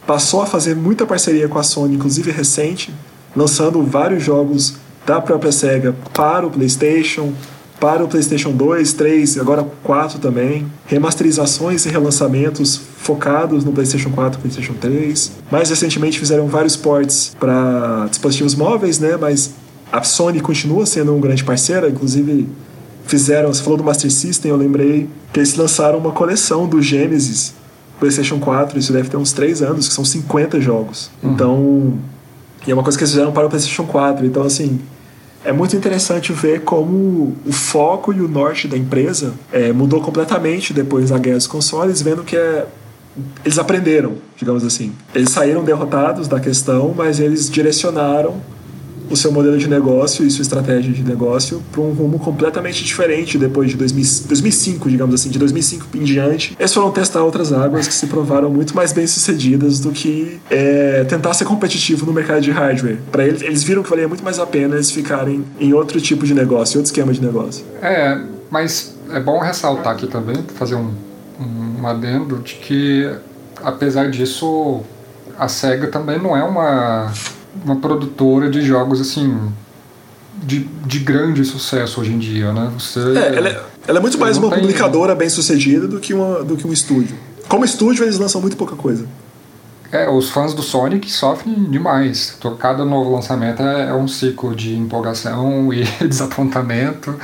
passou 0.06 0.40
a 0.40 0.46
fazer 0.46 0.74
muita 0.74 1.04
parceria 1.04 1.48
com 1.48 1.58
a 1.58 1.62
Sony, 1.62 1.96
inclusive 1.96 2.30
recente, 2.30 2.94
lançando 3.36 3.82
vários 3.82 4.22
jogos 4.22 4.76
da 5.04 5.20
própria 5.20 5.52
SEGA 5.52 5.94
para 6.14 6.46
o 6.46 6.50
PlayStation, 6.50 7.34
para 7.78 8.02
o 8.02 8.08
PlayStation 8.08 8.52
2, 8.52 8.94
3, 8.94 9.38
agora 9.38 9.66
4 9.84 10.18
também. 10.18 10.66
Remasterizações 10.86 11.84
e 11.84 11.90
relançamentos 11.90 12.80
focados 12.98 13.64
no 13.64 13.72
PlayStation 13.72 14.10
4 14.10 14.38
e 14.38 14.42
PlayStation 14.42 14.74
3. 14.74 15.32
Mais 15.50 15.70
recentemente 15.70 16.18
fizeram 16.18 16.46
vários 16.48 16.76
ports 16.76 17.34
para 17.38 18.06
dispositivos 18.10 18.54
móveis, 18.54 18.98
né? 18.98 19.16
Mas 19.16 19.54
a 19.90 20.02
Sony 20.02 20.40
continua 20.40 20.84
sendo 20.84 21.14
um 21.14 21.20
grande 21.20 21.44
parceiro, 21.44 21.88
inclusive 21.88 22.46
fizeram, 23.06 23.52
você 23.52 23.62
falou 23.62 23.78
do 23.78 23.84
Master 23.84 24.10
System, 24.10 24.50
eu 24.50 24.56
lembrei 24.56 25.08
que 25.32 25.40
eles 25.40 25.54
lançaram 25.54 25.98
uma 25.98 26.12
coleção 26.12 26.68
do 26.68 26.82
Genesis 26.82 27.54
PlayStation 27.98 28.38
4, 28.38 28.78
isso 28.78 28.92
deve 28.92 29.08
ter 29.08 29.16
uns 29.16 29.32
3 29.32 29.62
anos, 29.62 29.88
que 29.88 29.94
são 29.94 30.04
50 30.04 30.60
jogos. 30.60 31.10
Uhum. 31.22 31.32
Então, 31.32 31.98
e 32.66 32.70
é 32.70 32.74
uma 32.74 32.82
coisa 32.82 32.98
que 32.98 33.02
eles 33.02 33.12
fizeram 33.12 33.32
para 33.32 33.46
o 33.46 33.48
PlayStation 33.48 33.84
4. 33.84 34.26
Então, 34.26 34.42
assim, 34.42 34.78
é 35.44 35.52
muito 35.52 35.74
interessante 35.74 36.32
ver 36.32 36.60
como 36.62 37.34
o 37.46 37.52
foco 37.52 38.12
e 38.12 38.20
o 38.20 38.28
norte 38.28 38.68
da 38.68 38.76
empresa 38.76 39.34
é, 39.52 39.72
mudou 39.72 40.00
completamente 40.00 40.72
depois 40.72 41.10
da 41.10 41.18
guerra 41.18 41.38
dos 41.38 41.46
consoles, 41.46 42.02
vendo 42.02 42.22
que 42.22 42.36
é, 42.36 42.66
eles 43.44 43.58
aprenderam, 43.58 44.14
digamos 44.36 44.64
assim. 44.64 44.92
Eles 45.14 45.30
saíram 45.30 45.64
derrotados 45.64 46.28
da 46.28 46.40
questão, 46.40 46.94
mas 46.96 47.20
eles 47.20 47.50
direcionaram 47.50 48.40
o 49.10 49.16
seu 49.16 49.32
modelo 49.32 49.56
de 49.56 49.68
negócio 49.68 50.26
e 50.26 50.30
sua 50.30 50.42
estratégia 50.42 50.92
de 50.92 51.02
negócio 51.02 51.62
para 51.72 51.80
um 51.80 51.92
rumo 51.92 52.18
completamente 52.18 52.84
diferente 52.84 53.38
depois 53.38 53.70
de 53.70 53.76
2000, 53.76 54.28
2005, 54.28 54.90
digamos 54.90 55.14
assim, 55.14 55.30
de 55.30 55.38
2005 55.38 55.86
em 55.94 56.04
diante. 56.04 56.56
Eles 56.58 56.72
foram 56.72 56.90
testar 56.90 57.22
outras 57.22 57.52
águas 57.52 57.88
que 57.88 57.94
se 57.94 58.06
provaram 58.06 58.50
muito 58.50 58.74
mais 58.74 58.92
bem 58.92 59.06
sucedidas 59.06 59.80
do 59.80 59.90
que 59.90 60.40
é, 60.50 61.04
tentar 61.04 61.34
ser 61.34 61.44
competitivo 61.44 62.06
no 62.06 62.12
mercado 62.12 62.40
de 62.40 62.50
hardware. 62.50 62.98
Para 63.10 63.26
eles, 63.26 63.42
eles 63.42 63.62
viram 63.62 63.82
que 63.82 63.90
valia 63.90 64.08
muito 64.08 64.22
mais 64.22 64.38
a 64.38 64.46
pena 64.46 64.74
eles 64.74 64.90
ficarem 64.90 65.44
em 65.58 65.72
outro 65.72 66.00
tipo 66.00 66.26
de 66.26 66.34
negócio, 66.34 66.78
outro 66.78 66.90
esquema 66.90 67.12
de 67.12 67.22
negócio. 67.22 67.64
É, 67.80 68.20
mas 68.50 68.94
é 69.10 69.20
bom 69.20 69.38
ressaltar 69.38 69.94
aqui 69.94 70.06
também, 70.06 70.36
fazer 70.54 70.74
um, 70.74 70.90
um 71.78 71.86
adendo 71.86 72.38
de 72.38 72.54
que 72.54 73.10
apesar 73.62 74.10
disso 74.10 74.82
a 75.38 75.48
SEGA 75.48 75.88
também 75.88 76.18
não 76.18 76.36
é 76.36 76.42
uma 76.42 77.12
uma 77.64 77.76
produtora 77.76 78.50
de 78.50 78.62
jogos 78.62 79.00
assim 79.00 79.52
de, 80.42 80.60
de 80.60 80.98
grande 81.00 81.44
sucesso 81.44 82.00
hoje 82.00 82.12
em 82.12 82.18
dia, 82.18 82.52
né? 82.52 82.70
Você, 82.78 83.00
é, 83.00 83.36
ela, 83.36 83.48
é, 83.48 83.62
ela 83.88 83.98
é 83.98 84.00
muito 84.00 84.18
mais 84.18 84.36
uma 84.36 84.50
tem... 84.50 84.60
publicadora 84.60 85.14
bem 85.14 85.28
sucedida 85.28 85.88
do 85.88 85.98
que, 85.98 86.14
uma, 86.14 86.44
do 86.44 86.56
que 86.56 86.66
um 86.66 86.72
estúdio. 86.72 87.16
Como 87.48 87.64
estúdio, 87.64 88.04
eles 88.04 88.18
lançam 88.18 88.40
muito 88.40 88.56
pouca 88.56 88.76
coisa. 88.76 89.06
É, 89.90 90.08
os 90.08 90.28
fãs 90.28 90.52
do 90.52 90.62
Sonic 90.62 91.10
sofrem 91.10 91.64
demais. 91.64 92.36
Cada 92.58 92.84
novo 92.84 93.10
lançamento 93.10 93.62
é, 93.62 93.88
é 93.88 93.94
um 93.94 94.06
ciclo 94.06 94.54
de 94.54 94.76
empolgação 94.76 95.72
e 95.72 95.82
desapontamento 96.06 97.18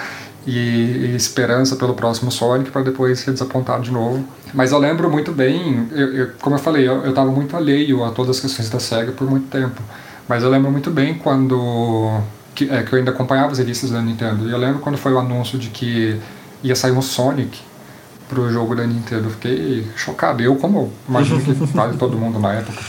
e, 0.47 1.13
e 1.13 1.17
esperança 1.17 1.77
pelo 1.77 1.95
próximo 1.95 2.31
Sonic 2.31 2.71
para 2.71 2.83
depois 2.83 3.21
ser 3.21 3.33
desapontado 3.33 3.83
de 3.83 3.91
novo. 3.91 4.25
Mas 4.53 4.73
eu 4.73 4.79
lembro 4.79 5.11
muito 5.11 5.33
bem, 5.33 5.89
eu, 5.93 6.15
eu, 6.15 6.31
como 6.41 6.57
eu 6.57 6.61
falei, 6.61 6.87
eu 6.87 7.09
estava 7.09 7.31
muito 7.31 7.57
alheio 7.57 8.05
a 8.05 8.11
todas 8.11 8.37
as 8.37 8.41
questões 8.41 8.71
da 8.71 8.79
SEGA 8.79 9.13
por 9.13 9.29
muito 9.29 9.49
tempo. 9.49 9.83
Mas 10.29 10.43
eu 10.43 10.51
lembro 10.51 10.71
muito 10.71 10.91
bem 10.91 11.15
quando. 11.15 12.21
Que, 12.55 12.71
é, 12.71 12.83
que 12.83 12.93
eu 12.93 12.99
ainda 12.99 13.11
acompanhava 13.11 13.53
as 13.53 13.59
revistas 13.59 13.91
da 13.91 14.01
Nintendo. 14.01 14.49
E 14.49 14.53
eu 14.53 14.59
lembro 14.59 14.81
quando 14.81 14.97
foi 14.97 15.13
o 15.13 15.19
anúncio 15.19 15.59
de 15.59 15.71
que 15.71 16.19
ia 16.63 16.77
sair 16.77 16.93
um 16.93 17.03
Sonic 17.03 17.61
pro 18.29 18.51
jogo 18.51 18.75
da 18.75 18.87
Nintendo. 18.87 19.25
Eu 19.25 19.31
fiquei 19.31 19.87
chocado. 19.97 20.43
Eu, 20.43 20.57
como 20.57 20.93
imagino 21.09 21.41
que 21.41 21.55
quase 21.73 21.99
todo 21.99 22.17
mundo 22.17 22.39
na 22.39 22.53
época. 22.53 22.81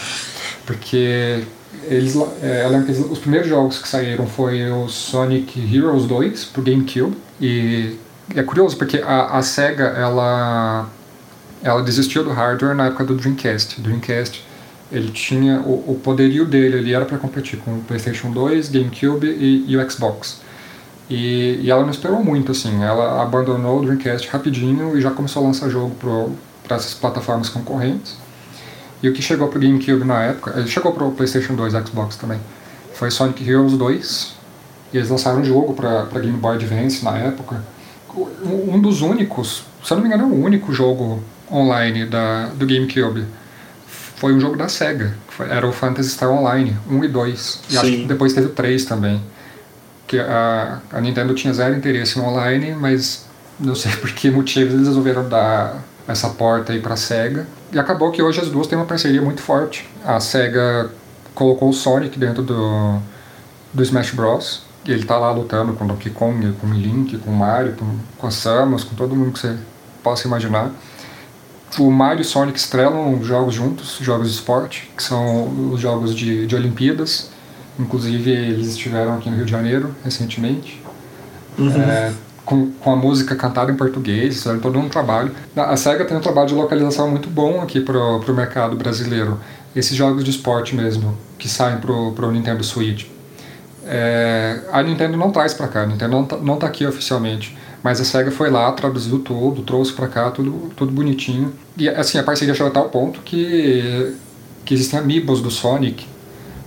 Porque 0.65 1.43
eles, 1.87 2.15
é, 2.41 2.63
eu 2.63 2.69
lembro 2.69 2.85
que 2.85 2.91
os 2.91 3.19
primeiros 3.19 3.49
jogos 3.49 3.79
que 3.79 3.87
saíram 3.87 4.27
foi 4.27 4.69
o 4.71 4.87
Sonic 4.87 5.59
Heroes 5.75 6.05
2 6.05 6.45
pro 6.45 6.61
GameCube. 6.61 7.17
E 7.39 7.97
é 8.33 8.43
curioso 8.43 8.77
porque 8.77 8.97
a, 8.97 9.37
a 9.37 9.41
SEGA 9.41 9.83
ela, 9.83 10.87
ela 11.61 11.81
desistiu 11.83 12.23
do 12.23 12.31
hardware 12.31 12.75
na 12.75 12.87
época 12.87 13.03
do 13.03 13.15
Dreamcast. 13.15 13.81
Dreamcast 13.81 14.43
ele 14.91 15.11
tinha 15.11 15.59
o, 15.61 15.91
o 15.91 15.99
poderio 16.01 16.45
dele, 16.45 16.77
ele 16.77 16.93
era 16.93 17.05
para 17.05 17.17
competir 17.17 17.59
com 17.59 17.71
o 17.71 17.81
PlayStation 17.81 18.31
2, 18.31 18.69
GameCube 18.69 19.27
e, 19.27 19.65
e, 19.67 19.77
o 19.77 19.91
Xbox. 19.91 20.41
E, 21.09 21.59
e 21.61 21.71
ela 21.71 21.83
não 21.83 21.89
esperou 21.89 22.23
muito, 22.23 22.51
assim. 22.51 22.83
Ela 22.83 23.21
abandonou 23.21 23.79
o 23.79 23.81
Dreamcast 23.81 24.27
rapidinho 24.29 24.97
e 24.97 25.01
já 25.01 25.11
começou 25.11 25.43
a 25.43 25.47
lançar 25.47 25.69
jogo 25.69 25.95
para 26.63 26.75
essas 26.75 26.93
plataformas 26.93 27.49
concorrentes. 27.49 28.15
E 29.03 29.09
o 29.09 29.13
que 29.13 29.21
chegou 29.21 29.47
pro 29.47 29.59
GameCube 29.59 30.03
na 30.03 30.23
época, 30.23 30.65
chegou 30.67 30.91
pro 30.91 31.11
PlayStation 31.11 31.55
2, 31.55 31.73
Xbox 31.87 32.15
também, 32.15 32.39
foi 32.93 33.11
Sonic 33.11 33.47
Heroes 33.47 33.73
2. 33.73 34.34
E 34.95 34.97
eles 34.97 35.09
lançaram 35.09 35.41
um 35.41 35.43
jogo 35.43 35.73
para 35.73 36.05
Game 36.21 36.37
Boy 36.37 36.55
Advance 36.55 37.03
na 37.03 37.17
época. 37.17 37.61
Um 38.41 38.79
dos 38.79 39.01
únicos, 39.01 39.65
se 39.83 39.91
eu 39.91 39.97
não 39.97 40.01
me 40.01 40.07
engano, 40.07 40.23
é 40.23 40.37
o 40.37 40.41
único 40.41 40.71
jogo 40.71 41.21
online 41.51 42.05
da, 42.05 42.45
do 42.55 42.65
GameCube. 42.65 43.25
Foi 44.15 44.33
um 44.33 44.39
jogo 44.39 44.55
da 44.55 44.69
SEGA, 44.69 45.13
foi, 45.27 45.49
era 45.49 45.67
o 45.67 45.73
Phantasy 45.73 46.11
Star 46.11 46.31
Online, 46.31 46.77
1 46.89 47.03
e 47.03 47.07
2. 47.09 47.61
E 47.67 47.71
Sim. 47.73 47.77
acho 47.77 47.91
que 47.91 48.05
depois 48.05 48.31
teve 48.31 48.47
o 48.47 48.51
3 48.51 48.85
também. 48.85 49.21
Que 50.07 50.17
a, 50.17 50.79
a 50.93 51.01
Nintendo 51.01 51.33
tinha 51.33 51.53
zero 51.53 51.75
interesse 51.75 52.17
no 52.17 52.23
online, 52.23 52.73
mas 52.73 53.25
não 53.59 53.75
sei 53.75 53.91
por 53.99 54.09
que 54.11 54.31
motivos 54.31 54.75
eles 54.75 54.87
resolveram 54.87 55.27
dar 55.27 55.83
essa 56.07 56.29
porta 56.29 56.71
aí 56.71 56.79
pra 56.79 56.95
SEGA. 56.95 57.45
E 57.73 57.77
acabou 57.77 58.13
que 58.13 58.21
hoje 58.21 58.39
as 58.39 58.47
duas 58.47 58.65
têm 58.65 58.77
uma 58.77 58.85
parceria 58.85 59.21
muito 59.21 59.41
forte. 59.41 59.85
A 60.05 60.21
SEGA 60.21 60.89
colocou 61.33 61.67
o 61.67 61.73
Sonic 61.73 62.17
dentro 62.17 62.41
do, 62.41 62.97
do 63.73 63.83
Smash 63.83 64.11
Bros. 64.11 64.64
Ele 64.87 65.03
tá 65.03 65.17
lá 65.17 65.31
lutando 65.31 65.73
com 65.73 65.85
Donkey 65.85 66.09
Kong, 66.11 66.53
com 66.61 66.67
o 66.67 66.73
Link, 66.73 67.17
com 67.17 67.31
o 67.31 67.35
Mario, 67.35 67.73
com, 67.73 67.85
com 68.17 68.27
a 68.27 68.31
Samus, 68.31 68.83
com 68.83 68.95
todo 68.95 69.15
mundo 69.15 69.31
que 69.31 69.39
você 69.39 69.57
possa 70.03 70.27
imaginar. 70.27 70.71
O 71.79 71.91
Mario 71.91 72.19
e 72.19 72.21
o 72.21 72.25
Sonic 72.25 72.57
estrelam 72.57 73.21
jogos 73.23 73.53
juntos, 73.53 73.97
jogos 73.99 74.29
de 74.29 74.35
esporte, 74.35 74.89
que 74.95 75.03
são 75.03 75.71
os 75.71 75.79
jogos 75.79 76.15
de, 76.15 76.45
de 76.47 76.55
Olimpíadas. 76.55 77.29
Inclusive, 77.77 78.29
eles 78.31 78.67
estiveram 78.69 79.15
aqui 79.15 79.29
no 79.29 79.35
Rio 79.35 79.45
de 79.45 79.51
Janeiro 79.51 79.93
recentemente. 80.03 80.81
Uhum. 81.57 81.81
É, 81.81 82.13
com, 82.45 82.71
com 82.71 82.91
a 82.93 82.95
música 82.95 83.35
cantada 83.35 83.71
em 83.71 83.75
português, 83.75 84.35
fizeram 84.35 84.59
todo 84.59 84.77
um 84.77 84.87
trabalho. 84.87 85.31
A 85.55 85.75
SEGA 85.75 86.05
tem 86.05 86.15
um 86.15 86.21
trabalho 86.21 86.47
de 86.47 86.53
localização 86.53 87.09
muito 87.09 87.29
bom 87.29 87.61
aqui 87.61 87.81
pro, 87.81 88.19
pro 88.19 88.33
mercado 88.33 88.75
brasileiro. 88.77 89.39
Esses 89.75 89.97
jogos 89.97 90.23
de 90.23 90.29
esporte 90.29 90.75
mesmo, 90.75 91.17
que 91.37 91.49
saem 91.49 91.77
pro, 91.79 92.13
pro 92.13 92.31
Nintendo 92.31 92.63
Switch. 92.63 93.07
É, 93.85 94.61
a 94.71 94.81
Nintendo 94.81 95.15
não 95.15 95.31
traz 95.31 95.53
para 95.53 95.67
cá, 95.67 95.83
a 95.83 95.85
Nintendo 95.85 96.11
não 96.11 96.25
tá, 96.25 96.37
não 96.37 96.57
tá 96.57 96.67
aqui 96.67 96.85
oficialmente. 96.85 97.55
Mas 97.83 98.01
a 98.01 98.03
SEGA 98.03 98.31
foi 98.31 98.49
lá, 98.49 98.71
traduziu 98.71 99.19
tudo, 99.19 99.61
trouxe 99.61 99.93
para 99.93 100.07
cá, 100.07 100.31
tudo, 100.31 100.71
tudo 100.75 100.91
bonitinho. 100.91 101.53
E 101.77 101.87
assim, 101.87 102.17
a 102.17 102.23
parceria 102.23 102.55
chegou 102.55 102.69
a 102.69 102.73
tal 102.73 102.89
ponto 102.89 103.21
que, 103.21 104.15
que 104.65 104.73
existem 104.73 104.97
amigos 104.97 105.39
do 105.39 105.51
Sonic, 105.51 106.03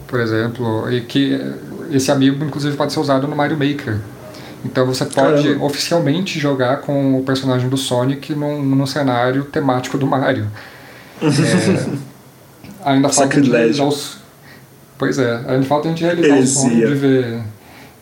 por 0.07 0.21
exemplo, 0.21 0.89
e 0.93 1.01
que 1.01 1.41
esse 1.91 2.11
amigo 2.13 2.45
inclusive 2.45 2.77
pode 2.77 2.93
ser 2.93 3.01
usado 3.01 3.27
no 3.27 3.35
Mario 3.35 3.59
Maker. 3.59 3.99
Então 4.65 4.87
você 4.87 5.05
pode 5.07 5.43
Caramba. 5.43 5.65
oficialmente 5.65 6.39
jogar 6.39 6.79
com 6.79 7.19
o 7.19 7.23
personagem 7.25 7.69
do 7.69 7.77
Sonic 7.77 8.33
num, 8.35 8.63
num 8.63 8.87
cenário 8.87 9.45
temático 9.45 9.99
do 9.99 10.07
Mario. 10.07 10.47
é, 11.21 11.99
ainda 12.85 13.09
falta 13.09 13.41
de 13.41 13.51
realizar 13.51 13.85
os, 13.85 14.18
Pois 14.99 15.19
é, 15.19 15.45
ainda 15.47 15.65
falta 15.65 15.89
a 15.89 15.91
gente 15.91 16.03
realizar 16.03 16.37
Heresia. 16.37 16.61
o 16.61 16.63
sonho 16.63 16.89
de 16.89 16.95
ver, 16.95 17.43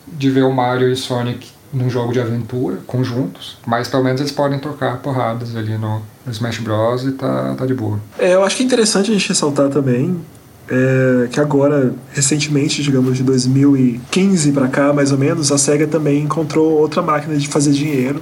de 0.08 0.30
ver 0.30 0.42
o 0.42 0.52
Mario 0.52 0.88
e 0.88 0.92
o 0.92 0.96
Sonic 0.96 1.48
num 1.72 1.90
jogo 1.90 2.12
de 2.12 2.20
aventura, 2.20 2.78
conjuntos, 2.86 3.58
mas 3.66 3.86
pelo 3.86 4.02
menos 4.02 4.20
eles 4.20 4.32
podem 4.32 4.58
trocar 4.58 4.98
porradas 4.98 5.54
ali 5.54 5.76
no, 5.76 6.00
no 6.24 6.32
Smash 6.32 6.58
Bros. 6.58 7.04
e 7.04 7.12
tá, 7.12 7.54
tá 7.56 7.66
de 7.66 7.74
boa. 7.74 8.00
É, 8.18 8.34
eu 8.34 8.42
acho 8.42 8.56
que 8.56 8.62
é 8.62 8.66
interessante 8.66 9.10
a 9.10 9.12
gente 9.12 9.28
ressaltar 9.28 9.68
também 9.68 10.16
é, 10.68 11.28
que 11.28 11.38
agora, 11.38 11.94
recentemente, 12.12 12.82
digamos 12.82 13.16
de 13.16 13.22
2015 13.22 14.52
para 14.52 14.68
cá, 14.68 14.92
mais 14.92 15.12
ou 15.12 15.18
menos, 15.18 15.52
a 15.52 15.58
SEGA 15.58 15.86
também 15.86 16.22
encontrou 16.22 16.72
outra 16.72 17.02
máquina 17.02 17.36
de 17.36 17.46
fazer 17.46 17.72
dinheiro, 17.72 18.20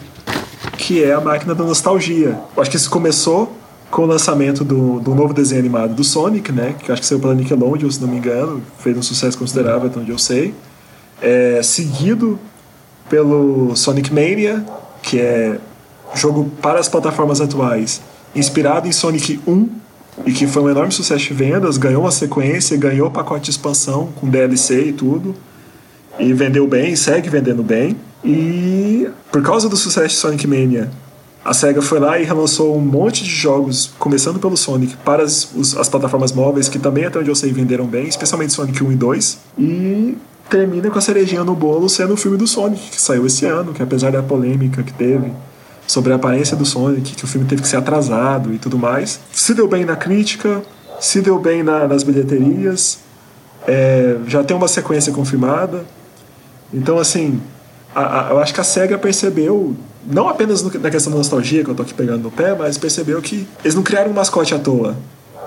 que 0.77 1.03
é 1.03 1.15
a 1.15 1.21
máquina 1.21 1.55
da 1.55 1.65
nostalgia. 1.65 2.39
Eu 2.55 2.63
acho 2.63 2.71
que 2.71 2.77
isso 2.77 2.91
começou 2.91 3.57
com 3.95 4.03
o 4.03 4.07
lançamento 4.07 4.65
do, 4.65 4.99
do 4.99 5.15
novo 5.15 5.33
desenho 5.33 5.61
animado 5.61 5.95
do 5.95 6.03
Sonic, 6.03 6.51
né, 6.51 6.75
que 6.77 6.91
acho 6.91 7.01
que 7.01 7.07
saiu 7.07 7.21
pela 7.21 7.33
Nickelodeon, 7.33 7.89
se 7.89 8.01
não 8.01 8.09
me 8.09 8.17
engano, 8.17 8.61
fez 8.81 8.99
um 8.99 9.03
sucesso 9.03 9.39
considerável, 9.39 9.87
até 9.87 10.01
onde 10.01 10.11
eu 10.11 10.19
sei. 10.19 10.53
É, 11.23 11.61
seguido 11.63 12.37
pelo 13.09 13.77
Sonic 13.77 14.13
Mania, 14.13 14.67
que 15.01 15.21
é 15.21 15.61
jogo 16.13 16.51
para 16.61 16.81
as 16.81 16.89
plataformas 16.89 17.41
atuais, 17.41 18.03
inspirado 18.35 18.89
em 18.89 18.93
Sonic 18.93 19.41
1, 19.47 19.69
e 20.27 20.33
que 20.33 20.49
foi 20.49 20.65
um 20.65 20.71
enorme 20.71 20.91
sucesso 20.91 21.27
de 21.27 21.33
vendas, 21.33 21.77
ganhou 21.77 22.03
uma 22.03 22.11
sequência, 22.11 22.77
ganhou 22.77 23.09
pacote 23.13 23.45
de 23.45 23.51
expansão 23.53 24.09
com 24.17 24.29
DLC 24.29 24.87
e 24.87 24.93
tudo, 24.93 25.37
e 26.19 26.33
vendeu 26.33 26.67
bem, 26.67 26.97
segue 26.97 27.31
vendendo 27.31 27.63
bem. 27.63 27.97
E 28.25 29.09
por 29.31 29.41
causa 29.41 29.69
do 29.69 29.77
sucesso 29.77 30.09
de 30.09 30.15
Sonic 30.15 30.49
Mania, 30.49 30.91
a 31.45 31.53
SEGA 31.53 31.83
foi 31.83 31.99
lá 31.99 32.19
e 32.19 32.25
relançou 32.25 32.75
um 32.75 32.81
monte 32.81 33.23
de 33.23 33.31
jogos, 33.31 33.93
começando 33.99 34.39
pelo 34.39 34.57
Sonic, 34.57 34.97
para 34.99 35.23
as, 35.23 35.53
os, 35.55 35.77
as 35.77 35.89
plataformas 35.89 36.33
móveis, 36.33 36.69
que 36.69 36.79
também, 36.79 37.05
até 37.05 37.19
onde 37.19 37.29
eu 37.29 37.35
sei, 37.35 37.53
venderam 37.53 37.85
bem, 37.85 38.09
especialmente 38.09 38.55
Sonic 38.55 38.83
1 38.83 38.93
e 38.93 38.97
2. 38.97 39.39
E 39.59 40.19
termina 40.49 40.91
com 40.91 40.99
a 40.99 41.03
cerejinha 41.03 41.45
no 41.45 41.55
bolo 41.55 41.89
sendo 41.89 42.15
o 42.15 42.17
filme 42.17 42.39
do 42.39 42.47
Sonic, 42.47 42.91
que 42.91 43.01
saiu 43.01 43.27
esse 43.27 43.45
ano, 43.45 43.75
que 43.75 43.83
apesar 43.83 44.11
da 44.11 44.23
polêmica 44.23 44.83
que 44.83 44.93
teve 44.93 45.31
sobre 45.87 46.13
a 46.13 46.17
aparência 46.17 46.57
do 46.57 46.65
Sonic, 46.65 47.15
que 47.15 47.25
o 47.25 47.29
filme 47.29 47.47
teve 47.47 47.61
que 47.61 47.69
ser 47.69 47.77
atrasado 47.77 48.55
e 48.55 48.59
tudo 48.59 48.79
mais. 48.79 49.21
Se 49.31 49.53
deu 49.53 49.69
bem 49.69 49.85
na 49.85 49.97
crítica, 49.97 50.63
se 50.99 51.21
deu 51.21 51.39
bem 51.39 51.63
na, 51.63 51.87
nas 51.87 52.03
bilheterias, 52.03 53.01
é, 53.67 54.17
já 54.27 54.43
tem 54.43 54.57
uma 54.57 54.69
sequência 54.69 55.13
confirmada. 55.13 55.85
Então, 56.73 56.99
assim, 56.99 57.41
a, 57.95 58.29
a, 58.29 58.31
eu 58.31 58.39
acho 58.39 58.55
que 58.55 58.61
a 58.61 58.65
SEGA 58.65 58.97
percebeu, 58.97 59.77
não 60.07 60.29
apenas 60.29 60.63
no, 60.63 60.71
na 60.79 60.91
questão 60.91 61.13
da 61.13 61.19
nostalgia, 61.19 61.65
que 61.65 61.71
eu 61.71 61.75
tô 61.75 61.83
aqui 61.83 61.95
pegando 61.95 62.23
no 62.23 62.31
pé, 62.31 62.55
mas 62.55 62.79
percebeu 62.79 63.21
que 63.21 63.47
eles 63.63 63.75
não 63.75 63.83
criaram 63.83 64.11
um 64.11 64.15
mascote 64.15 64.55
à 64.55 64.59
toa. 64.59 64.97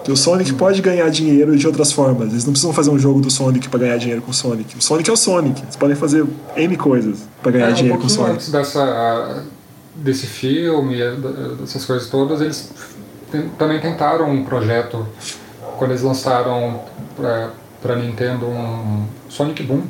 Que 0.04 0.12
o 0.12 0.16
Sonic 0.16 0.54
pode 0.54 0.82
ganhar 0.82 1.10
dinheiro 1.10 1.58
de 1.58 1.68
outras 1.68 1.92
formas. 1.92 2.32
Eles 2.32 2.46
não 2.46 2.54
precisam 2.54 2.72
fazer 2.72 2.90
um 2.90 2.98
jogo 2.98 3.20
do 3.20 3.30
Sonic 3.30 3.68
para 3.68 3.80
ganhar 3.80 3.98
dinheiro 3.98 4.22
com 4.22 4.32
o 4.32 4.34
Sonic. 4.34 4.78
O 4.78 4.82
Sonic 4.82 5.10
é 5.10 5.14
o 5.14 5.18
Sonic. 5.18 5.62
Eles 5.62 5.76
podem 5.76 5.96
fazer 5.98 6.26
N 6.56 6.78
coisas 6.78 7.20
para 7.42 7.52
ganhar 7.52 7.70
é, 7.70 7.74
dinheiro 7.74 7.98
um 7.98 8.02
com 8.02 8.08
o 8.08 8.10
Sonic. 8.10 8.34
Antes 8.36 8.52
dessa 8.52 9.44
desse 9.98 10.28
filme, 10.28 11.02
eh, 11.02 11.16
dessas 11.60 11.86
coisas 11.86 12.10
todas, 12.10 12.42
eles 12.42 12.72
também 13.58 13.80
tentaram 13.80 14.30
um 14.30 14.44
projeto 14.44 15.06
quando 15.78 15.92
eles 15.92 16.04
lançaram 16.04 16.82
para 17.16 17.96
Nintendo 17.96 18.46
um 18.46 19.06
Sonic 19.30 19.64
Boom, 19.64 19.84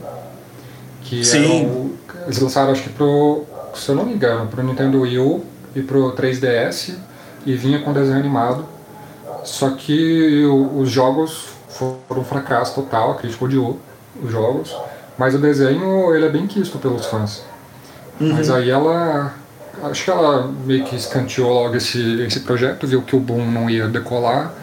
que 1.03 1.24
Sim. 1.24 1.91
eles 2.26 2.39
lançaram 2.39 2.72
acho 2.72 2.84
que 2.84 2.89
pro, 2.89 3.45
se 3.78 3.90
eu 3.90 3.96
não 3.96 4.06
me 4.06 4.14
engano, 4.14 4.48
pro 4.48 4.64
Nintendo 4.64 5.02
Wii 5.02 5.20
U 5.20 5.44
e 5.76 5.82
pro 5.82 6.14
3DS 6.14 6.96
e 7.46 7.56
vinha 7.56 7.80
com 7.80 7.94
desenho 7.94 8.20
animado. 8.20 8.66
Só 9.44 9.70
que 9.72 10.46
o, 10.46 10.80
os 10.80 10.90
jogos 10.90 11.50
foram 11.70 12.22
um 12.22 12.24
fracasso 12.24 12.76
total, 12.76 13.12
a 13.12 13.16
crítica 13.16 13.46
odiou 13.46 13.80
os 14.22 14.32
jogos, 14.32 14.76
mas 15.18 15.36
o 15.36 15.38
desenho 15.38 16.14
ele 16.14 16.26
é 16.26 16.30
bem 16.30 16.48
quisto 16.48 16.78
pelos 16.78 17.06
fãs. 17.06 17.44
Uhum. 18.20 18.34
Mas 18.34 18.50
aí 18.50 18.70
ela 18.70 19.34
acho 19.84 20.04
que 20.04 20.10
ela 20.10 20.52
meio 20.66 20.84
que 20.84 20.96
escanteou 20.96 21.54
logo 21.54 21.76
esse, 21.76 22.22
esse 22.22 22.40
projeto, 22.42 22.88
viu 22.88 23.02
que 23.02 23.16
o 23.16 23.20
boom 23.20 23.46
não 23.50 23.70
ia 23.70 23.88
decolar 23.88 24.54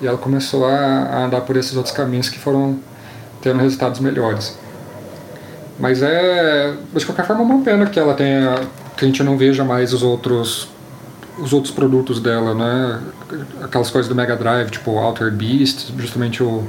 e 0.00 0.06
ela 0.06 0.16
começou 0.16 0.64
a, 0.64 0.76
a 0.76 1.24
andar 1.24 1.40
por 1.42 1.56
esses 1.56 1.76
outros 1.76 1.94
caminhos 1.94 2.28
que 2.28 2.38
foram 2.38 2.78
tendo 3.42 3.60
resultados 3.60 4.00
melhores. 4.00 4.56
Mas 5.80 6.02
é, 6.02 6.74
de 6.94 7.06
qualquer 7.06 7.26
forma, 7.26 7.42
é 7.42 7.46
uma 7.46 7.64
pena 7.64 7.86
que 7.86 7.98
ela 7.98 8.14
tenha, 8.14 8.54
que 8.96 9.04
a 9.04 9.08
gente 9.08 9.22
não 9.22 9.36
veja 9.36 9.64
mais 9.64 9.92
os 9.92 10.02
outros 10.02 10.68
os 11.38 11.54
outros 11.54 11.72
produtos 11.72 12.20
dela, 12.20 12.54
né? 12.54 13.00
Aquelas 13.62 13.90
coisas 13.90 14.08
do 14.08 14.14
Mega 14.14 14.36
Drive, 14.36 14.70
tipo 14.70 14.98
Alter 14.98 15.32
Beast, 15.32 15.90
justamente 15.96 16.42
o 16.42 16.64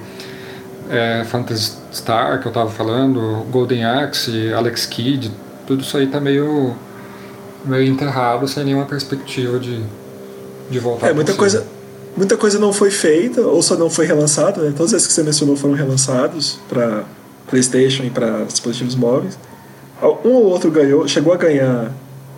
é, 0.89 1.25
Phantasy 1.25 1.73
Star 1.93 2.39
que 2.39 2.47
eu 2.47 2.51
tava 2.51 2.69
falando, 2.69 3.45
Golden 3.51 3.83
Axe, 3.83 4.53
Alex 4.53 4.85
Kidd, 4.85 5.31
tudo 5.67 5.81
isso 5.81 5.97
aí 5.97 6.07
tá 6.07 6.19
meio 6.19 6.75
meio 7.63 7.83
enterrado 7.91 8.47
sem 8.47 8.63
nenhuma 8.63 8.85
perspectiva 8.85 9.59
de, 9.59 9.83
de 10.69 10.79
voltar 10.79 11.09
é, 11.09 11.13
muita 11.13 11.33
coisa 11.33 11.63
muita 12.17 12.35
coisa 12.35 12.57
não 12.57 12.73
foi 12.73 12.89
feita 12.89 13.41
ou 13.41 13.61
só 13.61 13.75
não 13.75 13.87
foi 13.87 14.07
relançada 14.07 14.61
né? 14.63 14.73
todos 14.75 14.91
esses 14.93 15.07
que 15.07 15.13
você 15.13 15.21
mencionou 15.21 15.55
foram 15.55 15.75
relançados 15.75 16.59
para 16.67 17.03
PlayStation 17.51 18.03
e 18.03 18.09
para 18.09 18.45
dispositivos 18.45 18.95
móveis. 18.95 19.37
Um 20.25 20.29
ou 20.29 20.45
outro 20.45 20.71
ganhou 20.71 21.07
chegou 21.07 21.31
a 21.31 21.37
ganhar 21.37 21.91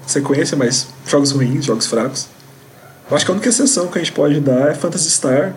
sequência 0.05 0.57
mas 0.57 0.87
jogos 1.07 1.31
ruins 1.31 1.63
jogos 1.63 1.87
fracos. 1.87 2.27
Eu 3.09 3.15
acho 3.15 3.25
que 3.25 3.31
a 3.31 3.33
única 3.33 3.47
exceção 3.47 3.87
que 3.87 3.97
a 3.97 4.03
gente 4.03 4.11
pode 4.11 4.39
dar 4.41 4.71
é 4.71 4.73
Phantasy 4.73 5.09
Star 5.09 5.53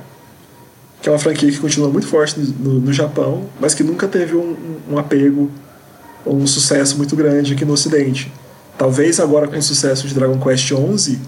que 1.03 1.09
é 1.09 1.13
uma 1.13 1.19
franquia 1.19 1.51
que 1.51 1.59
continua 1.59 1.89
muito 1.89 2.07
forte 2.07 2.39
no, 2.39 2.75
no 2.75 2.93
Japão 2.93 3.47
mas 3.59 3.75
que 3.75 3.83
nunca 3.83 4.07
teve 4.07 4.37
um, 4.37 4.57
um 4.89 4.99
apego 4.99 5.51
ou 6.25 6.37
um 6.37 6.47
sucesso 6.47 6.97
muito 6.97 7.17
grande 7.17 7.55
aqui 7.55 7.65
no 7.65 7.73
Ocidente. 7.73 8.33
Talvez 8.77 9.19
agora 9.21 9.49
com 9.49 9.57
o 9.57 9.63
sucesso 9.63 10.07
de 10.07 10.15
Dragon 10.15 10.39
Quest 10.39 10.67
XI, 10.69 11.19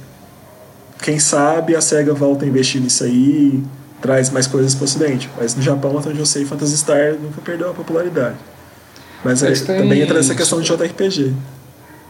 quem 1.01 1.19
sabe 1.19 1.75
a 1.75 1.81
SEGA 1.81 2.13
volta 2.13 2.45
a 2.45 2.49
investir 2.49 2.81
nisso 2.81 3.05
aí 3.05 3.63
traz 4.01 4.31
mais 4.31 4.47
coisas 4.47 4.75
para 4.75 4.83
o 4.83 4.85
ocidente. 4.85 5.31
Mas 5.37 5.55
no 5.55 5.63
Japão, 5.63 5.99
até 5.99 6.11
onde 6.11 6.19
eu 6.19 6.27
sei, 6.27 6.45
Phantasy 6.45 6.77
Star 6.77 7.15
nunca 7.15 7.41
perdeu 7.41 7.71
a 7.71 7.75
popularidade. 7.75 8.37
Mas 9.25 9.43
é, 9.43 9.53
têm... 9.53 9.79
também 9.79 10.01
entra 10.01 10.19
essa 10.19 10.35
questão 10.35 10.61
de 10.61 10.67
JRPG. 10.67 11.35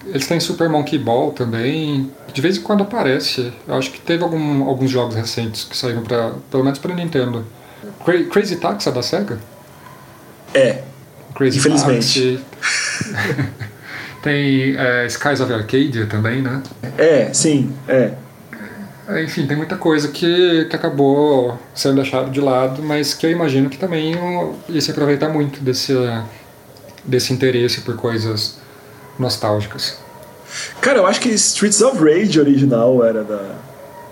Eles 0.06 0.26
têm 0.26 0.40
Super 0.40 0.68
Monkey 0.68 0.98
Ball 0.98 1.32
também. 1.32 2.10
De 2.32 2.40
vez 2.40 2.56
em 2.56 2.62
quando 2.62 2.82
aparece. 2.82 3.52
Eu 3.66 3.74
acho 3.74 3.90
que 3.90 4.00
teve 4.00 4.22
algum, 4.22 4.64
alguns 4.64 4.90
jogos 4.90 5.14
recentes 5.14 5.64
que 5.64 5.76
saíram 5.76 6.02
para 6.02 6.32
pelo 6.50 6.64
menos 6.64 6.78
para 6.78 6.94
Nintendo. 6.94 7.44
Cra 8.04 8.24
Crazy 8.24 8.56
Taxi 8.56 8.88
é 8.88 8.92
da 8.92 9.02
Sega? 9.02 9.38
É. 10.54 10.82
Crazy 11.34 11.58
Infelizmente. 11.58 12.40
tem 14.22 14.76
é, 14.76 15.06
Skies 15.06 15.40
of 15.40 15.52
Arcadia 15.52 16.06
também, 16.06 16.42
né? 16.42 16.62
É, 16.96 17.32
sim, 17.32 17.72
é. 17.86 18.12
É. 19.08 19.22
Enfim, 19.22 19.46
tem 19.46 19.56
muita 19.56 19.76
coisa 19.76 20.08
que, 20.08 20.66
que 20.66 20.76
acabou 20.76 21.58
sendo 21.74 21.96
deixado 21.96 22.30
de 22.30 22.40
lado, 22.40 22.82
mas 22.82 23.14
que 23.14 23.26
eu 23.26 23.30
imagino 23.30 23.70
que 23.70 23.78
também 23.78 24.14
ia 24.68 24.80
se 24.80 24.90
aproveitar 24.90 25.28
muito 25.28 25.60
desse, 25.60 25.94
desse 27.04 27.32
interesse 27.32 27.80
por 27.80 27.96
coisas 27.96 28.58
nostálgicas. 29.18 29.98
Cara, 30.80 30.98
eu 30.98 31.06
acho 31.06 31.20
que 31.20 31.28
Streets 31.30 31.80
of 31.82 31.98
Rage 31.98 32.40
original 32.40 33.04
era 33.04 33.22
da, 33.22 33.56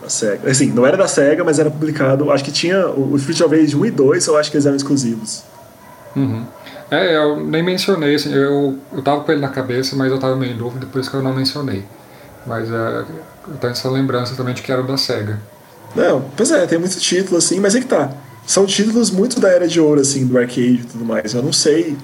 da 0.03 0.09
SEGA. 0.09 0.51
Assim, 0.51 0.73
não 0.73 0.87
era 0.87 0.97
da 0.97 1.09
SEGA, 1.09 1.45
mas 1.45 1.59
era 1.59 1.71
publicado. 1.71 2.31
Acho 2.31 2.45
que 2.45 2.53
tinha 2.53 2.89
o 2.89 3.17
Streets 3.17 3.41
of 3.41 3.55
Rage 3.55 3.77
1 3.77 3.87
e 3.87 3.91
2, 3.91 4.27
eu 4.27 4.37
acho 4.37 4.51
que 4.51 4.57
eles 4.57 4.67
eram 4.67 4.77
exclusivos. 4.77 5.43
Uhum. 6.15 6.45
É, 6.91 7.17
eu 7.17 7.41
nem 7.45 7.63
mencionei, 7.63 8.15
assim, 8.15 8.33
eu, 8.33 8.79
eu 8.93 9.03
tava 9.03 9.23
com 9.23 9.33
ele 9.33 9.41
na 9.41 9.49
cabeça, 9.49 9.97
mas 9.97 10.11
eu 10.11 10.19
tava 10.19 10.37
meio 10.37 10.53
em 10.53 10.57
dúvida, 10.57 10.87
por 10.87 11.01
isso 11.01 11.11
que 11.11 11.17
eu 11.17 11.23
não 11.23 11.35
mencionei. 11.35 11.85
Mas 12.47 12.71
é, 12.71 13.05
eu 13.49 13.55
tenho 13.61 13.73
essa 13.73 13.91
lembrança 13.91 14.35
também 14.35 14.55
de 14.55 14.63
que 14.63 14.71
era 14.71 14.83
da 14.83 14.97
SEGA. 14.97 15.41
Não, 15.95 16.25
pois 16.37 16.51
é, 16.51 16.67
tem 16.67 16.79
muito 16.79 16.99
título, 16.99 17.39
assim, 17.39 17.59
mas 17.59 17.75
é 17.75 17.81
que 17.81 17.87
tá. 17.87 18.11
São 18.47 18.65
títulos 18.67 19.11
muito 19.11 19.41
da 19.41 19.49
era 19.49 19.67
de 19.67 19.81
ouro, 19.81 20.01
assim, 20.01 20.27
do 20.27 20.39
arcade 20.39 20.81
e 20.83 20.85
tudo 20.85 21.05
mais. 21.05 21.35
Eu 21.35 21.43
não 21.43 21.53
sei 21.53 21.97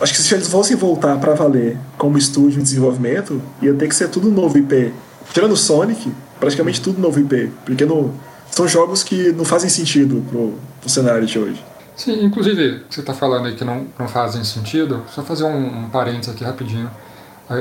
Acho 0.00 0.14
que 0.14 0.22
se 0.22 0.34
eles 0.34 0.48
fossem 0.48 0.76
voltar 0.76 1.18
para 1.18 1.34
valer 1.34 1.76
como 1.98 2.16
estúdio 2.16 2.52
de 2.52 2.62
desenvolvimento, 2.62 3.40
ia 3.60 3.74
ter 3.74 3.86
que 3.86 3.94
ser 3.94 4.08
tudo 4.08 4.30
novo 4.30 4.56
IP. 4.56 4.94
Tirando 5.30 5.54
Sonic, 5.54 6.10
praticamente 6.38 6.80
tudo 6.80 6.98
novo 6.98 7.20
IP. 7.20 7.52
Porque 7.66 7.84
não, 7.84 8.14
são 8.50 8.66
jogos 8.66 9.02
que 9.02 9.30
não 9.32 9.44
fazem 9.44 9.68
sentido 9.68 10.24
pro, 10.30 10.54
pro 10.80 10.88
cenário 10.88 11.26
de 11.26 11.38
hoje. 11.38 11.62
Sim, 11.94 12.24
inclusive, 12.24 12.82
você 12.88 13.00
está 13.00 13.12
falando 13.12 13.46
aí 13.46 13.54
que 13.54 13.62
não, 13.62 13.88
não 13.98 14.08
fazem 14.08 14.42
sentido, 14.42 15.02
só 15.14 15.22
fazer 15.22 15.44
um, 15.44 15.84
um 15.84 15.90
parênteses 15.90 16.34
aqui 16.34 16.44
rapidinho, 16.44 16.90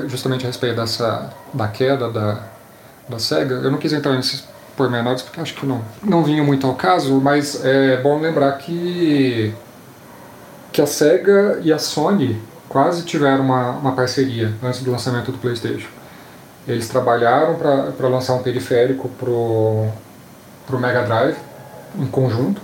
justamente 0.07 0.45
a 0.45 0.47
respeito 0.47 0.75
dessa, 0.75 1.31
da 1.53 1.67
queda 1.67 2.09
da, 2.09 2.43
da 3.07 3.19
SEGA. 3.19 3.55
Eu 3.55 3.71
não 3.71 3.77
quis 3.77 3.93
entrar 3.93 4.13
nesses 4.13 4.43
pormenores 4.75 5.21
porque 5.21 5.39
acho 5.39 5.55
que 5.55 5.65
não, 5.65 5.81
não 6.03 6.23
vinha 6.23 6.43
muito 6.43 6.65
ao 6.65 6.75
caso, 6.75 7.19
mas 7.19 7.63
é 7.65 7.97
bom 7.97 8.19
lembrar 8.19 8.53
que 8.53 9.53
que 10.71 10.81
a 10.81 10.85
SEGA 10.85 11.59
e 11.63 11.73
a 11.73 11.79
Sony 11.79 12.39
quase 12.69 13.03
tiveram 13.03 13.43
uma, 13.43 13.71
uma 13.71 13.91
parceria 13.93 14.53
antes 14.63 14.81
do 14.81 14.91
lançamento 14.91 15.31
do 15.31 15.37
PlayStation. 15.39 15.89
Eles 16.67 16.87
trabalharam 16.87 17.55
para 17.55 18.07
lançar 18.07 18.35
um 18.35 18.43
periférico 18.43 19.09
pro, 19.09 19.87
pro 20.67 20.79
Mega 20.79 21.03
Drive 21.03 21.35
em 21.97 22.05
conjunto 22.05 22.61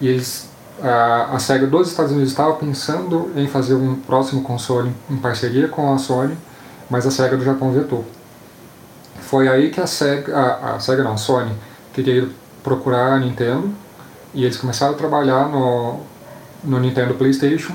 e 0.00 0.08
eles 0.08 0.50
a, 0.82 1.36
a 1.36 1.38
SEGA 1.38 1.66
dos 1.66 1.88
Estados 1.88 2.12
Unidos 2.12 2.30
estava 2.30 2.54
pensando 2.54 3.30
em 3.36 3.46
fazer 3.46 3.74
um 3.74 3.96
próximo 3.96 4.42
console 4.42 4.92
em 5.10 5.16
parceria 5.16 5.68
com 5.68 5.92
a 5.92 5.98
Sony, 5.98 6.36
mas 6.90 7.06
a 7.06 7.10
SEGA 7.10 7.36
do 7.36 7.44
Japão 7.44 7.70
vetou. 7.70 8.04
Foi 9.20 9.48
aí 9.48 9.70
que 9.70 9.80
a 9.80 9.86
SEGA, 9.86 10.36
a, 10.36 10.74
a 10.74 10.80
SEGA 10.80 11.04
não, 11.04 11.12
a 11.12 11.16
Sony, 11.16 11.54
teria 11.94 12.16
ido 12.16 12.32
procurar 12.62 13.14
a 13.14 13.18
Nintendo 13.18 13.70
e 14.34 14.44
eles 14.44 14.56
começaram 14.56 14.94
a 14.94 14.96
trabalhar 14.96 15.48
no, 15.48 16.00
no 16.64 16.80
Nintendo 16.80 17.14
PlayStation, 17.14 17.74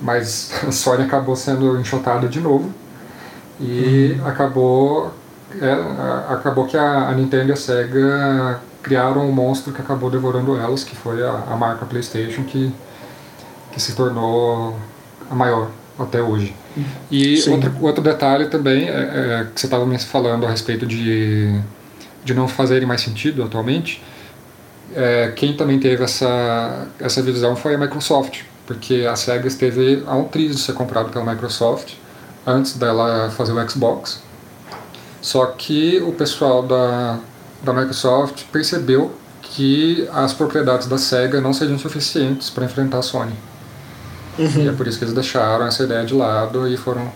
mas 0.00 0.52
a 0.66 0.70
Sony 0.70 1.02
acabou 1.02 1.34
sendo 1.34 1.78
enxotada 1.78 2.28
de 2.28 2.40
novo 2.40 2.72
e 3.58 4.16
uhum. 4.18 4.26
acabou 4.26 5.12
é, 5.60 6.32
acabou 6.32 6.64
que 6.66 6.76
a, 6.76 7.08
a, 7.08 7.12
Nintendo 7.12 7.50
e 7.50 7.52
a 7.52 7.56
Sega 7.56 8.60
criaram 8.82 9.28
um 9.28 9.32
monstro 9.32 9.72
que 9.72 9.82
acabou 9.82 10.08
devorando 10.08 10.56
elas, 10.56 10.84
que 10.84 10.94
foi 10.94 11.22
a, 11.22 11.44
a 11.50 11.56
marca 11.56 11.84
PlayStation 11.84 12.44
que 12.44 12.72
que 13.72 13.80
se 13.80 13.94
tornou 13.94 14.76
a 15.30 15.34
maior 15.34 15.68
até 16.02 16.22
hoje. 16.22 16.54
E 17.10 17.42
outro, 17.48 17.72
outro 17.80 18.02
detalhe 18.02 18.46
também 18.46 18.88
é, 18.88 18.92
é, 18.92 19.46
que 19.52 19.60
você 19.60 19.66
estava 19.66 19.84
me 19.84 19.98
falando 19.98 20.46
a 20.46 20.50
respeito 20.50 20.86
de, 20.86 21.60
de 22.24 22.34
não 22.34 22.46
fazerem 22.46 22.86
mais 22.86 23.00
sentido 23.00 23.42
atualmente 23.42 24.02
é, 24.94 25.32
quem 25.36 25.54
também 25.54 25.78
teve 25.78 26.02
essa, 26.02 26.88
essa 26.98 27.22
visão 27.22 27.54
foi 27.54 27.74
a 27.74 27.78
Microsoft, 27.78 28.42
porque 28.66 29.06
a 29.10 29.14
Sega 29.16 29.46
esteve 29.46 30.02
a 30.06 30.16
um 30.16 30.24
triz 30.24 30.56
de 30.56 30.62
ser 30.62 30.72
comprado 30.72 31.10
pela 31.10 31.24
Microsoft 31.24 31.94
antes 32.46 32.76
dela 32.76 33.30
fazer 33.30 33.52
o 33.52 33.70
Xbox. 33.70 34.20
Só 35.20 35.46
que 35.46 36.00
o 36.00 36.12
pessoal 36.12 36.62
da, 36.62 37.18
da 37.62 37.72
Microsoft 37.72 38.44
percebeu 38.50 39.12
que 39.42 40.08
as 40.12 40.32
propriedades 40.32 40.86
da 40.86 40.96
Sega 40.96 41.40
não 41.40 41.52
seriam 41.52 41.78
suficientes 41.78 42.50
para 42.50 42.64
enfrentar 42.64 42.98
a 42.98 43.02
Sony. 43.02 43.34
Uhum. 44.40 44.64
E 44.64 44.68
é 44.68 44.72
por 44.72 44.86
isso 44.86 44.98
que 44.98 45.04
eles 45.04 45.14
deixaram 45.14 45.66
essa 45.66 45.82
ideia 45.84 46.04
de 46.04 46.14
lado 46.14 46.66
e 46.66 46.76
foram 46.76 47.12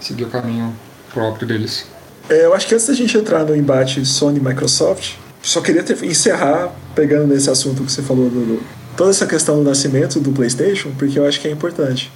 seguir 0.00 0.24
o 0.24 0.28
caminho 0.28 0.72
próprio 1.12 1.46
deles. 1.46 1.86
É, 2.28 2.44
eu 2.44 2.54
acho 2.54 2.68
que 2.68 2.74
antes 2.74 2.86
da 2.86 2.94
gente 2.94 3.18
entrar 3.18 3.44
no 3.44 3.56
embate 3.56 4.06
Sony-Microsoft, 4.06 5.14
só 5.42 5.60
queria 5.60 5.82
ter, 5.82 6.02
encerrar 6.04 6.72
pegando 6.94 7.26
nesse 7.26 7.50
assunto 7.50 7.82
que 7.82 7.90
você 7.90 8.02
falou 8.02 8.30
do, 8.30 8.62
toda 8.96 9.10
essa 9.10 9.26
questão 9.26 9.56
do 9.56 9.64
nascimento 9.64 10.20
do 10.20 10.30
PlayStation, 10.30 10.92
porque 10.96 11.18
eu 11.18 11.26
acho 11.26 11.40
que 11.40 11.48
é 11.48 11.50
importante, 11.50 12.12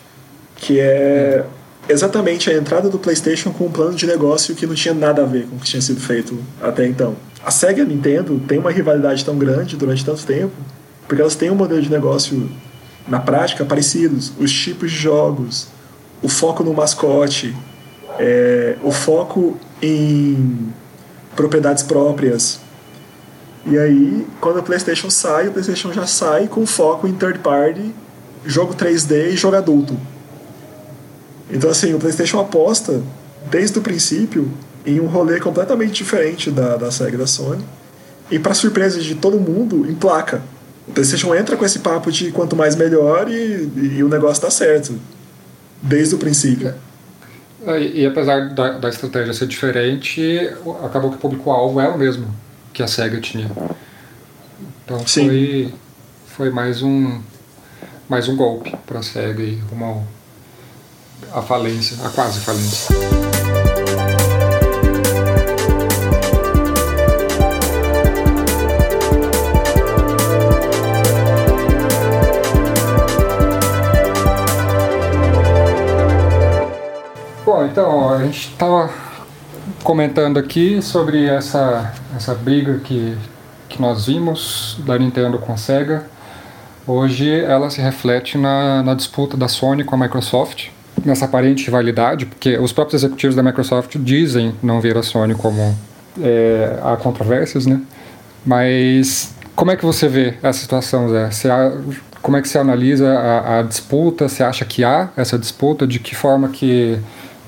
que 0.55 0.79
é 0.79 1.45
exatamente 1.89 2.49
a 2.49 2.55
entrada 2.55 2.89
do 2.89 2.99
PlayStation 2.99 3.51
com 3.51 3.67
um 3.67 3.73
plano 3.73 3.95
de 3.95 4.07
negócio 4.07 4.55
que 4.55 4.67
não 4.67 4.75
tinha 4.75 4.95
nada 4.95 5.23
a 5.23 5.27
ver 5.27 5.47
com 5.47 5.57
o 5.57 5.59
que 5.59 5.67
tinha 5.67 5.83
sido 5.83 6.01
feito 6.01 6.39
até 6.63 6.87
então. 6.87 7.17
A 7.45 7.51
Sega 7.51 7.81
e 7.81 7.83
a 7.83 7.85
Nintendo 7.85 8.41
têm 8.47 8.59
uma 8.59 8.71
rivalidade 8.71 9.25
tão 9.25 9.37
grande 9.37 9.77
durante 9.77 10.05
tanto 10.05 10.25
tempo, 10.25 10.53
porque 11.09 11.21
elas 11.21 11.35
têm 11.35 11.51
um 11.51 11.55
modelo 11.55 11.83
de 11.83 11.91
negócio 11.91 12.49
na 13.07 13.21
prática 13.21 13.65
parecidos, 13.65 14.33
os 14.39 14.53
tipos 14.53 14.91
de 14.91 14.97
jogos, 14.97 15.69
o 16.23 16.29
foco 16.29 16.63
no 16.63 16.73
mascote, 16.73 17.55
é, 18.19 18.77
o 18.83 18.91
foco 18.91 19.59
em 19.83 20.73
propriedades 21.35 21.83
próprias, 21.83 22.61
e 23.67 23.79
aí, 23.79 24.27
quando 24.41 24.59
o 24.59 24.63
PlayStation 24.63 25.09
sai, 25.09 25.49
o 25.49 25.53
PlayStation 25.53 25.91
já 25.91 26.07
sai 26.07 26.47
com 26.47 26.67
foco 26.67 27.09
em 27.09 27.15
third 27.15 27.39
party, 27.39 27.95
jogo 28.45 28.75
3D 28.75 29.33
e 29.33 29.37
jogo 29.37 29.57
adulto. 29.57 29.97
Então, 31.51 31.71
assim, 31.71 31.95
o 31.95 31.99
PlayStation 31.99 32.39
aposta, 32.39 33.03
desde 33.51 33.79
o 33.79 33.83
princípio, 33.83 34.51
em 34.85 35.01
um 35.01 35.07
rolê 35.07 35.41
completamente 35.41 35.93
diferente 35.93 36.51
da, 36.51 36.77
da 36.77 36.91
Sega 36.91 37.17
da 37.17 37.27
Sony. 37.27 37.65
E, 38.31 38.39
para 38.39 38.53
surpresa 38.53 39.01
de 39.01 39.15
todo 39.15 39.41
mundo, 39.41 39.91
em 39.91 39.95
placa. 39.95 40.43
O 40.87 40.93
PlayStation 40.93 41.35
entra 41.35 41.57
com 41.57 41.65
esse 41.65 41.79
papo 41.79 42.13
de 42.13 42.31
quanto 42.31 42.55
mais 42.55 42.77
melhor 42.77 43.29
e, 43.31 43.97
e 43.97 44.03
o 44.05 44.09
negócio 44.09 44.43
dá 44.43 44.51
certo. 44.51 44.99
Desde 45.83 46.15
o 46.15 46.19
princípio. 46.19 46.75
É, 47.67 47.81
e, 47.81 48.03
e 48.03 48.07
apesar 48.07 48.51
da, 48.51 48.79
da 48.79 48.89
estratégia 48.89 49.33
ser 49.33 49.47
diferente, 49.47 50.51
acabou 50.85 51.11
que 51.11 51.17
o 51.17 51.21
público-alvo 51.21 51.81
é 51.81 51.89
o 51.89 51.97
mesmo 51.97 52.27
que 52.73 52.83
a 52.83 52.87
SEGA 52.87 53.21
tinha. 53.21 53.51
Então 54.85 55.07
Sim. 55.07 55.27
foi, 55.27 55.75
foi 56.27 56.51
mais 56.51 56.83
um 56.83 57.21
mais 58.09 58.29
um 58.29 58.37
golpe 58.37 58.77
para 58.87 58.99
a 58.99 59.03
SEGA 59.03 59.43
e 59.43 59.57
rumo 59.71 60.07
à 61.33 61.41
falência, 61.41 61.97
a 62.05 62.11
quase 62.11 62.41
falência. 62.41 62.95
Então 77.71 78.11
a 78.11 78.25
gente 78.25 78.51
estava 78.51 78.91
comentando 79.83 80.39
aqui 80.39 80.81
sobre 80.83 81.27
essa, 81.27 81.93
essa 82.17 82.35
briga 82.35 82.79
que, 82.79 83.17
que 83.69 83.81
nós 83.81 84.07
vimos 84.07 84.79
da 84.87 84.99
Nintendo 84.99 85.39
com 85.39 85.53
a 85.53 85.57
Sega. 85.57 86.07
Hoje 86.87 87.31
ela 87.41 87.71
se 87.71 87.81
reflete 87.81 88.37
na, 88.37 88.83
na 88.83 88.95
disputa 88.95 89.37
da 89.37 89.49
Sony 89.49 89.85
com 89.85 89.95
a 89.95 89.99
Microsoft, 89.99 90.69
nessa 91.05 91.25
aparente 91.25 91.65
rivalidade, 91.65 92.27
porque 92.27 92.59
os 92.59 92.73
próprios 92.73 93.03
executivos 93.03 93.35
da 93.35 93.43
Microsoft 93.43 93.97
dizem 93.99 94.55
não 94.63 94.81
ver 94.81 94.97
a 94.97 95.03
Sony 95.03 95.35
como 95.35 95.75
é, 96.21 96.79
há 96.83 96.97
controvérsias, 96.97 97.67
né? 97.67 97.81
Mas 98.45 99.35
como 99.57 99.71
é 99.71 99.77
que 99.77 99.85
você 99.85 100.09
vê 100.09 100.35
essa 100.43 100.59
situação, 100.59 101.09
Zé? 101.09 101.31
Você, 101.31 101.49
como 102.21 102.37
é 102.37 102.43
que 102.43 102.49
você 102.49 102.59
analisa 102.59 103.13
a, 103.13 103.59
a 103.59 103.63
disputa? 103.63 104.29
Você 104.29 104.43
acha 104.43 104.65
que 104.65 104.85
há 104.85 105.09
essa 105.17 105.39
disputa? 105.39 105.87
De 105.87 105.99
que 105.99 106.15
forma 106.15 106.49
que, 106.49 106.99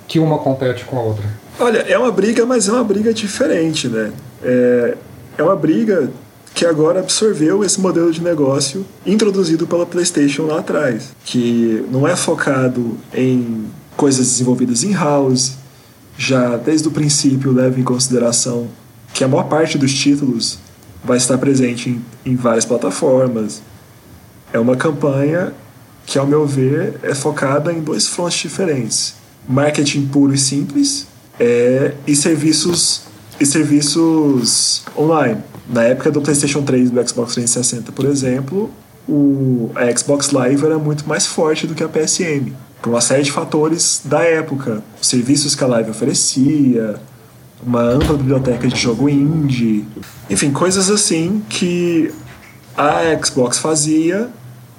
que 0.07 0.19
uma 0.19 0.39
compete 0.39 0.85
com 0.85 0.99
a 0.99 1.03
outra? 1.03 1.25
Olha, 1.59 1.79
é 1.79 1.99
uma 1.99 2.13
briga, 2.13 2.45
mas 2.45 2.69
é 2.69 2.73
uma 2.73 2.85
briga 2.85 3.13
diferente, 3.13 3.89
né? 3.89 4.13
É, 4.43 4.97
é 5.39 5.43
uma 5.43 5.57
briga 5.57 6.11
que 6.55 6.65
agora 6.65 7.01
absorveu 7.01 7.63
esse 7.63 7.81
modelo 7.81 8.11
de 8.11 8.23
negócio 8.23 8.87
introduzido 9.05 9.67
pela 9.67 9.85
PlayStation 9.85 10.45
lá 10.45 10.61
atrás, 10.61 11.15
que 11.25 11.85
não 11.91 12.09
é 12.09 12.17
focado 12.17 12.97
em 13.13 13.67
coisas 13.97 14.27
desenvolvidas 14.27 14.83
em 14.83 14.93
house, 14.93 15.53
já 16.17 16.57
desde 16.57 16.89
o 16.89 16.91
princípio 16.91 17.53
leva 17.53 17.79
em 17.79 17.83
consideração 17.83 18.69
que 19.13 19.23
a 19.23 19.29
maior 19.29 19.45
parte 19.45 19.77
dos 19.77 19.93
títulos 19.93 20.59
vai 21.05 21.17
estar 21.17 21.39
presente 21.39 21.91
em, 21.91 22.33
em 22.33 22.37
várias 22.37 22.65
plataformas. 22.65 23.63
É 24.53 24.59
uma 24.59 24.77
campanha 24.77 25.53
que, 26.05 26.19
ao 26.19 26.27
meu 26.27 26.47
ver, 26.47 26.99
é 27.03 27.15
focada 27.15 27.73
em 27.73 27.81
dois 27.81 28.07
frontes 28.07 28.39
diferentes: 28.39 29.15
marketing 29.49 30.07
puro 30.07 30.35
e 30.35 30.39
simples 30.39 31.07
é, 31.39 31.93
e 32.07 32.15
serviços 32.15 33.03
e 33.39 33.45
serviços 33.45 34.83
online. 34.97 35.41
Na 35.69 35.83
época 35.83 36.11
do 36.11 36.21
PlayStation 36.21 36.63
3 36.63 36.89
e 36.89 36.93
do 36.93 37.09
Xbox 37.09 37.35
360, 37.35 37.93
por 37.93 38.07
exemplo, 38.07 38.71
o, 39.09 39.71
a 39.75 39.95
Xbox 39.97 40.31
Live 40.31 40.65
era 40.65 40.79
muito 40.79 41.07
mais 41.09 41.27
forte 41.27 41.67
do 41.67 41.75
que 41.75 41.83
a 41.83 41.89
PSN, 41.89 42.53
por 42.81 42.91
uma 42.91 43.01
série 43.01 43.23
de 43.23 43.33
fatores 43.33 44.01
da 44.05 44.23
época. 44.23 44.83
Os 45.01 45.09
serviços 45.09 45.55
que 45.55 45.65
a 45.65 45.67
Live 45.67 45.91
oferecia, 45.91 46.97
uma 47.65 47.83
ampla 47.83 48.17
biblioteca 48.17 48.69
de 48.69 48.77
jogo 48.77 49.09
indie, 49.09 49.87
enfim, 50.31 50.51
coisas 50.51 50.91
assim 50.91 51.43
que 51.49 52.13
a 52.77 53.01
Xbox 53.23 53.59
fazia 53.59 54.29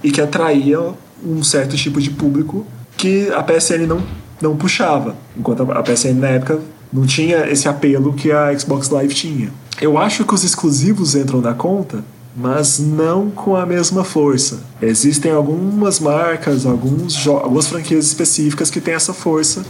e 0.03 0.11
que 0.11 0.21
atraía 0.21 0.79
um 1.23 1.43
certo 1.43 1.75
tipo 1.75 1.99
de 1.99 2.11
público 2.11 2.65
que 2.95 3.29
a 3.31 3.43
PSN 3.43 3.85
não, 3.87 4.03
não 4.41 4.55
puxava, 4.55 5.15
enquanto 5.35 5.69
a 5.71 5.83
PSN 5.83 6.13
na 6.15 6.27
época 6.29 6.59
não 6.91 7.05
tinha 7.05 7.49
esse 7.49 7.67
apelo 7.67 8.13
que 8.13 8.31
a 8.31 8.57
Xbox 8.57 8.89
Live 8.89 9.13
tinha. 9.13 9.51
Eu 9.81 9.97
acho 9.97 10.25
que 10.25 10.33
os 10.33 10.43
exclusivos 10.43 11.15
entram 11.15 11.41
na 11.41 11.53
conta, 11.53 12.03
mas 12.35 12.79
não 12.79 13.29
com 13.29 13.55
a 13.55 13.65
mesma 13.65 14.03
força. 14.03 14.59
Existem 14.81 15.31
algumas 15.31 15.99
marcas, 15.99 16.65
alguns 16.65 17.27
algumas 17.27 17.67
franquias 17.67 18.05
específicas 18.05 18.69
que 18.69 18.79
têm 18.79 18.93
essa 18.93 19.13
força 19.13 19.65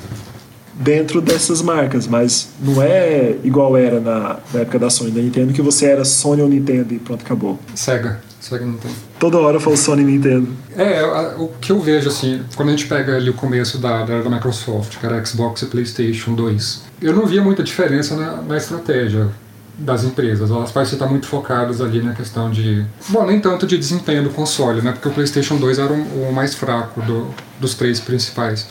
dentro 0.74 1.22
dessas 1.22 1.62
marcas, 1.62 2.08
mas 2.08 2.50
não 2.62 2.82
é 2.82 3.36
igual 3.44 3.76
era 3.76 4.00
na, 4.00 4.38
na 4.54 4.60
época 4.62 4.78
da 4.78 4.90
Sony 4.90 5.12
da 5.12 5.22
Nintendo, 5.22 5.54
que 5.54 5.62
você 5.62 5.88
era 5.88 6.06
Sony 6.06 6.42
ou 6.42 6.48
Nintendo 6.48 6.94
e 6.94 7.00
pronto, 7.00 7.24
acabou. 7.26 7.58
Sega. 7.74 8.22
Sega 8.48 8.66
Nintendo. 8.66 8.94
Toda 9.20 9.38
hora 9.38 9.58
eu 9.58 9.62
falo 9.62 9.76
Sony 9.76 10.04
e 10.04 10.06
Nintendo. 10.06 10.48
É, 10.76 11.04
o 11.38 11.50
que 11.60 11.72
eu 11.72 11.80
vejo, 11.82 12.08
assim, 12.08 12.42
quando 12.56 12.70
a 12.70 12.72
gente 12.72 12.88
pega 12.88 13.16
ali 13.16 13.30
o 13.30 13.34
começo 13.34 13.78
da, 13.78 14.06
da, 14.06 14.22
da 14.22 14.30
Microsoft, 14.30 14.98
que 14.98 15.06
era 15.06 15.24
Xbox 15.26 15.64
e 15.64 15.66
PlayStation 15.66 16.34
2, 16.34 16.84
eu 17.02 17.14
não 17.14 17.26
via 17.26 17.42
muita 17.42 17.62
diferença 17.62 18.16
na, 18.16 18.42
na 18.42 18.58
estratégia 18.58 19.30
das 19.78 20.04
empresas. 20.04 20.50
Elas 20.50 20.72
parecem 20.72 20.94
estar 20.94 21.08
muito 21.08 21.28
focadas 21.28 21.82
ali 21.82 22.02
na 22.02 22.14
questão 22.14 22.50
de. 22.50 22.86
Bom, 23.10 23.26
nem 23.26 23.40
tanto 23.40 23.68
de 23.68 23.78
desempenho 23.78 24.24
do 24.24 24.30
console, 24.30 24.82
né? 24.82 24.92
Porque 24.92 25.10
o 25.10 25.12
PlayStation 25.12 25.58
2 25.58 25.78
era 25.78 25.92
o, 25.92 26.30
o 26.30 26.34
mais 26.34 26.56
fraco 26.56 27.02
do, 27.02 27.28
dos 27.60 27.76
três 27.76 28.00
principais. 28.00 28.68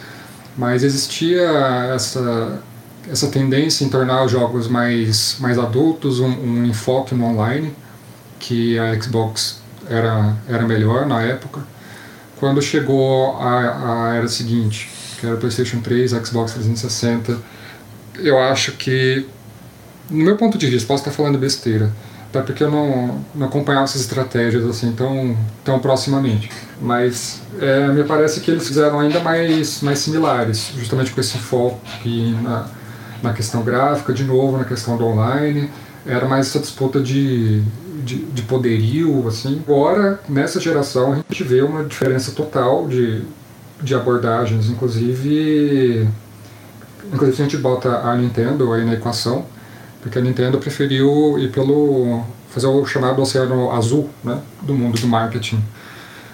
Mas 0.57 0.83
existia 0.83 1.43
essa, 1.95 2.61
essa 3.11 3.27
tendência 3.29 3.85
em 3.85 3.91
tornar 3.91 4.25
os 4.25 4.33
jogos 4.33 4.69
mais, 4.69 5.37
mais 5.39 5.59
adultos, 5.59 6.19
um, 6.19 6.29
um 6.29 6.65
enfoque 6.65 7.15
no 7.15 7.27
online, 7.27 7.73
que 8.39 8.79
a 8.79 8.99
Xbox 9.01 9.66
era, 9.89 10.37
era 10.49 10.67
melhor 10.67 11.07
na 11.07 11.23
época. 11.23 11.61
Quando 12.39 12.61
chegou 12.61 13.37
a, 13.39 14.11
a 14.11 14.15
era 14.15 14.29
seguinte, 14.29 14.91
que 15.19 15.27
era 15.27 15.37
PlayStation 15.37 15.81
3, 15.81 16.11
Xbox 16.11 16.53
360, 16.53 17.39
eu 18.19 18.39
acho 18.39 18.73
que, 18.73 19.27
no 20.11 20.25
meu 20.25 20.37
ponto 20.37 20.59
de 20.59 20.67
vista, 20.67 20.87
posso 20.87 21.03
estar 21.03 21.11
falando 21.11 21.39
besteira, 21.39 21.91
até 22.29 22.43
porque 22.43 22.63
eu 22.63 22.71
não, 22.71 23.25
não 23.35 23.47
acompanhava 23.47 23.85
essas 23.85 24.03
estratégias 24.03 24.65
assim 24.67 24.93
tão, 24.93 25.37
tão 25.65 25.79
proximamente. 25.79 26.51
Mas 26.81 27.41
é, 27.61 27.89
me 27.89 28.05
parece 28.05 28.41
que 28.41 28.51
eles 28.51 28.67
fizeram 28.67 29.01
ainda 29.01 29.21
mais, 29.21 29.81
mais 29.81 29.99
similares, 30.01 30.73
justamente 30.77 31.13
com 31.13 31.21
esse 31.21 31.39
foco 31.39 31.81
na, 32.43 32.67
na 33.23 33.33
questão 33.33 33.63
gráfica, 33.63 34.13
de 34.13 34.25
novo 34.25 34.59
na 34.59 34.65
questão 34.65 34.97
do 34.97 35.07
online. 35.07 35.71
Era 36.05 36.27
mais 36.27 36.49
essa 36.49 36.59
disputa 36.59 37.01
de, 37.01 37.63
de, 38.07 38.17
de 38.25 38.43
poderio, 38.43 39.27
assim. 39.27 39.61
Agora, 39.67 40.21
nessa 40.29 40.61
geração, 40.61 41.13
a 41.13 41.17
gente 41.17 41.43
vê 41.43 41.61
uma 41.61 41.85
diferença 41.85 42.31
total 42.33 42.87
de, 42.89 43.23
de 43.83 43.95
abordagens, 43.95 44.71
inclusive 44.71 46.09
inclusive 47.13 47.41
a 47.41 47.45
gente 47.45 47.57
bota 47.59 48.01
a 48.01 48.17
Nintendo 48.17 48.73
aí 48.73 48.85
na 48.85 48.95
equação, 48.95 49.45
porque 50.01 50.19
a 50.19 50.23
Nintendo 50.23 50.59
preferiu 50.59 51.39
ir 51.39 51.51
pelo 51.53 52.25
fazer 52.51 52.67
o 52.67 52.87
chamado 52.87 53.21
oceano 53.21 53.71
azul, 53.71 54.09
né, 54.25 54.41
do 54.63 54.75
mundo 54.75 54.99
do 54.99 55.07
marketing. 55.07 55.63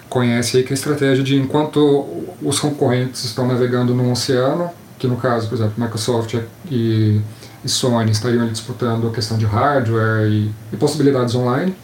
Conhece 0.09 0.57
aí 0.57 0.63
que 0.63 0.71
a 0.71 0.75
estratégia 0.75 1.23
de 1.23 1.35
enquanto 1.35 2.07
os 2.41 2.59
concorrentes 2.59 3.23
estão 3.25 3.47
navegando 3.47 3.93
no 3.93 4.11
oceano, 4.11 4.69
que 4.97 5.07
no 5.07 5.17
caso, 5.17 5.47
por 5.49 5.55
exemplo, 5.55 5.73
Microsoft 5.77 6.35
e, 6.71 7.19
e 7.63 7.69
Sony 7.69 8.11
estariam 8.11 8.47
disputando 8.47 9.07
a 9.07 9.11
questão 9.11 9.37
de 9.37 9.45
hardware 9.45 10.27
e, 10.27 10.51
e, 10.71 10.77
possibilidades 10.77 11.33
online, 11.35 11.75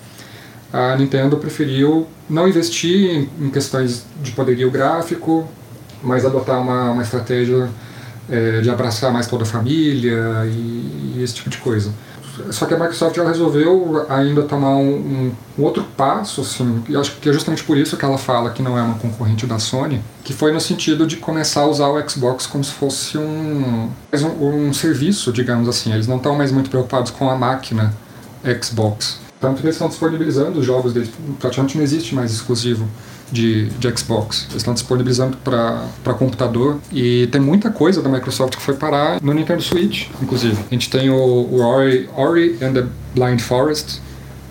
a 0.71 0.95
Nintendo 0.95 1.37
preferiu 1.37 2.07
não 2.29 2.47
investir 2.47 3.09
em, 3.09 3.45
em 3.45 3.49
questões 3.49 4.05
de 4.21 4.31
poderio 4.31 4.69
gráfico, 4.69 5.47
mas 6.03 6.25
adotar 6.25 6.61
uma, 6.61 6.91
uma 6.91 7.01
estratégia 7.01 7.69
é, 8.29 8.61
de 8.61 8.69
abraçar 8.69 9.11
mais 9.11 9.27
toda 9.27 9.43
a 9.43 9.45
família 9.45 10.45
e, 10.45 11.15
e, 11.17 11.23
esse 11.23 11.33
tipo 11.33 11.49
de 11.49 11.57
coisa. 11.57 11.91
Só 12.51 12.65
que 12.65 12.73
a 12.73 12.77
Microsoft 12.77 13.17
ela 13.17 13.29
resolveu 13.29 14.05
ainda 14.09 14.43
tomar 14.43 14.75
um, 14.75 14.89
um, 14.89 15.31
um, 15.57 15.63
outro 15.63 15.83
passo, 15.97 16.41
assim, 16.41 16.83
e 16.87 16.95
acho 16.95 17.17
que 17.17 17.29
é 17.29 17.33
justamente 17.33 17.63
por 17.63 17.77
isso 17.77 17.97
que 17.97 18.05
ela 18.05 18.17
fala 18.17 18.49
que 18.51 18.61
não 18.61 18.77
é 18.77 18.81
uma 18.81 18.95
concorrente 18.95 19.45
da 19.45 19.59
Sony, 19.59 20.01
que 20.23 20.33
foi 20.33 20.51
no 20.51 20.59
sentido 20.59 21.05
de 21.05 21.17
começar 21.17 21.61
a 21.61 21.67
usar 21.67 21.87
o 21.87 22.09
Xbox 22.09 22.45
como 22.45 22.63
se 22.63 22.71
fosse 22.71 23.17
um, 23.17 23.89
um, 24.41 24.67
um 24.67 24.73
serviço, 24.73 25.31
digamos 25.31 25.67
assim. 25.67 25.93
Eles 25.93 26.07
não 26.07 26.17
estão 26.17 26.35
mais 26.35 26.51
muito 26.51 26.69
preocupados 26.69 27.11
com 27.11 27.29
a 27.29 27.35
máquina 27.35 27.93
Xbox. 28.61 29.19
Tanto 29.39 29.61
que 29.61 29.65
eles 29.65 29.75
estão 29.75 29.87
disponibilizando 29.87 30.59
os 30.59 30.65
jogos 30.65 30.91
deles, 30.91 31.09
praticamente 31.39 31.77
não 31.77 31.83
existe 31.83 32.13
mais 32.13 32.31
exclusivo 32.31 32.87
de, 33.31 33.65
de 33.65 33.97
Xbox. 33.97 34.45
Eles 34.49 34.57
estão 34.57 34.73
disponibilizando 34.73 35.37
para 35.37 36.13
computador 36.17 36.79
e 36.91 37.27
tem 37.27 37.39
muita 37.39 37.69
coisa 37.69 38.01
da 38.01 38.09
Microsoft 38.09 38.55
que 38.55 38.61
foi 38.61 38.75
parar 38.75 39.21
no 39.21 39.33
Nintendo 39.33 39.61
Switch, 39.61 40.07
inclusive. 40.21 40.57
A 40.69 40.73
gente 40.73 40.89
tem 40.89 41.09
o, 41.09 41.15
o 41.15 41.61
Ori, 41.61 42.09
Ori 42.15 42.57
and 42.61 42.73
the 42.73 42.85
Blind 43.13 43.39
Forest, 43.39 44.01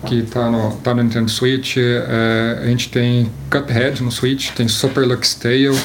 que 0.05 0.19
está 0.19 0.49
no, 0.49 0.71
tá 0.77 0.93
no 0.93 1.03
Nintendo 1.03 1.29
Switch. 1.29 1.77
É, 1.77 2.59
a 2.63 2.65
gente 2.67 2.89
tem 2.89 3.29
Cuphead 3.49 4.01
no 4.03 4.11
Switch, 4.11 4.51
tem 4.51 4.67
Super 4.67 5.05
Lux 5.05 5.35
Tale, 5.35 5.77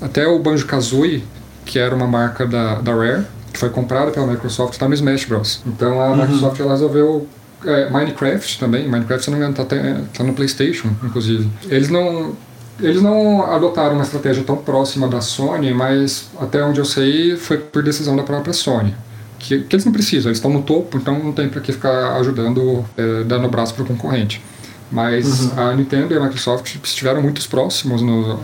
até 0.00 0.26
o 0.26 0.38
Banjo-Kazooie, 0.38 1.22
que 1.64 1.78
era 1.78 1.94
uma 1.94 2.06
marca 2.06 2.46
da, 2.46 2.80
da 2.80 2.94
Rare, 2.94 3.24
que 3.52 3.58
foi 3.58 3.70
comprada 3.70 4.10
pela 4.10 4.26
Microsoft, 4.26 4.72
está 4.72 4.88
no 4.88 4.94
Smash 4.94 5.24
Bros. 5.24 5.62
Então 5.66 6.00
a 6.00 6.10
uhum. 6.10 6.16
Microsoft 6.16 6.60
resolveu 6.60 7.28
é, 7.64 7.90
Minecraft 7.90 8.58
também. 8.58 8.88
Minecraft, 8.88 9.24
se 9.24 9.30
não 9.30 9.38
me 9.38 9.44
engano, 9.44 9.66
tá, 9.66 9.76
tá 10.16 10.24
no 10.24 10.32
PlayStation, 10.32 10.88
inclusive. 11.02 11.48
Eles 11.68 11.88
não. 11.88 12.34
Eles 12.80 13.02
não 13.02 13.44
adotaram 13.52 13.94
uma 13.94 14.04
estratégia 14.04 14.42
tão 14.42 14.56
próxima 14.56 15.06
da 15.06 15.20
Sony, 15.20 15.70
mas 15.74 16.30
até 16.40 16.64
onde 16.64 16.80
eu 16.80 16.84
sei 16.86 17.36
foi 17.36 17.58
por 17.58 17.82
decisão 17.82 18.16
da 18.16 18.22
própria 18.22 18.54
Sony. 18.54 18.94
Que, 19.38 19.60
que 19.64 19.76
eles 19.76 19.84
não 19.84 19.92
precisam, 19.92 20.30
eles 20.30 20.38
estão 20.38 20.50
no 20.50 20.62
topo, 20.62 20.96
então 20.96 21.18
não 21.18 21.32
tem 21.32 21.46
para 21.46 21.60
que 21.60 21.72
ficar 21.72 22.16
ajudando, 22.16 22.82
é, 22.96 23.24
dando 23.24 23.48
braço 23.48 23.74
para 23.74 23.82
o 23.84 23.86
concorrente. 23.86 24.42
Mas 24.90 25.52
uhum. 25.52 25.60
a 25.60 25.74
Nintendo 25.74 26.14
e 26.14 26.16
a 26.16 26.20
Microsoft 26.20 26.76
estiveram 26.82 27.20
muito 27.20 27.46
próximos 27.50 28.00
no, 28.00 28.40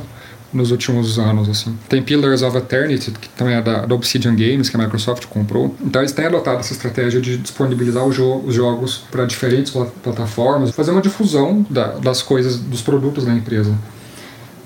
nos 0.53 0.70
últimos 0.70 1.18
anos. 1.18 1.49
Assim. 1.49 1.76
Tem 1.88 2.03
Pillars 2.03 2.42
of 2.42 2.57
Eternity, 2.57 3.11
que 3.11 3.28
também 3.30 3.55
é 3.55 3.62
da, 3.62 3.86
da, 3.86 3.94
Obsidian 3.94 4.34
Games, 4.34 4.68
que 4.68 4.76
a 4.76 4.78
Microsoft 4.78 5.26
comprou. 5.26 5.74
Então 5.80 6.03
eles 6.03 6.12
têm 6.12 6.26
adotado 6.26 6.61
essa 6.61 6.72
estratégia 6.72 7.20
de 7.20 7.36
disponibilizar 7.36 8.09
jo 8.11 8.42
os 8.44 8.55
jogos 8.55 9.03
para 9.11 9.24
diferentes 9.24 9.72
plataformas, 10.03 10.70
fazer 10.70 10.90
uma 10.90 11.03
difusão 11.03 11.64
da, 11.68 11.92
das 11.99 12.22
coisas, 12.22 12.57
dos 12.57 12.82
produtos 12.82 13.24
da 13.24 13.32
empresa. 13.32 13.74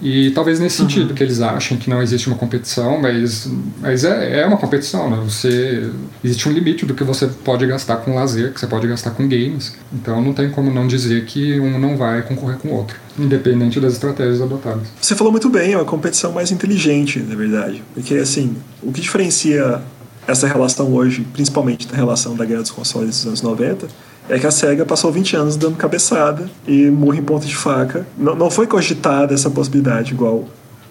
E 0.03 0.31
talvez 0.31 0.59
nesse 0.59 0.81
uhum. 0.81 0.89
sentido, 0.89 1.15
que 1.15 1.23
eles 1.23 1.41
acham 1.41 1.77
que 1.77 1.91
não 1.91 2.03
existe 2.03 2.27
uma 2.27 2.37
competição, 2.37 3.01
mas, 3.01 3.49
mas 3.81 4.05
é, 4.05 4.41
é 4.41 4.47
uma 4.47 4.57
competição, 4.57 5.11
né? 5.11 5.21
Você, 5.25 5.91
existe 6.25 6.49
um 6.49 6.53
limite 6.53 6.87
do 6.87 6.95
que 6.95 7.05
você 7.05 7.27
pode 7.27 7.67
gastar 7.67 7.97
com 7.99 8.15
lazer, 8.15 8.53
que 8.53 8.61
você 8.61 8.67
pode 8.67 8.87
gastar 8.87 9.11
com 9.11 9.29
games. 9.29 9.75
Então 9.93 10.23
não 10.23 10.33
tem 10.33 10.51
como 10.51 10.71
não 10.71 10.87
dizer 10.87 11.25
que 11.27 11.61
um 11.61 11.79
não 11.79 11.97
vai 11.97 12.23
concorrer 12.23 12.59
com 12.59 12.69
o 12.69 12.73
outro, 12.73 12.97
independente 13.19 13.79
das 13.79 13.95
estratégias 13.95 14.41
adotadas. 14.41 14.89
Você 15.01 15.15
falou 15.15 15.31
muito 15.31 15.51
bem, 15.51 15.73
é 15.73 15.77
uma 15.77 15.85
competição 15.85 16.33
mais 16.33 16.51
inteligente, 16.51 17.19
na 17.21 17.35
verdade. 17.35 17.83
Porque, 17.95 18.15
assim, 18.15 18.57
o 18.83 18.91
que 18.93 19.01
diferencia 19.01 19.83
essa 20.27 20.47
relação 20.47 20.93
hoje, 20.95 21.27
principalmente 21.33 21.87
da 21.87 21.97
relação 21.97 22.35
da 22.35 22.45
guerra 22.45 22.63
dos 22.63 22.71
consoles 22.71 23.11
dos 23.11 23.27
anos 23.27 23.43
90, 23.43 23.89
é 24.31 24.39
que 24.39 24.47
a 24.47 24.51
SEGA 24.51 24.87
passou 24.87 25.11
20 25.11 25.37
anos 25.37 25.57
dando 25.57 25.77
cabeçada 25.77 26.49
e 26.67 26.89
murro 26.89 27.17
em 27.17 27.23
ponta 27.23 27.47
de 27.47 27.57
faca. 27.57 28.07
Não, 28.17 28.37
não 28.37 28.49
foi 28.49 28.67
cogitada 28.67 29.35
essa 29.35 29.51
possibilidade 29.51 30.13
igual 30.13 30.45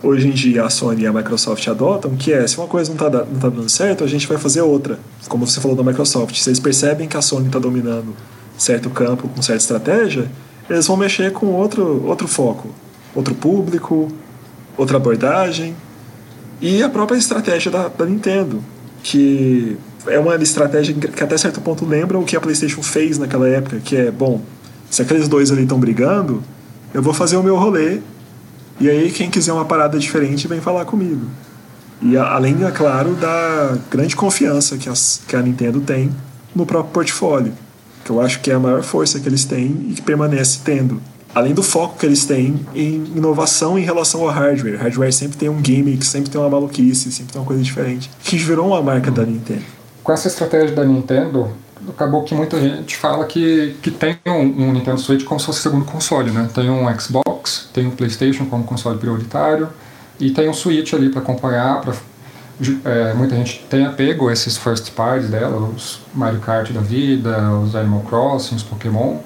hoje 0.03 0.27
em 0.27 0.31
dia 0.31 0.65
a 0.65 0.69
Sony 0.69 1.03
e 1.03 1.07
a 1.07 1.13
Microsoft 1.13 1.65
adotam, 1.67 2.15
que 2.15 2.33
é, 2.33 2.45
se 2.45 2.57
uma 2.57 2.67
coisa 2.67 2.93
não 2.93 2.95
está 2.95 3.25
não 3.25 3.39
tá 3.39 3.49
dando 3.49 3.69
certo, 3.69 4.03
a 4.03 4.07
gente 4.07 4.27
vai 4.27 4.37
fazer 4.37 4.61
outra. 4.61 4.99
Como 5.29 5.47
você 5.47 5.61
falou 5.61 5.75
da 5.75 5.83
Microsoft, 5.83 6.35
se 6.35 6.49
eles 6.49 6.59
percebem 6.59 7.07
que 7.07 7.15
a 7.15 7.21
Sony 7.21 7.47
está 7.47 7.59
dominando 7.59 8.13
certo 8.57 8.89
campo 8.89 9.29
com 9.29 9.41
certa 9.41 9.61
estratégia, 9.61 10.29
eles 10.69 10.85
vão 10.85 10.97
mexer 10.97 11.31
com 11.31 11.47
outro, 11.47 12.05
outro 12.05 12.27
foco, 12.27 12.69
outro 13.15 13.33
público, 13.33 14.09
outra 14.77 14.97
abordagem. 14.97 15.75
E 16.61 16.83
a 16.83 16.89
própria 16.89 17.17
estratégia 17.17 17.71
da, 17.71 17.87
da 17.87 18.05
Nintendo, 18.05 18.61
que 19.01 19.77
é 20.07 20.19
uma 20.19 20.35
estratégia 20.35 20.93
que 20.93 21.23
até 21.23 21.37
certo 21.37 21.61
ponto 21.61 21.85
lembra 21.85 22.17
o 22.17 22.23
que 22.23 22.35
a 22.35 22.41
PlayStation 22.41 22.81
fez 22.81 23.17
naquela 23.17 23.47
época, 23.47 23.79
que 23.79 23.95
é, 23.95 24.11
bom, 24.11 24.41
se 24.89 25.01
aqueles 25.01 25.27
dois 25.27 25.51
ali 25.51 25.63
estão 25.63 25.79
brigando, 25.79 26.43
eu 26.93 27.01
vou 27.01 27.13
fazer 27.13 27.37
o 27.37 27.43
meu 27.43 27.57
rolê 27.57 27.99
e 28.79 28.89
aí 28.89 29.11
quem 29.11 29.29
quiser 29.29 29.51
uma 29.51 29.65
parada 29.65 29.99
diferente 29.99 30.47
vem 30.47 30.61
falar 30.61 30.85
comigo. 30.85 31.27
E 32.01 32.15
além, 32.15 32.63
é 32.63 32.71
claro, 32.71 33.13
da 33.15 33.77
grande 33.91 34.15
confiança 34.15 34.77
que, 34.77 34.87
as, 34.87 35.21
que 35.27 35.35
a 35.35 35.41
Nintendo 35.41 35.81
tem 35.81 36.09
no 36.55 36.65
próprio 36.65 36.93
portfólio, 36.93 37.51
que 38.05 38.09
eu 38.09 38.21
acho 38.21 38.39
que 38.39 38.49
é 38.49 38.53
a 38.53 38.59
maior 38.59 38.81
força 38.83 39.19
que 39.19 39.27
eles 39.27 39.43
têm 39.43 39.87
e 39.89 39.93
que 39.95 40.01
permanece 40.01 40.59
tendo. 40.63 41.01
Além 41.35 41.53
do 41.53 41.61
foco 41.61 41.99
que 41.99 42.05
eles 42.05 42.25
têm 42.25 42.65
em 42.73 43.03
inovação 43.15 43.77
em 43.77 43.83
relação 43.83 44.21
ao 44.21 44.29
hardware. 44.29 44.75
O 44.75 44.77
hardware 44.77 45.13
sempre 45.13 45.37
tem 45.37 45.49
um 45.49 45.63
gimmick, 45.63 46.03
sempre 46.05 46.29
tem 46.29 46.39
uma 46.39 46.49
maluquice, 46.49 47.11
sempre 47.11 47.33
tem 47.33 47.41
uma 47.41 47.45
coisa 47.45 47.61
diferente, 47.61 48.09
que 48.23 48.37
virou 48.37 48.67
uma 48.67 48.81
marca 48.81 49.11
da 49.11 49.23
Nintendo. 49.23 49.78
Com 50.03 50.11
essa 50.11 50.27
estratégia 50.27 50.75
da 50.75 50.83
Nintendo, 50.83 51.51
acabou 51.87 52.23
que 52.23 52.33
muita 52.33 52.59
gente 52.59 52.95
fala 52.97 53.25
que, 53.25 53.75
que 53.81 53.91
tem 53.91 54.17
um, 54.27 54.31
um 54.31 54.71
Nintendo 54.71 54.99
Switch 54.99 55.23
como 55.23 55.39
se 55.39 55.45
fosse 55.45 55.61
segundo 55.61 55.85
console, 55.85 56.31
né? 56.31 56.49
Tem 56.53 56.69
um 56.69 56.99
Xbox, 56.99 57.69
tem 57.73 57.87
um 57.87 57.91
PlayStation 57.91 58.45
como 58.45 58.63
console 58.63 58.97
prioritário 58.97 59.69
e 60.19 60.31
tem 60.31 60.49
um 60.49 60.53
Switch 60.53 60.93
ali 60.93 61.09
para 61.09 61.21
acompanhar, 61.21 61.81
para 61.81 61.93
é, 62.83 63.13
muita 63.13 63.35
gente 63.35 63.65
tem 63.69 63.85
apego 63.85 64.27
a 64.27 64.33
esses 64.33 64.57
first 64.57 64.91
parties 64.91 65.29
dela, 65.29 65.57
os 65.57 66.01
Mario 66.13 66.39
Kart 66.39 66.69
da 66.71 66.81
vida, 66.81 67.51
os 67.51 67.75
Animal 67.75 68.01
Crossing, 68.01 68.55
os 68.55 68.63
Pokémon. 68.63 69.17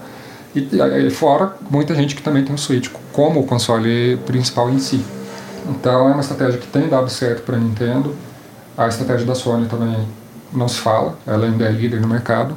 E, 0.55 0.69
e 1.07 1.09
fora, 1.09 1.55
muita 1.69 1.95
gente 1.95 2.15
que 2.15 2.21
também 2.21 2.43
tem 2.45 2.53
o 2.53 2.57
Switch 2.59 2.89
como 3.11 3.39
o 3.39 3.45
console 3.45 4.17
principal 4.17 4.69
em 4.69 4.77
si. 4.77 5.03
Então 5.67 6.07
é 6.07 6.11
uma 6.11 6.21
estratégia 6.21 6.59
que 6.59 6.67
tem 6.67 6.87
dado 6.87 7.09
certo 7.09 7.41
para 7.43 7.57
Nintendo. 7.57 8.15
A 8.77 8.87
estratégia 8.87 9.25
da 9.25 9.33
Sony 9.33 9.67
também 9.67 10.07
não 10.55 10.67
se 10.67 10.79
fala, 10.79 11.17
ela 11.25 11.45
ainda 11.45 11.65
é 11.65 11.71
líder 11.71 12.01
no 12.01 12.07
mercado. 12.07 12.55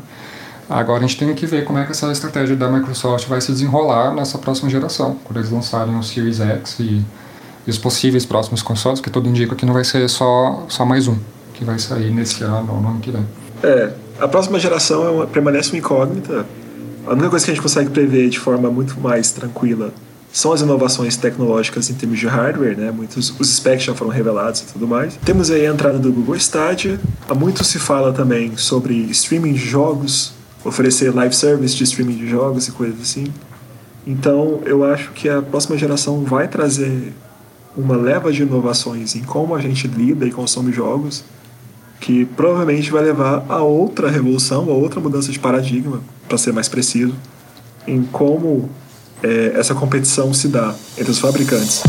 Agora 0.69 1.05
a 1.05 1.07
gente 1.07 1.17
tem 1.19 1.33
que 1.35 1.47
ver 1.47 1.65
como 1.65 1.79
é 1.79 1.85
que 1.85 1.93
essa 1.93 2.11
estratégia 2.11 2.57
da 2.57 2.69
Microsoft 2.69 3.29
vai 3.29 3.41
se 3.41 3.53
desenrolar 3.53 4.13
nessa 4.15 4.37
próxima 4.39 4.69
geração, 4.69 5.17
quando 5.25 5.39
eles 5.39 5.51
lançarem 5.51 5.97
o 5.97 6.03
Series 6.03 6.41
X 6.41 6.81
e 6.81 7.05
e 7.67 7.71
os 7.71 7.79
possíveis 7.79 8.25
próximos 8.25 8.63
consoles, 8.63 9.01
que 9.01 9.11
tudo 9.11 9.29
indica 9.29 9.55
que 9.57 9.67
não 9.67 9.75
vai 9.75 9.85
ser 9.85 10.09
só, 10.09 10.65
só 10.69 10.85
mais 10.85 11.09
um, 11.09 11.17
que 11.53 11.65
vai 11.65 11.79
sair 11.79 12.11
nesse 12.11 12.45
ano 12.45 12.75
ou 12.75 12.81
no 12.81 12.89
ano 12.91 13.01
que 13.01 13.11
vem. 13.11 13.27
É, 13.63 13.93
a 14.21 14.29
próxima 14.29 14.59
geração 14.59 15.05
é 15.05 15.11
uma, 15.11 15.27
permanece 15.27 15.71
uma 15.71 15.79
incógnita. 15.79 16.47
A 17.07 17.13
única 17.13 17.31
coisa 17.31 17.45
que 17.45 17.51
a 17.51 17.55
gente 17.55 17.63
consegue 17.63 17.91
prever 17.91 18.29
de 18.29 18.39
forma 18.39 18.71
muito 18.71 19.01
mais 19.01 19.33
tranquila 19.33 19.93
são 20.33 20.53
as 20.53 20.61
inovações 20.61 21.17
tecnológicas 21.17 21.89
em 21.89 21.95
termos 21.95 22.19
de 22.19 22.27
hardware, 22.27 22.77
né? 22.77 22.91
Muitos 22.91 23.33
os 23.39 23.49
specs 23.57 23.85
já 23.85 23.95
foram 23.95 24.11
revelados 24.11 24.61
e 24.61 24.65
tudo 24.73 24.87
mais. 24.87 25.17
Temos 25.25 25.51
aí 25.51 25.67
a 25.67 25.73
entrada 25.73 25.99
do 25.99 26.13
Google 26.13 26.37
Stadia. 26.37 27.01
Há 27.29 27.35
muito 27.35 27.65
se 27.65 27.79
fala 27.79 28.13
também 28.13 28.57
sobre 28.57 28.95
streaming 29.11 29.55
de 29.55 29.65
jogos, 29.65 30.33
oferecer 30.65 31.15
live 31.15 31.35
service 31.35 31.75
de 31.75 31.85
streaming 31.85 32.17
de 32.17 32.29
jogos 32.29 32.69
e 32.69 32.73
coisas 32.73 33.01
assim. 33.01 33.33
Então, 34.07 34.61
eu 34.65 34.85
acho 34.85 35.11
que 35.13 35.29
a 35.29 35.43
próxima 35.43 35.77
geração 35.77 36.23
vai 36.23 36.47
trazer 36.47 37.13
uma 37.77 37.97
leva 37.97 38.33
de 38.33 38.43
inovações 38.43 39.17
em 39.17 39.23
como 39.23 39.55
a 39.55 39.61
gente 39.61 39.87
lida 39.89 40.25
e 40.27 40.31
consome 40.31 40.73
jogos, 40.73 41.25
que 42.01 42.25
provavelmente 42.25 42.91
vai 42.91 43.03
levar 43.03 43.45
a 43.49 43.63
outra 43.63 44.11
revolução, 44.11 44.71
a 44.71 44.75
outra 44.75 45.01
mudança 45.01 45.33
de 45.33 45.39
paradigma, 45.39 46.01
para 46.29 46.39
ser 46.39 46.53
mais 46.53 46.69
preciso, 46.69 47.15
em 47.87 48.03
como 48.03 48.71
é, 49.23 49.53
essa 49.59 49.75
competição 49.75 50.33
se 50.33 50.49
dá 50.49 50.75
entre 50.97 51.11
os 51.11 51.19
fabricantes. 51.19 51.83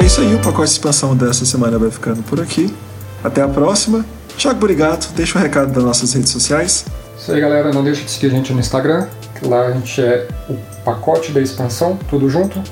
É 0.00 0.04
isso 0.04 0.20
aí, 0.20 0.34
o 0.34 0.38
pacote 0.38 0.68
de 0.68 0.72
expansão 0.72 1.16
dessa 1.16 1.44
semana 1.44 1.78
vai 1.78 1.90
ficando 1.90 2.22
por 2.22 2.40
aqui. 2.40 2.74
Até 3.22 3.42
a 3.42 3.48
próxima. 3.48 4.04
Thiago 4.36 4.58
Burigato, 4.58 5.08
deixa 5.14 5.36
o 5.36 5.40
um 5.40 5.44
recado 5.44 5.72
das 5.72 5.84
nossas 5.84 6.14
redes 6.14 6.30
sociais. 6.30 6.86
Isso 7.18 7.30
aí, 7.30 7.40
galera. 7.40 7.70
Não 7.70 7.84
deixe 7.84 8.02
de 8.04 8.10
seguir 8.10 8.28
a 8.28 8.30
gente 8.30 8.52
no 8.52 8.60
Instagram. 8.60 9.06
Lá 9.42 9.66
a 9.66 9.72
gente 9.72 10.00
é 10.00 10.26
o 10.48 10.56
pacote 10.84 11.32
da 11.32 11.40
expansão, 11.40 11.98
tudo 12.08 12.30
junto. 12.30 12.62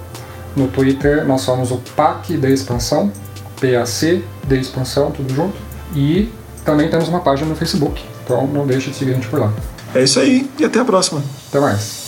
No 0.56 0.68
Twitter 0.68 1.26
nós 1.26 1.42
somos 1.42 1.70
o 1.70 1.78
PAC 1.94 2.36
da 2.36 2.48
expansão, 2.48 3.12
PAC 3.60 4.24
da 4.46 4.56
expansão, 4.56 5.10
tudo 5.10 5.32
junto. 5.34 5.56
E 5.94 6.30
também 6.64 6.88
temos 6.88 7.08
uma 7.08 7.20
página 7.20 7.48
no 7.48 7.56
Facebook. 7.56 8.04
Então 8.24 8.46
não 8.46 8.66
deixe 8.66 8.90
de 8.90 8.96
seguir 8.96 9.12
a 9.12 9.14
gente 9.14 9.28
por 9.28 9.40
lá. 9.40 9.52
É 9.94 10.02
isso 10.02 10.20
aí 10.20 10.48
e 10.58 10.64
até 10.64 10.80
a 10.80 10.84
próxima. 10.84 11.22
Até 11.48 11.60
mais. 11.60 12.07